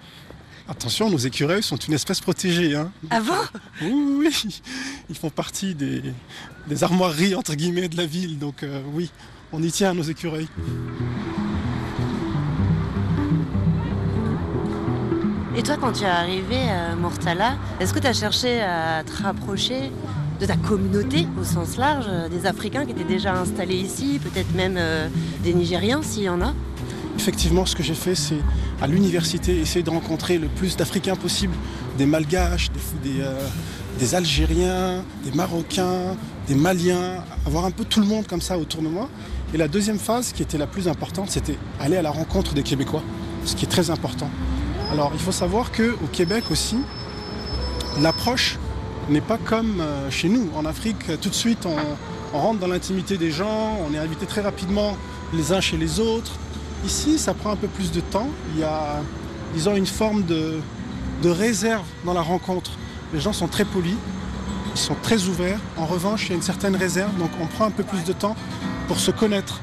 Attention, 0.68 1.10
nos 1.10 1.18
écureuils 1.18 1.62
sont 1.62 1.76
une 1.76 1.94
espèce 1.94 2.22
protégée. 2.22 2.76
Hein. 2.76 2.92
Ah 3.10 3.20
bon? 3.20 3.34
Oui, 3.82 3.92
oui, 3.92 4.30
oui. 4.46 4.62
Ils 5.10 5.16
font 5.16 5.30
partie 5.30 5.76
des, 5.76 6.02
des 6.68 6.84
armoiries, 6.84 7.36
entre 7.36 7.54
guillemets, 7.54 7.88
de 7.90 7.98
la 7.98 8.06
ville. 8.06 8.40
Donc 8.40 8.64
euh, 8.64 8.82
oui, 8.94 9.12
on 9.52 9.62
y 9.62 9.72
tient 9.72 9.92
à 9.92 9.94
nos 9.94 10.04
écureuils. 10.04 10.48
Et 15.58 15.64
toi, 15.64 15.78
quand 15.80 15.93
tu 15.93 16.03
es 16.03 16.08
arrivé 16.08 16.58
à 16.70 16.95
Murtala, 16.95 17.56
est-ce 17.80 17.93
que 17.93 17.99
tu 17.99 18.08
as 18.08 18.14
cherché 18.14 18.62
à 18.62 19.03
te 19.06 19.24
rapprocher 19.24 19.89
de 20.41 20.45
ta 20.45 20.58
communauté 20.58 21.28
au 21.39 21.45
sens 21.45 21.78
large, 21.78 22.08
euh, 22.10 22.28
des 22.28 22.45
Africains 22.45 22.84
qui 22.84 22.91
étaient 22.91 23.06
déjà 23.06 23.34
installés 23.34 23.78
ici, 23.78 24.20
peut-être 24.22 24.53
même 24.53 24.76
euh, 24.78 25.08
des 25.45 25.53
Nigériens 25.53 26.01
s'il 26.01 26.24
y 26.24 26.30
en 26.30 26.41
a? 26.41 26.53
Effectivement, 27.18 27.66
ce 27.66 27.74
que 27.74 27.84
j'ai 27.84 27.93
fait, 27.93 28.16
c'est 28.16 28.39
à 28.82 28.88
l'université 28.88 29.58
essayer 29.58 29.82
de 29.82 29.89
rencontrer 29.89 30.38
le 30.38 30.47
plus 30.49 30.76
d'Africains 30.76 31.16
possible, 31.16 31.53
des 31.97 32.06
Malgaches, 32.06 32.70
des, 33.01 33.22
euh, 33.22 33.34
des 33.97 34.14
Algériens, 34.14 35.06
des 35.24 35.32
Marocains, 35.32 36.18
des 36.49 36.56
Maliens, 36.56 37.24
avoir 37.45 37.64
un 37.64 37.72
peu 37.72 37.86
tout 37.86 38.01
le 38.01 38.08
monde 38.08 38.28
comme 38.28 38.41
ça 38.41 38.58
autour 38.58 38.82
de 38.82 38.89
moi. 38.89 39.08
Et 39.53 39.58
la 39.58 39.70
deuxième 39.70 39.99
phase, 39.99 40.34
qui 40.34 40.43
était 40.43 40.58
la 40.58 40.68
plus 40.68 40.89
importante, 40.89 41.32
c'était 41.32 41.58
aller 41.80 41.95
à 41.95 42.01
la 42.01 42.12
rencontre 42.12 42.53
des 42.53 42.64
Québécois, 42.64 43.03
ce 43.45 43.56
qui 43.56 43.64
est 43.64 43.70
très 43.70 43.89
important. 43.89 44.30
Alors, 44.92 45.12
il 45.14 45.20
faut 45.20 45.32
savoir 45.32 45.72
qu'au 45.72 46.08
Québec 46.12 46.46
aussi, 46.52 46.78
l'approche 48.02 48.58
n'est 49.10 49.22
pas 49.22 49.38
comme 49.38 49.82
euh, 49.82 50.10
chez 50.10 50.30
nous. 50.30 50.50
En 50.56 50.66
Afrique, 50.66 51.20
tout 51.22 51.30
de 51.30 51.34
suite, 51.34 51.66
on, 51.66 52.38
rentre 52.38 52.60
dans 52.60 52.68
l'intimité 52.68 53.18
des 53.18 53.32
gens, 53.32 53.78
on 53.88 53.94
est 53.94 53.98
invité 53.98 54.26
très 54.26 54.42
rapidement 54.42 54.98
les 55.34 55.54
uns 55.54 55.62
chez 55.62 55.78
les 55.78 56.02
autres. 56.02 56.34
Ici, 56.86 57.18
ça 57.18 57.34
prend 57.34 57.52
un 57.52 57.56
peu 57.56 57.68
plus 57.68 57.92
de 57.92 58.02
temps. 58.02 58.28
Il 58.54 58.60
y 58.60 58.64
a, 58.64 59.02
disons, 59.54 59.76
une 59.76 59.86
forme 59.86 60.24
de, 60.24 60.60
de 61.24 61.30
réserve 61.30 61.86
dans 62.04 62.14
la 62.14 62.22
rencontre. 62.22 62.72
Les 63.14 63.22
gens 63.22 63.32
sont 63.32 63.48
très 63.48 63.64
polis, 63.64 63.96
ils 64.76 64.80
sont 64.80 64.96
très 65.02 65.24
ouverts. 65.28 65.60
En 65.78 65.86
revanche, 65.86 66.26
il 66.26 66.30
y 66.30 66.32
a 66.34 66.36
une 66.36 66.42
certaine 66.42 66.76
réserve, 66.76 67.16
donc 67.18 67.30
on 67.42 67.48
prend 67.48 67.66
un 67.66 67.72
peu 67.72 67.84
plus 67.84 68.04
de 68.04 68.12
temps 68.12 68.36
pour 68.90 69.00
se 69.00 69.12
connaître. 69.12 69.62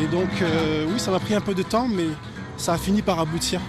Et 0.00 0.06
donc, 0.06 0.42
euh, 0.42 0.84
oui, 0.88 0.98
ça 1.00 1.10
m'a 1.10 1.20
pris 1.20 1.34
un 1.34 1.40
peu 1.40 1.54
de 1.54 1.62
temps, 1.62 1.88
mais 1.88 2.08
ça 2.58 2.74
a 2.74 2.78
fini 2.78 3.00
par 3.00 3.18
aboutir. 3.18 3.60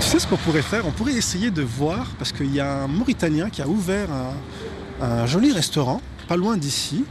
Tu 0.00 0.06
sais 0.06 0.18
ce 0.18 0.26
qu'on 0.26 0.36
pourrait 0.36 0.62
faire? 0.62 0.86
On 0.86 0.92
pourrait 0.92 1.14
essayer 1.14 1.50
de 1.50 1.62
voir, 1.62 2.06
parce 2.18 2.32
qu'il 2.32 2.52
y 2.54 2.60
a 2.60 2.82
un 2.82 2.86
Mauritanien 2.88 3.50
qui 3.50 3.62
a 3.62 3.68
ouvert 3.68 4.08
un, 5.00 5.26
joli 5.26 5.52
restaurant, 5.52 6.00
pas 6.28 6.36
loin 6.36 6.56
d'ici. 6.56 7.04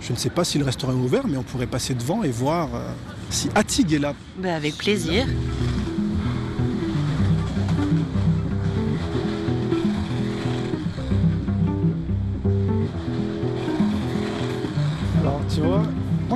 Je 0.00 0.12
ne 0.12 0.18
sais 0.18 0.30
pas 0.30 0.44
si 0.44 0.58
le 0.58 0.64
restaurant 0.64 0.92
est 0.92 0.96
ouvert, 1.04 1.26
mais 1.26 1.36
on 1.36 1.42
pourrait 1.42 1.66
passer 1.66 1.94
devant 1.94 2.22
et 2.22 2.30
voir 2.30 2.68
euh, 2.74 2.92
si 3.30 3.48
Atig 3.54 3.92
est 3.92 3.98
là. 3.98 4.14
Ben, 4.38 4.54
Avec 4.54 4.76
plaisir. 4.76 5.26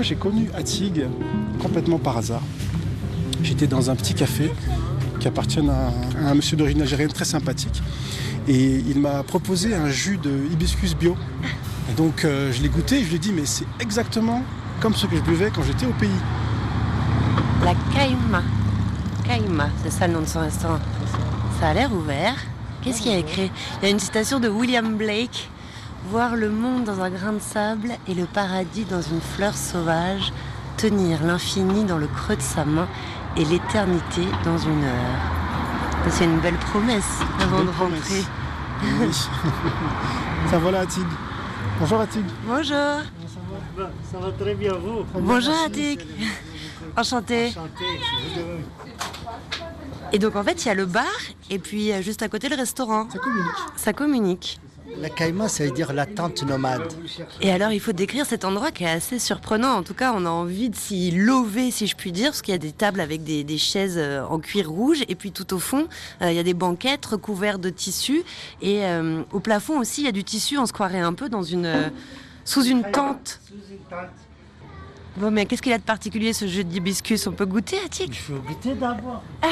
Moi 0.01 0.07
j'ai 0.07 0.16
connu 0.16 0.48
Atig 0.57 1.05
complètement 1.61 1.98
par 1.98 2.16
hasard. 2.16 2.40
J'étais 3.42 3.66
dans 3.66 3.90
un 3.90 3.96
petit 3.96 4.14
café 4.14 4.51
qui 5.18 5.28
appartient 5.28 5.61
à, 5.61 5.92
un 6.26 6.34
monsieur 6.34 6.57
d'origine 6.57 6.80
algérienne 6.80 7.12
très 7.12 7.26
sympathique. 7.26 7.82
Et 8.48 8.82
il 8.88 8.98
m'a 8.98 9.22
proposé 9.24 9.74
un 9.74 9.90
jus 9.90 10.16
de 10.16 10.30
hibiscus 10.51 10.96
bio. 10.96 11.18
Et 11.90 11.92
donc 11.98 12.24
euh, 12.24 12.51
je 12.51 12.62
l'ai 12.62 12.70
goûté 12.70 13.01
et 13.01 13.05
je 13.05 13.11
lui 13.11 13.16
ai 13.16 13.18
dit, 13.18 13.30
mais 13.30 13.44
c'est 13.44 13.66
exactement 13.78 14.42
comme 14.80 14.94
ce 14.94 15.07
que 15.07 15.16
je 15.16 15.20
buvais 15.20 15.51
quand 15.55 15.64
j'étais 15.64 15.84
au 15.84 15.92
pays. 15.92 16.09
La 17.62 17.74
Kaima. 17.94 18.42
Kaima, 19.28 19.68
c'est 19.84 19.92
ça 19.92 20.07
le 20.07 20.14
nom 20.14 20.22
de 20.22 20.28
son 20.28 20.40
restaurant. 20.40 20.78
Ça 21.61 21.68
a 21.68 21.74
l'air 21.74 21.92
ouvert. 21.92 22.36
Qu'est-ce 22.80 23.03
qu'il 23.03 23.12
y 23.12 23.14
a 23.16 23.18
écrit? 23.18 23.51
Il 23.82 23.84
y 23.84 23.88
a 23.88 23.90
une 23.90 24.01
citation 24.01 24.40
de 24.40 24.48
William 24.48 24.96
Blake. 24.96 25.51
Voir 26.09 26.34
le 26.34 26.48
monde 26.48 26.84
dans 26.84 27.01
un 27.03 27.11
grain 27.11 27.32
de 27.34 27.40
sable 27.40 27.90
et 28.09 28.14
le 28.14 28.24
paradis 28.24 28.84
dans 28.84 29.03
une 29.03 29.20
fleur 29.20 29.55
sauvage, 29.55 30.32
tenir 30.76 31.22
l'infini 31.22 31.84
dans 31.84 31.98
le 31.98 32.07
creux 32.07 32.36
de 32.36 32.42
sa 32.42 32.64
main 32.64 32.88
et 33.36 33.44
l'éternité 33.44 34.22
dans 34.44 34.59
une 34.59 34.82
heure. 34.82 35.20
C'est 36.09 36.24
une 36.24 36.40
belle 36.40 36.57
promesse 36.57 37.20
avant 37.40 37.59
Belle 37.59 37.66
de 37.66 37.70
rentrer. 37.78 38.22
Oui. 38.82 39.12
Ça 40.51 40.59
voilà 40.59 40.80
Atig? 40.80 41.05
Bonjour 41.78 42.01
Atig. 42.01 42.24
Bonjour. 42.46 42.74
Ça 44.11 44.18
va 44.18 44.32
très 44.38 44.55
bien, 44.55 44.72
vous? 44.72 45.05
Bonjour 45.20 45.55
Atik. 45.66 46.01
Enchanté. 46.96 47.53
Et 50.12 50.18
donc 50.18 50.34
en 50.34 50.42
fait, 50.42 50.64
il 50.64 50.68
y 50.68 50.70
a 50.70 50.74
le 50.74 50.86
bar 50.86 51.05
et 51.51 51.59
puis 51.59 51.92
euh, 51.92 52.01
juste 52.01 52.22
à 52.22 52.28
côté 52.28 52.48
le 52.48 52.57
restaurant. 52.57 53.07
Ça 53.11 53.18
communique. 53.18 53.55
Ça 53.76 53.92
communique. 53.92 54.61
La 55.01 55.09
caïma, 55.09 55.48
ça 55.48 55.64
veut 55.64 55.70
dire 55.70 55.92
la 55.92 56.05
tente 56.07 56.42
nomade. 56.42 56.92
Et 57.40 57.51
alors, 57.51 57.72
il 57.72 57.80
faut 57.80 57.92
décrire 57.92 58.26
cet 58.26 58.44
endroit 58.44 58.70
qui 58.70 58.84
est 58.84 58.90
assez 58.90 59.18
surprenant. 59.18 59.74
En 59.76 59.82
tout 59.82 59.94
cas, 59.94 60.12
on 60.14 60.26
a 60.26 60.28
envie 60.28 60.68
de 60.68 60.76
s'y 60.76 61.11
lever, 61.11 61.70
si 61.70 61.86
je 61.86 61.96
puis 61.96 62.12
dire, 62.12 62.30
parce 62.30 62.42
qu'il 62.42 62.53
y 62.53 62.55
a 62.55 62.59
des 62.59 62.72
tables 62.72 63.01
avec 63.01 63.24
des, 63.24 63.42
des 63.42 63.59
chaises 63.59 63.96
euh, 63.96 64.22
en 64.24 64.38
cuir 64.38 64.68
rouge. 64.68 64.98
Et 65.09 65.14
puis 65.14 65.32
tout 65.32 65.55
au 65.55 65.59
fond, 65.59 65.88
euh, 66.20 66.30
il 66.30 66.36
y 66.36 66.38
a 66.38 66.42
des 66.42 66.55
banquettes 66.55 67.07
recouvertes 67.07 67.61
de 67.61 67.70
tissu. 67.70 68.22
Et 68.61 68.84
euh, 68.84 69.22
au 69.32 69.40
plafond 69.40 69.78
aussi, 69.80 70.03
il 70.03 70.05
y 70.05 70.09
a 70.09 70.12
du 70.12 70.24
tissu. 70.24 70.59
On 70.59 70.66
se 70.66 70.72
croirait 70.72 71.01
un 71.01 71.14
peu 71.14 71.28
dans 71.28 71.42
une, 71.42 71.66
euh, 71.66 71.88
sous 72.44 72.64
une 72.64 72.82
tente. 72.90 73.40
Bon, 75.17 75.31
mais 75.31 75.45
qu'est-ce 75.45 75.61
qu'il 75.61 75.73
a 75.73 75.79
de 75.79 75.83
particulier 75.83 76.33
ce 76.33 76.47
jeu 76.47 76.63
d'hibiscus? 76.63 77.27
On 77.27 77.33
peut 77.33 77.45
goûter, 77.45 77.77
Attic 77.85 78.09
Il 78.09 78.15
faut 78.15 78.35
goûter 78.35 78.75
d'abord. 78.75 79.23
Il 79.43 79.49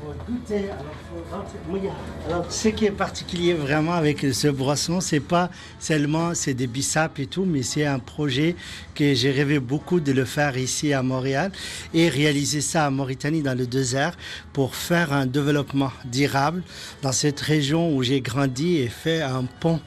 faut 0.00 0.32
goûter. 0.32 0.70
Alors, 0.70 0.94
faut 1.10 1.36
rentrer. 1.36 1.58
Mouilla. 1.68 1.92
Alors, 2.26 2.50
ce 2.50 2.68
qui 2.68 2.86
est 2.86 2.90
particulier 2.90 3.52
vraiment 3.52 3.92
avec 3.92 4.20
ce 4.20 4.48
boisson, 4.48 5.00
c'est 5.00 5.20
pas 5.20 5.50
seulement 5.78 6.34
c'est 6.34 6.54
des 6.54 6.66
bissapes 6.66 7.18
et 7.18 7.26
tout, 7.26 7.44
mais 7.44 7.62
c'est 7.62 7.84
un 7.84 7.98
projet 7.98 8.56
que 8.94 9.12
j'ai 9.14 9.30
rêvé 9.30 9.60
beaucoup 9.60 10.00
de 10.00 10.12
le 10.12 10.24
faire 10.24 10.56
ici 10.56 10.92
à 10.94 11.02
Montréal 11.02 11.52
et 11.92 12.08
réaliser 12.08 12.62
ça 12.62 12.86
à 12.86 12.90
Mauritanie 12.90 13.42
dans 13.42 13.56
le 13.56 13.66
désert 13.66 14.16
pour 14.52 14.74
faire 14.74 15.12
un 15.12 15.26
développement 15.26 15.92
durable 16.06 16.62
dans 17.02 17.12
cette 17.12 17.40
région 17.40 17.94
où 17.94 18.02
j'ai 18.02 18.22
grandi 18.22 18.78
et 18.78 18.88
fait 18.88 19.20
un 19.20 19.44
pont 19.60 19.80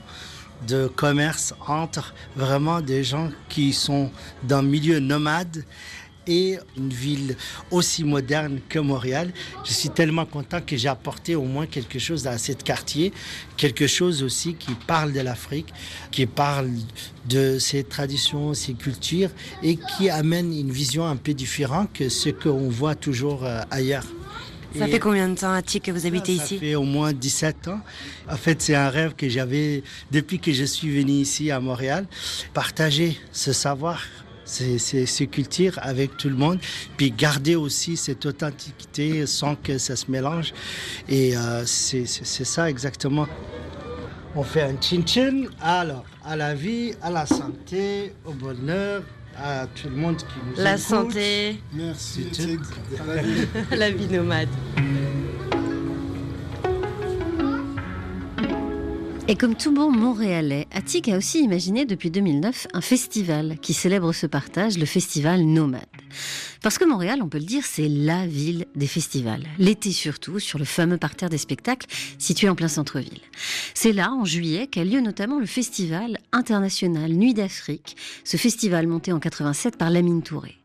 de 0.67 0.87
commerce 0.87 1.53
entre 1.67 2.13
vraiment 2.35 2.81
des 2.81 3.03
gens 3.03 3.29
qui 3.49 3.73
sont 3.73 4.11
le 4.49 4.61
milieu 4.61 4.99
nomade 4.99 5.63
et 6.27 6.57
une 6.77 6.89
ville 6.89 7.37
aussi 7.71 8.03
moderne 8.03 8.59
que 8.67 8.79
Montréal. 8.79 9.31
Je 9.63 9.71
suis 9.73 9.89
tellement 9.89 10.25
content 10.25 10.59
que 10.61 10.75
j'ai 10.75 10.87
apporté 10.87 11.35
au 11.35 11.43
moins 11.43 11.65
quelque 11.65 11.99
chose 11.99 12.23
dans 12.23 12.37
ce 12.37 12.53
quartier, 12.53 13.13
quelque 13.57 13.87
chose 13.87 14.23
aussi 14.23 14.55
qui 14.55 14.73
parle 14.87 15.13
de 15.13 15.21
l'Afrique, 15.21 15.73
qui 16.11 16.25
parle 16.25 16.71
de 17.27 17.59
ses 17.59 17.83
traditions, 17.83 18.53
ses 18.53 18.73
cultures 18.73 19.29
et 19.63 19.77
qui 19.77 20.09
amène 20.09 20.53
une 20.57 20.71
vision 20.71 21.05
un 21.05 21.15
peu 21.15 21.33
différente 21.33 21.89
que 21.93 22.09
ce 22.09 22.29
qu'on 22.29 22.69
voit 22.69 22.95
toujours 22.95 23.45
euh, 23.45 23.61
ailleurs. 23.71 24.05
Ça 24.77 24.87
fait 24.87 24.99
combien 24.99 25.29
de 25.29 25.35
temps, 25.35 25.53
Attic, 25.53 25.83
que 25.83 25.91
vous 25.91 26.05
habitez 26.05 26.37
ça 26.37 26.43
ici 26.43 26.57
fait 26.57 26.75
au 26.75 26.83
moins 26.83 27.13
17 27.13 27.67
ans. 27.69 27.79
En 28.29 28.35
fait, 28.35 28.61
c'est 28.61 28.75
un 28.75 28.89
rêve 28.89 29.13
que 29.15 29.29
j'avais 29.29 29.83
depuis 30.11 30.39
que 30.39 30.51
je 30.51 30.63
suis 30.63 30.89
venu 30.89 31.13
ici 31.13 31.51
à 31.51 31.59
Montréal. 31.59 32.05
Partager 32.53 33.17
ce 33.31 33.53
savoir, 33.53 34.01
ces, 34.45 35.27
cultures 35.27 35.79
avec 35.81 36.17
tout 36.17 36.29
le 36.29 36.35
monde, 36.35 36.59
puis 36.97 37.11
garder 37.11 37.55
aussi 37.55 37.97
cette 37.97 38.25
authenticité 38.25 39.25
sans 39.25 39.55
que 39.55 39.77
ça 39.77 39.95
se 39.95 40.09
mélange. 40.09 40.53
Et 41.09 41.35
euh, 41.37 41.63
c'est 41.65 42.05
ça 42.05 42.69
exactement. 42.69 43.27
On 44.35 44.43
fait 44.43 44.63
un 44.63 44.75
chin-chin, 44.79 45.45
alors 45.61 46.03
à 46.25 46.35
la 46.35 46.53
vie, 46.53 46.91
à 47.01 47.09
la 47.09 47.25
santé, 47.25 48.13
au 48.25 48.33
bonheur, 48.33 49.03
à 49.37 49.67
tout 49.67 49.89
le 49.89 49.95
monde 49.95 50.17
qui 50.17 50.23
nous 50.45 50.63
La 50.63 50.73
écoute. 50.73 50.83
santé. 50.85 51.61
Merci. 51.73 52.27
C'est 52.31 52.55
tout. 52.57 52.61
À 53.01 53.15
la 53.15 53.21
vie. 53.21 53.47
La 53.71 53.91
vie 53.91 54.07
nomade. 54.07 54.49
Et 59.27 59.35
comme 59.35 59.55
tout 59.55 59.73
bon 59.73 59.91
Montréalais, 59.91 60.67
Attic 60.71 61.09
a 61.09 61.17
aussi 61.17 61.39
imaginé 61.43 61.85
depuis 61.85 62.11
2009 62.11 62.67
un 62.73 62.81
festival 62.81 63.57
qui 63.59 63.73
célèbre 63.73 64.13
ce 64.13 64.27
partage, 64.27 64.77
le 64.77 64.85
festival 64.85 65.41
Nomade. 65.41 65.81
Parce 66.61 66.77
que 66.77 66.85
Montréal, 66.85 67.21
on 67.21 67.29
peut 67.29 67.37
le 67.37 67.45
dire, 67.45 67.63
c'est 67.65 67.87
la 67.87 68.25
ville 68.25 68.65
des 68.75 68.87
festivals. 68.87 69.43
L'été 69.57 69.91
surtout, 69.91 70.39
sur 70.39 70.59
le 70.59 70.65
fameux 70.65 70.97
parterre 70.97 71.29
des 71.29 71.37
spectacles 71.37 71.87
situé 72.17 72.49
en 72.49 72.55
plein 72.55 72.67
centre-ville. 72.67 73.21
C'est 73.73 73.93
là, 73.93 74.11
en 74.11 74.25
juillet, 74.25 74.67
qu'a 74.67 74.83
lieu 74.83 75.01
notamment 75.01 75.39
le 75.39 75.45
festival 75.45 76.17
international 76.31 77.11
Nuit 77.11 77.33
d'Afrique, 77.33 77.95
ce 78.23 78.37
festival 78.37 78.87
monté 78.87 79.11
en 79.11 79.19
87 79.19 79.77
par 79.77 79.89
Lamine 79.89 80.23
Touré. 80.23 80.57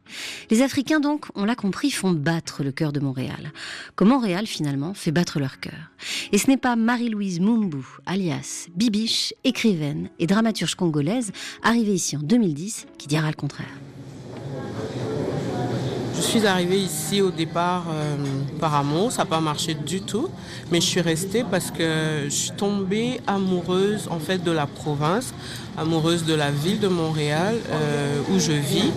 Les 0.50 0.62
Africains, 0.62 1.00
donc, 1.00 1.26
on 1.34 1.44
l'a 1.44 1.54
compris, 1.54 1.90
font 1.90 2.12
battre 2.12 2.62
le 2.64 2.72
cœur 2.72 2.92
de 2.92 3.00
Montréal. 3.00 3.52
Comme 3.94 4.08
Montréal, 4.08 4.46
finalement, 4.46 4.94
fait 4.94 5.12
battre 5.12 5.38
leur 5.38 5.60
cœur. 5.60 5.90
Et 6.32 6.38
ce 6.38 6.48
n'est 6.48 6.56
pas 6.56 6.76
Marie-Louise 6.76 7.40
Mumbu, 7.40 7.84
alias 8.06 8.66
Bibiche, 8.74 9.34
écrivaine 9.44 10.10
et 10.18 10.26
dramaturge 10.26 10.74
congolaise, 10.74 11.32
arrivée 11.62 11.94
ici 11.94 12.16
en 12.16 12.20
2010, 12.20 12.86
qui 12.98 13.06
dira 13.06 13.28
le 13.28 13.36
contraire. 13.36 13.68
Je 16.20 16.26
suis 16.26 16.46
arrivée 16.46 16.78
ici 16.78 17.22
au 17.22 17.30
départ 17.30 17.84
euh, 17.90 18.14
par 18.60 18.74
amour, 18.74 19.10
ça 19.10 19.22
n'a 19.22 19.26
pas 19.26 19.40
marché 19.40 19.72
du 19.72 20.02
tout, 20.02 20.28
mais 20.70 20.78
je 20.78 20.86
suis 20.86 21.00
restée 21.00 21.44
parce 21.50 21.70
que 21.70 22.24
je 22.24 22.28
suis 22.28 22.50
tombée 22.50 23.22
amoureuse 23.26 24.06
en 24.10 24.18
fait 24.18 24.36
de 24.44 24.50
la 24.50 24.66
province, 24.66 25.32
amoureuse 25.78 26.26
de 26.26 26.34
la 26.34 26.50
ville 26.50 26.78
de 26.78 26.88
Montréal 26.88 27.56
euh, 27.70 28.20
où 28.30 28.38
je 28.38 28.52
vis. 28.52 28.92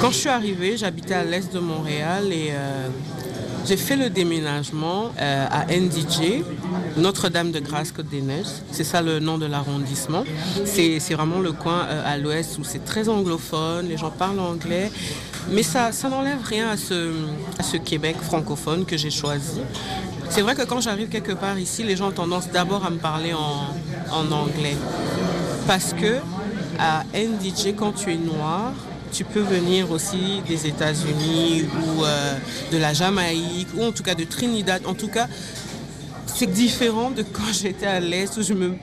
Quand 0.00 0.10
je 0.10 0.16
suis 0.16 0.28
arrivée, 0.28 0.76
j'habitais 0.76 1.14
à 1.14 1.22
l'est 1.22 1.54
de 1.54 1.60
Montréal 1.60 2.32
et 2.32 2.48
euh, 2.50 2.88
j'ai 3.64 3.76
fait 3.76 3.96
le 3.96 4.10
déménagement 4.10 5.12
à 5.18 5.66
NDJ, 5.66 6.42
Notre-Dame 6.96 7.52
de 7.52 7.60
Grâce 7.60 7.90
Côte 7.92 8.08
des 8.08 8.22
Neiges. 8.22 8.46
C'est 8.70 8.84
ça 8.84 9.02
le 9.02 9.18
nom 9.18 9.38
de 9.38 9.46
l'arrondissement. 9.46 10.24
C'est 10.64 10.98
vraiment 11.14 11.40
le 11.40 11.50
coin 11.52 11.80
à 12.04 12.16
l'ouest 12.16 12.58
où 12.58 12.64
c'est 12.64 12.84
très 12.84 13.08
anglophone, 13.08 13.88
les 13.88 13.96
gens 13.96 14.10
parlent 14.10 14.38
anglais. 14.38 14.90
Mais 15.50 15.62
ça, 15.62 15.92
ça 15.92 16.08
n'enlève 16.08 16.42
rien 16.44 16.70
à 16.70 16.76
ce, 16.76 17.76
Québec 17.84 18.16
francophone 18.20 18.84
que 18.84 18.96
j'ai 18.96 19.10
choisi. 19.10 19.60
C'est 20.28 20.42
vrai 20.42 20.54
que 20.54 20.62
quand 20.62 20.80
j'arrive 20.80 21.08
quelque 21.08 21.32
part 21.32 21.58
ici, 21.58 21.82
les 21.84 21.96
gens 21.96 22.08
ont 22.08 22.12
tendance 22.12 22.50
d'abord 22.50 22.84
à 22.84 22.90
me 22.90 22.98
parler 22.98 23.32
en, 23.32 24.14
en 24.14 24.32
anglais. 24.32 24.76
Parce 25.66 25.92
que 25.92 26.18
à 26.78 27.04
NDJ, 27.14 27.74
quand 27.76 27.92
tu 27.92 28.12
es 28.12 28.16
noir, 28.16 28.72
tu 29.12 29.24
peux 29.24 29.40
venir 29.40 29.90
aussi 29.90 30.42
des 30.46 30.66
États-Unis 30.66 31.64
ou 31.64 32.04
euh, 32.04 32.38
de 32.72 32.76
la 32.76 32.92
Jamaïque 32.92 33.68
ou 33.76 33.84
en 33.84 33.92
tout 33.92 34.02
cas 34.02 34.14
de 34.14 34.24
Trinidad. 34.24 34.82
En 34.86 34.94
tout 34.94 35.08
cas, 35.08 35.26
c'est 36.26 36.50
différent 36.50 37.10
de 37.10 37.22
quand 37.22 37.52
j'étais 37.52 37.86
à 37.86 38.00
l'Est 38.00 38.36
où 38.36 38.42
je 38.42 38.52
me 38.52 38.74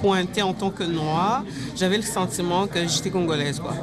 pointais 0.00 0.42
en 0.42 0.52
tant 0.52 0.70
que 0.70 0.84
noire. 0.84 1.44
J'avais 1.76 1.96
le 1.96 2.02
sentiment 2.02 2.66
que 2.66 2.86
j'étais 2.86 3.10
congolaise. 3.10 3.60
Quoi. 3.60 3.74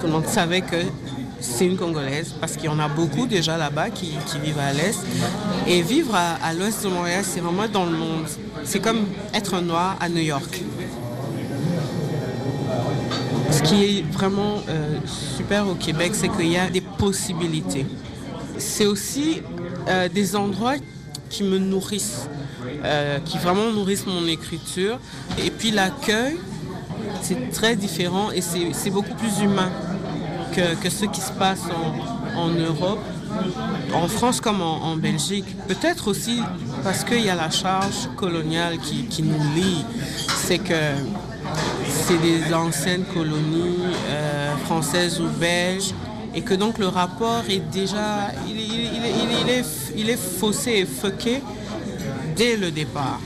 Tout 0.00 0.06
le 0.06 0.12
monde 0.12 0.26
savait 0.26 0.62
que 0.62 0.76
c'est 1.40 1.66
une 1.66 1.76
Congolaise 1.76 2.34
parce 2.40 2.56
qu'il 2.56 2.66
y 2.66 2.68
en 2.68 2.78
a 2.78 2.88
beaucoup 2.88 3.26
déjà 3.26 3.56
là-bas 3.56 3.90
qui, 3.90 4.12
vivent 4.42 4.58
à 4.58 4.72
l'Est. 4.72 5.00
Et 5.66 5.82
vivre 5.82 6.14
à, 6.14 6.52
l'Ouest 6.52 6.84
de 6.84 6.88
Montréal, 6.88 7.24
c'est 7.26 7.40
vraiment 7.40 7.66
dans 7.68 7.86
le 7.86 7.96
monde. 7.96 8.26
C'est 8.64 8.80
comme 8.80 9.06
être 9.34 9.54
un 9.54 9.62
noir 9.62 9.96
à 10.00 10.08
New 10.08 10.22
York. 10.22 10.62
Ce 13.50 13.62
qui 13.62 13.84
est 13.84 14.02
vraiment 14.12 14.62
euh, 14.68 14.98
super 15.36 15.66
au 15.68 15.74
Québec, 15.74 16.12
c'est 16.14 16.28
qu'il 16.28 16.48
y 16.48 16.56
a 16.56 16.68
des 16.68 16.80
possibilités. 16.80 17.86
C'est 18.58 18.86
aussi 18.86 19.42
euh, 19.88 20.08
des 20.08 20.36
endroits 20.36 20.76
qui 21.28 21.44
me 21.44 21.58
nourrissent, 21.58 22.28
euh, 22.84 23.18
qui 23.24 23.38
vraiment 23.38 23.70
nourrissent 23.70 24.06
mon 24.06 24.26
écriture. 24.26 24.98
Et 25.42 25.50
puis 25.50 25.70
l'accueil, 25.70 26.36
c'est 27.22 27.50
très 27.50 27.76
différent 27.76 28.30
et 28.30 28.40
c'est 28.40 28.90
beaucoup 28.90 29.14
plus 29.14 29.42
humain 29.42 29.70
que, 30.50 30.90
ce 30.90 31.04
qui 31.06 31.20
se 31.20 31.32
passe 31.32 31.62
en, 32.36 32.48
Europe, 32.48 33.00
en 33.94 34.08
France 34.08 34.40
comme 34.40 34.60
en, 34.62 34.96
Belgique. 34.96 35.46
Peut-être 35.68 36.08
aussi 36.08 36.40
parce 36.84 37.04
qu'il 37.04 37.20
y 37.24 37.30
a 37.30 37.34
la 37.34 37.50
charge 37.50 38.08
coloniale 38.16 38.78
qui, 38.78 39.22
nous 39.22 39.38
lie. 39.54 39.84
C'est 40.36 40.58
que 40.58 40.74
c'est 41.88 42.20
des 42.20 42.52
anciennes 42.54 43.04
colonies 43.14 43.78
euh, 44.08 44.56
françaises 44.66 45.20
ou 45.20 45.28
belges 45.38 45.92
et 46.34 46.42
que 46.42 46.54
donc 46.54 46.78
le 46.78 46.86
rapport 46.88 47.42
est 47.48 47.58
déjà 47.72 48.30
il, 48.46 48.58
il 48.60 49.50
est- 49.50 49.64
il 49.96 50.10
est- 50.10 50.16
faussé 50.16 50.70
et 50.72 50.86
fucké 50.86 51.42
dès 52.36 52.56
le 52.56 52.70
départ. 52.70 53.20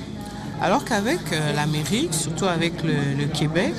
Alors 0.63 0.85
qu'avec 0.85 1.21
euh, 1.33 1.53
l'Amérique, 1.55 2.15
surtout 2.15 2.47
avec 2.47 2.75
le 2.83 3.27
Québec, 3.27 3.75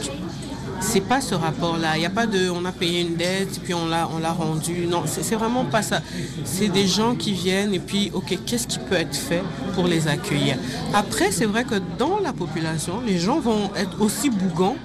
c'est 0.86 1.02
pas 1.02 1.20
ce 1.20 1.36
rapport-là. 1.36 1.98
Il 1.98 2.02
n'y 2.02 2.06
a 2.06 2.10
pas 2.10 2.28
de 2.28 2.50
on 2.50 2.64
a 2.64 2.72
payé 2.72 3.02
une 3.02 3.16
dette 3.16 3.58
et 3.58 3.60
puis 3.60 3.74
on 3.74 3.88
l'a 3.88 4.08
on 4.16 4.20
l'a 4.20 4.32
rendu. 4.32 4.86
Non, 4.88 5.04
c'est 5.06 5.36
vraiment 5.36 5.66
pas 5.66 5.82
ça. 5.82 6.02
C'est 6.44 6.70
des 6.70 6.88
gens 6.88 7.16
qui 7.16 7.34
viennent 7.34 7.74
et 7.74 7.80
puis 7.80 8.12
ok, 8.14 8.38
qu'est-ce 8.46 8.68
qui 8.68 8.80
peut 8.80 8.96
être 8.96 9.16
fait 9.16 9.44
pour 9.74 9.88
les 9.88 10.08
accueillir? 10.08 10.56
Après, 10.94 11.32
c'est 11.32 11.46
vrai 11.46 11.64
que 11.64 11.76
dans 11.98 12.20
la 12.20 12.34
population, 12.34 13.02
les 13.06 13.18
gens 13.18 13.40
vont 13.40 13.72
être 13.76 14.00
aussi 14.00 14.30
bougants 14.30 14.78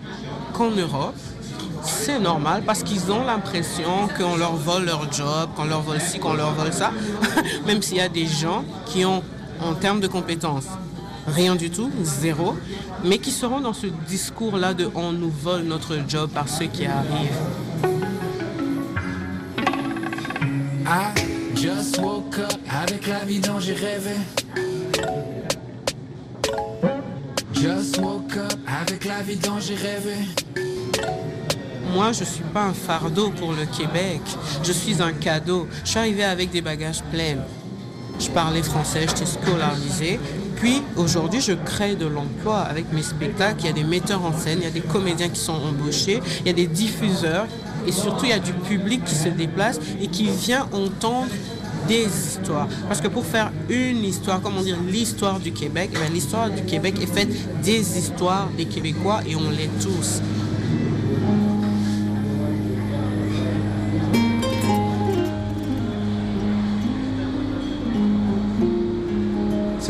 qu'en 0.55 0.71
Europe. 0.71 1.15
C'est 1.83 2.19
normal 2.19 2.63
parce 2.67 2.83
qu'ils 2.83 3.11
ont 3.11 3.25
l'impression 3.25 4.09
qu'on 4.19 4.37
leur 4.37 4.55
vole 4.57 4.85
leur 4.85 5.11
job, 5.13 5.51
qu'on 5.57 5.65
leur 5.65 5.81
vole 5.81 6.01
ci, 6.01 6.19
qu'on 6.19 6.35
leur 6.35 6.53
vole 6.53 6.73
ça. 6.73 6.93
Même 7.67 7.83
s'il 7.83 7.97
y 7.97 8.01
a 8.01 8.09
des 8.09 8.27
gens 8.27 8.65
qui 8.87 9.05
ont, 9.05 9.23
en 9.63 9.75
termes 9.75 10.01
de 10.01 10.07
compétences, 10.07 10.67
rien 11.27 11.57
du 11.57 11.71
tout, 11.71 11.91
zéro, 12.03 12.57
mais 13.05 13.19
qui 13.19 13.31
seront 13.31 13.61
dans 13.61 13.73
ce 13.73 13.87
discours-là 14.09 14.75
de 14.75 14.91
on 14.95 15.13
nous 15.13 15.31
vole 15.31 15.63
notre 15.63 15.97
job 16.09 16.31
par 16.31 16.49
ceux 16.49 16.67
qui 16.67 16.87
arrivent. 16.87 17.31
I 20.87 21.13
just 21.55 21.99
woke 21.99 22.39
up 22.39 22.53
avec 22.69 23.07
la 23.07 23.25
vie 23.25 23.39
dont 23.41 23.61
j'ai 23.61 23.75
rêvé. 23.75 24.17
Just 27.53 27.99
woke 27.99 28.37
up 28.37 28.59
avec 28.67 29.05
la 29.05 29.23
vie 29.23 29.37
dont 29.37 29.61
j'ai 29.61 29.75
rêvé. 29.75 30.17
Moi, 31.93 32.13
je 32.13 32.21
ne 32.21 32.25
suis 32.25 32.45
pas 32.45 32.65
un 32.65 32.73
fardeau 32.73 33.31
pour 33.31 33.53
le 33.53 33.67
Québec. 33.67 34.21
Je 34.63 34.73
suis 34.73 35.03
un 35.03 35.13
cadeau. 35.13 35.69
Je 35.85 35.91
suis 35.91 35.99
arrivée 35.99 36.25
avec 36.25 36.51
des 36.51 36.61
bagages 36.61 37.03
pleins. 37.13 37.39
Je 38.19 38.29
parlais 38.31 38.63
français, 38.63 39.07
j'étais 39.09 39.27
scolarisée. 39.27 40.21
Puis 40.61 40.83
aujourd'hui, 40.97 41.41
je 41.41 41.53
crée 41.53 41.97
de 41.97 42.07
l'emploi 42.07 42.59
avec 42.59 42.93
mes 42.93 43.03
spectacles. 43.03 43.61
Il 43.61 43.67
y 43.67 43.71
a 43.71 43.73
des 43.73 43.85
metteurs 43.85 44.23
en 44.23 44.37
scène, 44.37 44.59
il 44.61 44.65
y 44.65 44.67
a 44.67 44.71
des 44.71 44.83
comédiens 44.83 45.31
qui 45.31 45.41
sont 45.41 45.55
embauchés, 45.55 46.21
il 46.41 46.47
y 46.47 46.51
a 46.51 46.53
des 46.53 46.67
diffuseurs 46.67 47.47
et 47.87 47.93
surtout 47.93 48.27
il 48.27 48.31
y 48.31 48.35
a 48.35 48.39
du 48.39 48.53
public 48.53 49.03
qui 49.05 49.15
se 49.15 49.31
déplace 49.31 49.81
et 50.03 50.09
qui 50.09 50.25
vient 50.25 50.69
entendre 50.73 51.31
des 51.89 52.05
histoires. 52.05 52.69
Parce 52.89 53.01
que 53.01 53.09
pour 53.09 53.25
faire 53.25 53.51
une 53.71 54.05
histoire, 54.05 54.43
comment 54.43 54.61
dire, 54.61 54.77
l'histoire 54.87 55.41
du 55.41 55.53
Québec, 55.53 55.91
eh 55.95 56.13
l'histoire 56.13 56.51
du 56.51 56.63
Québec 56.63 56.97
est 57.01 57.13
faite 57.13 57.31
des 57.63 57.99
histoires 57.99 58.49
des 58.55 58.67
Québécois 58.67 59.21
et 59.27 59.37
on 59.37 59.51
l'est 59.51 59.71
tous. 59.81 60.21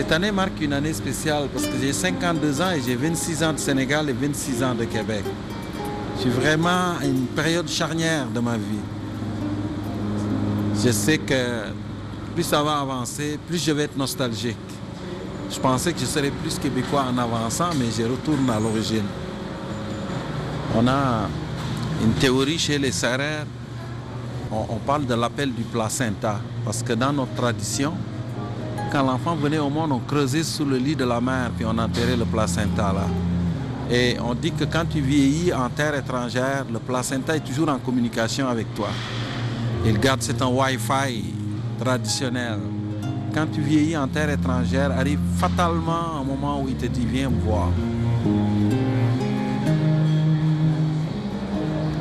Cette 0.01 0.13
année 0.13 0.33
marque 0.33 0.59
une 0.63 0.73
année 0.73 0.95
spéciale 0.95 1.47
parce 1.53 1.67
que 1.67 1.75
j'ai 1.79 1.93
52 1.93 2.63
ans 2.63 2.71
et 2.71 2.81
j'ai 2.81 2.97
26 2.97 3.45
ans 3.45 3.53
de 3.53 3.59
Sénégal 3.59 4.09
et 4.09 4.15
26 4.15 4.63
ans 4.65 4.75
de 4.75 4.87
Québec. 4.87 5.23
Je 6.17 6.21
suis 6.23 6.31
vraiment 6.31 6.97
à 6.99 7.05
une 7.05 7.27
période 7.27 7.69
charnière 7.69 8.25
de 8.35 8.41
ma 8.41 8.57
vie. 8.57 8.81
Je 10.83 10.91
sais 10.91 11.19
que 11.19 11.65
plus 12.35 12.45
ça 12.45 12.63
va 12.63 12.79
avancer, 12.79 13.39
plus 13.47 13.63
je 13.63 13.73
vais 13.73 13.83
être 13.83 13.97
nostalgique. 13.99 14.57
Je 15.51 15.61
pensais 15.61 15.93
que 15.93 16.01
je 16.01 16.07
serais 16.07 16.31
plus 16.31 16.59
québécois 16.59 17.05
en 17.13 17.19
avançant, 17.19 17.69
mais 17.79 17.91
je 17.95 18.05
retourne 18.05 18.49
à 18.49 18.59
l'origine. 18.59 19.05
On 20.79 20.89
a 20.89 21.29
une 22.03 22.13
théorie 22.15 22.59
chez 22.59 22.79
les 22.79 22.93
Serrères, 22.93 23.45
on, 24.51 24.65
on 24.71 24.79
parle 24.79 25.05
de 25.05 25.13
l'appel 25.13 25.53
du 25.53 25.65
placenta, 25.65 26.41
parce 26.65 26.83
que 26.83 26.95
dans 26.95 27.13
notre 27.13 27.35
tradition, 27.35 27.93
quand 28.91 29.03
l'enfant 29.03 29.37
venait 29.37 29.59
au 29.59 29.71
monde, 29.71 29.93
on 29.93 30.01
creusait 30.01 30.43
sous 30.43 30.65
le 30.65 30.77
lit 30.77 30.97
de 30.97 31.05
la 31.05 31.21
mère, 31.21 31.51
puis 31.57 31.65
on 31.65 31.79
enterrait 31.79 32.17
le 32.17 32.25
placenta 32.25 32.93
là. 32.93 33.07
Et 33.91 34.17
on 34.21 34.35
dit 34.35 34.53
que 34.53 34.65
quand 34.65 34.85
tu 34.89 35.01
vieillis 35.01 35.53
en 35.53 35.69
terre 35.69 35.95
étrangère, 35.95 36.65
le 36.73 36.79
placenta 36.79 37.37
est 37.37 37.45
toujours 37.45 37.69
en 37.69 37.79
communication 37.79 38.49
avec 38.49 38.73
toi. 38.75 38.89
Il 39.85 39.99
garde, 39.99 40.23
c'est 40.23 40.41
un 40.43 40.49
Wi-Fi 40.49 41.25
traditionnel. 41.79 42.59
Quand 43.35 43.47
tu 43.53 43.61
vieillis 43.61 43.97
en 43.97 44.09
terre 44.09 44.31
étrangère, 44.31 44.91
arrive 44.93 45.21
fatalement 45.37 46.21
un 46.21 46.25
moment 46.25 46.61
où 46.61 46.69
il 46.69 46.77
te 46.77 46.87
dit 46.87 47.07
viens 47.07 47.31
me 47.31 47.41
voir. 47.41 47.69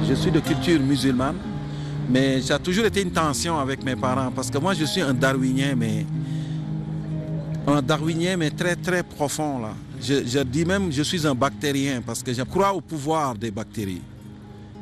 Je 0.08 0.14
suis 0.16 0.32
de 0.32 0.40
culture 0.40 0.80
musulmane, 0.80 1.38
mais 2.10 2.42
ça 2.42 2.56
a 2.56 2.60
toujours 2.60 2.86
été 2.86 3.02
une 3.02 3.12
tension 3.12 3.60
avec 3.60 3.84
mes 3.84 3.96
parents 3.96 4.32
parce 4.36 4.50
que 4.50 4.58
moi 4.58 4.74
je 4.74 4.86
suis 4.86 5.02
un 5.02 5.14
darwinien, 5.14 5.76
mais 5.78 6.06
un 7.68 7.82
darwinien, 7.82 8.38
mais 8.38 8.50
très 8.50 8.76
très 8.76 9.04
profond 9.04 9.60
là. 9.60 9.74
Je, 10.02 10.44
dis 10.44 10.66
même 10.66 10.92
je 10.92 11.04
suis 11.04 11.28
un 11.28 11.36
bactérien 11.36 12.02
parce 12.06 12.24
que 12.24 12.34
je 12.34 12.44
crois 12.44 12.74
au 12.74 12.82
pouvoir 12.82 13.36
des 13.36 13.52
bactéries 13.52 14.02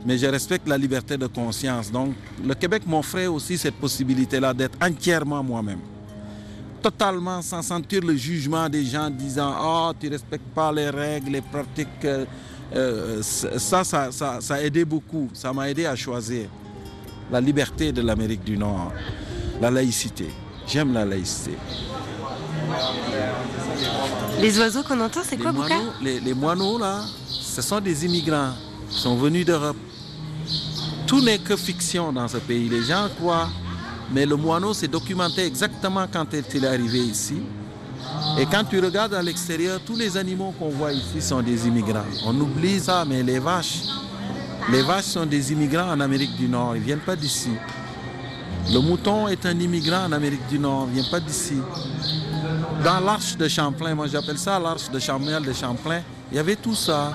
mais 0.06 0.18
je 0.18 0.28
respecte 0.28 0.68
la 0.68 0.78
liberté 0.78 1.18
de 1.18 1.28
conscience. 1.28 1.92
Donc 1.92 2.14
le 2.44 2.54
Québec 2.54 2.84
m'offrait 2.86 3.28
aussi 3.28 3.58
cette 3.58 3.76
possibilité-là 3.76 4.54
d'être 4.54 4.78
entièrement 4.82 5.44
moi-même. 5.44 5.80
Totalement 6.82 7.42
sans 7.42 7.62
sentir 7.62 8.02
le 8.02 8.16
jugement 8.16 8.70
des 8.70 8.86
gens 8.86 9.10
disant 9.10 9.54
«Oh, 9.62 9.92
tu 10.00 10.08
ne 10.08 10.12
respectes 10.14 10.48
pas 10.56 10.72
les 10.72 10.90
règles, 10.90 11.32
les 11.32 11.42
pratiques. 11.42 12.06
Euh, 12.06 13.22
ça, 13.22 13.84
ça, 13.84 14.12
ça, 14.12 14.40
ça 14.40 14.54
a 14.56 14.62
aidé 14.62 14.86
beaucoup. 14.86 15.30
Ça 15.34 15.52
m'a 15.52 15.70
aidé 15.70 15.86
à 15.86 15.96
choisir 15.96 16.48
la 17.32 17.42
liberté 17.42 17.92
de 17.92 18.02
l'Amérique 18.02 18.44
du 18.44 18.58
Nord, 18.58 18.94
la 19.60 19.72
laïcité. 19.72 20.28
J'aime 20.68 20.94
la 20.94 21.04
laïcité. 21.04 21.52
Les 24.40 24.60
oiseaux 24.60 24.84
qu'on 24.84 25.00
entend, 25.02 25.22
c'est 25.24 25.38
quoi, 25.38 25.52
Bouka 25.52 25.76
les, 26.02 26.20
les 26.20 26.34
moineaux, 26.34 26.78
là, 26.78 27.02
ce 27.28 27.62
sont 27.62 27.80
des 27.80 28.06
immigrants. 28.06 28.52
Ils 28.92 28.98
sont 28.98 29.16
venus 29.16 29.46
d'Europe. 29.46 29.78
Tout 31.08 31.22
n'est 31.22 31.40
que 31.40 31.56
fiction 31.56 32.12
dans 32.12 32.28
ce 32.28 32.38
pays. 32.38 32.70
Les 32.70 32.84
gens 32.84 33.08
croient. 33.20 33.50
Mais 34.12 34.26
le 34.26 34.36
moineau 34.36 34.74
s'est 34.74 34.88
documenté 34.88 35.46
exactement 35.46 36.06
quand 36.12 36.26
il 36.32 36.64
est 36.64 36.68
arrivé 36.68 37.00
ici. 37.00 37.42
Et 38.40 38.46
quand 38.46 38.64
tu 38.64 38.80
regardes 38.80 39.14
à 39.14 39.22
l'extérieur, 39.22 39.80
tous 39.86 39.96
les 39.96 40.16
animaux 40.16 40.54
qu'on 40.58 40.70
voit 40.70 40.94
ici 40.94 41.22
sont 41.22 41.42
des 41.42 41.68
immigrants. 41.68 42.06
On 42.26 42.40
oublie 42.40 42.80
ça, 42.80 43.04
mais 43.06 43.22
les 43.22 43.40
vaches, 43.40 43.82
les 44.72 44.82
vaches 44.82 45.06
sont 45.06 45.26
des 45.26 45.52
immigrants 45.52 45.92
en 45.92 46.00
Amérique 46.00 46.36
du 46.38 46.48
Nord. 46.48 46.76
Ils 46.76 46.80
ne 46.80 46.86
viennent 46.86 47.00
pas 47.00 47.16
d'ici. 47.16 47.50
Le 48.72 48.80
mouton 48.80 49.28
est 49.28 49.46
un 49.46 49.60
immigrant 49.60 50.06
en 50.06 50.12
Amérique 50.12 50.48
du 50.48 50.60
Nord. 50.60 50.88
Il 50.90 50.98
ne 50.98 51.02
vient 51.02 51.12
pas 51.12 51.20
d'ici. 51.20 51.56
Dans 52.84 53.00
l'arche 53.00 53.36
de 53.38 53.48
Champlain, 53.48 53.96
moi 53.96 54.08
j'appelle 54.08 54.38
ça 54.38 54.60
l'arche 54.60 54.90
de 54.90 54.98
de 54.98 55.54
Champlain, 55.54 56.02
il 56.32 56.36
y 56.38 56.40
avait 56.40 56.56
tout 56.56 56.76
ça 56.76 57.14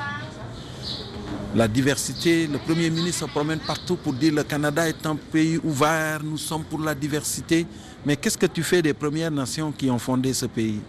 la 1.55 1.69
diversité. 1.69 2.47
Le 2.47 2.59
Premier 2.59 2.91
ministre 2.91 3.27
se 3.27 3.31
promène 3.31 3.59
partout 3.61 3.97
pour 3.97 4.13
dire 4.15 4.33
le 4.35 4.43
Canada 4.43 4.89
est 4.89 5.05
un 5.07 5.17
pays 5.17 5.59
ouvert, 5.63 6.21
nous 6.23 6.39
sommes 6.39 6.65
pour 6.65 6.81
la 6.81 6.95
diversité. 6.95 7.67
Mais 8.05 8.17
qu'est-ce 8.17 8.39
que 8.39 8.47
tu 8.47 8.63
fais 8.63 8.83
des 8.83 8.95
Premières 8.95 9.31
Nations 9.31 9.73
qui 9.73 9.91
ont 9.91 9.99
fondé 9.99 10.33
ce 10.33 10.47
pays 10.47 10.81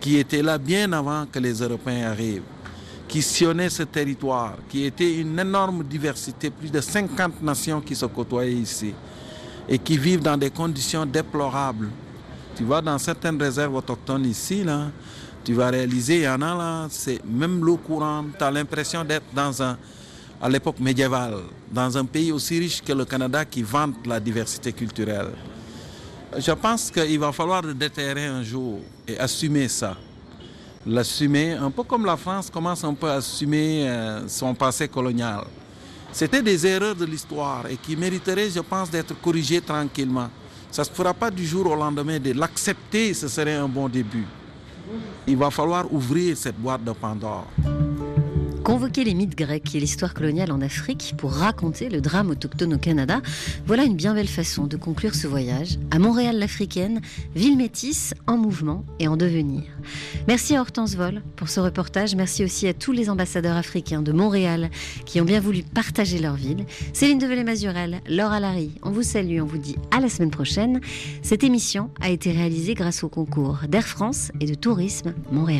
Qui 0.00 0.18
étaient 0.18 0.42
là 0.42 0.58
bien 0.58 0.92
avant 0.92 1.26
que 1.26 1.38
les 1.38 1.54
Européens 1.60 2.10
arrivent 2.10 2.42
qui 3.08 3.22
sillonnaient 3.22 3.68
ce 3.70 3.82
territoire, 3.82 4.54
qui 4.68 4.84
était 4.84 5.16
une 5.18 5.36
énorme 5.36 5.82
diversité, 5.82 6.48
plus 6.48 6.70
de 6.70 6.80
50 6.80 7.42
nations 7.42 7.80
qui 7.80 7.96
se 7.96 8.06
côtoyaient 8.06 8.52
ici 8.52 8.94
et 9.68 9.80
qui 9.80 9.98
vivent 9.98 10.22
dans 10.22 10.36
des 10.36 10.50
conditions 10.50 11.04
déplorables? 11.04 11.88
Tu 12.56 12.64
vois, 12.64 12.82
dans 12.82 12.98
certaines 12.98 13.40
réserves 13.40 13.74
autochtones 13.74 14.26
ici, 14.26 14.64
là, 14.64 14.88
tu 15.44 15.54
vas 15.54 15.70
réaliser, 15.70 16.16
il 16.16 16.22
y 16.22 16.28
en 16.28 16.42
a 16.42 16.54
là, 16.54 16.86
c'est 16.90 17.24
même 17.24 17.64
l'eau 17.64 17.76
courante, 17.76 18.26
tu 18.36 18.44
as 18.44 18.50
l'impression 18.50 19.04
d'être 19.04 19.32
dans 19.34 19.62
un, 19.62 19.78
à 20.40 20.48
l'époque 20.48 20.78
médiévale, 20.80 21.38
dans 21.70 21.96
un 21.96 22.04
pays 22.04 22.32
aussi 22.32 22.58
riche 22.58 22.82
que 22.82 22.92
le 22.92 23.04
Canada 23.04 23.44
qui 23.44 23.62
vante 23.62 24.06
la 24.06 24.20
diversité 24.20 24.72
culturelle. 24.72 25.30
Je 26.38 26.52
pense 26.52 26.90
qu'il 26.90 27.18
va 27.18 27.32
falloir 27.32 27.62
le 27.62 27.74
déterrer 27.74 28.26
un 28.26 28.42
jour 28.42 28.80
et 29.06 29.18
assumer 29.18 29.68
ça. 29.68 29.96
L'assumer, 30.86 31.52
un 31.52 31.70
peu 31.70 31.82
comme 31.82 32.06
la 32.06 32.16
France 32.16 32.48
commence 32.50 32.84
un 32.84 32.94
peu 32.94 33.10
à 33.10 33.14
assumer 33.14 33.88
euh, 33.88 34.28
son 34.28 34.54
passé 34.54 34.88
colonial. 34.88 35.44
C'était 36.12 36.42
des 36.42 36.66
erreurs 36.66 36.94
de 36.94 37.04
l'histoire 37.04 37.66
et 37.68 37.76
qui 37.76 37.96
mériteraient, 37.96 38.48
je 38.50 38.60
pense, 38.60 38.90
d'être 38.90 39.20
corrigées 39.20 39.60
tranquillement. 39.60 40.30
Ça 40.70 40.82
ne 40.82 40.86
se 40.86 40.92
fera 40.92 41.12
pas 41.12 41.30
du 41.30 41.46
jour 41.46 41.66
au 41.66 41.74
lendemain. 41.74 42.18
De 42.18 42.32
l'accepter, 42.32 43.12
ce 43.14 43.28
serait 43.28 43.54
un 43.54 43.68
bon 43.68 43.88
début. 43.88 44.26
Il 45.26 45.36
va 45.36 45.50
falloir 45.50 45.92
ouvrir 45.92 46.36
cette 46.36 46.56
boîte 46.56 46.84
de 46.84 46.92
Pandore. 46.92 47.46
Convoquer 48.64 49.04
les 49.04 49.14
mythes 49.14 49.36
grecs 49.36 49.74
et 49.74 49.80
l'histoire 49.80 50.12
coloniale 50.12 50.52
en 50.52 50.60
Afrique 50.60 51.14
pour 51.16 51.32
raconter 51.32 51.88
le 51.88 52.00
drame 52.00 52.30
autochtone 52.30 52.74
au 52.74 52.78
Canada, 52.78 53.22
voilà 53.66 53.84
une 53.84 53.96
bien 53.96 54.14
belle 54.14 54.28
façon 54.28 54.66
de 54.66 54.76
conclure 54.76 55.14
ce 55.14 55.26
voyage 55.26 55.78
à 55.90 55.98
Montréal 55.98 56.38
l'Africaine, 56.38 57.00
ville 57.34 57.56
métisse 57.56 58.14
en 58.26 58.36
mouvement 58.36 58.84
et 58.98 59.08
en 59.08 59.16
devenir. 59.16 59.62
Merci 60.28 60.54
à 60.56 60.60
Hortense 60.60 60.94
Vol 60.94 61.22
pour 61.36 61.48
ce 61.48 61.58
reportage. 61.58 62.14
Merci 62.14 62.44
aussi 62.44 62.68
à 62.68 62.74
tous 62.74 62.92
les 62.92 63.08
ambassadeurs 63.08 63.56
africains 63.56 64.02
de 64.02 64.12
Montréal 64.12 64.70
qui 65.06 65.20
ont 65.20 65.24
bien 65.24 65.40
voulu 65.40 65.62
partager 65.62 66.18
leur 66.18 66.36
ville. 66.36 66.64
Céline 66.92 67.18
Develay-Mazurel, 67.18 68.00
Laura 68.08 68.40
Larry, 68.40 68.72
on 68.82 68.90
vous 68.90 69.02
salue, 69.02 69.40
on 69.40 69.46
vous 69.46 69.58
dit 69.58 69.76
à 69.90 70.00
la 70.00 70.08
semaine 70.08 70.30
prochaine. 70.30 70.80
Cette 71.22 71.44
émission 71.44 71.90
a 72.00 72.10
été 72.10 72.30
réalisée 72.30 72.74
grâce 72.74 73.02
au 73.04 73.08
concours 73.08 73.60
d'Air 73.68 73.86
France 73.86 74.30
et 74.40 74.46
de 74.46 74.54
Tourisme 74.54 75.14
Montréal. 75.32 75.58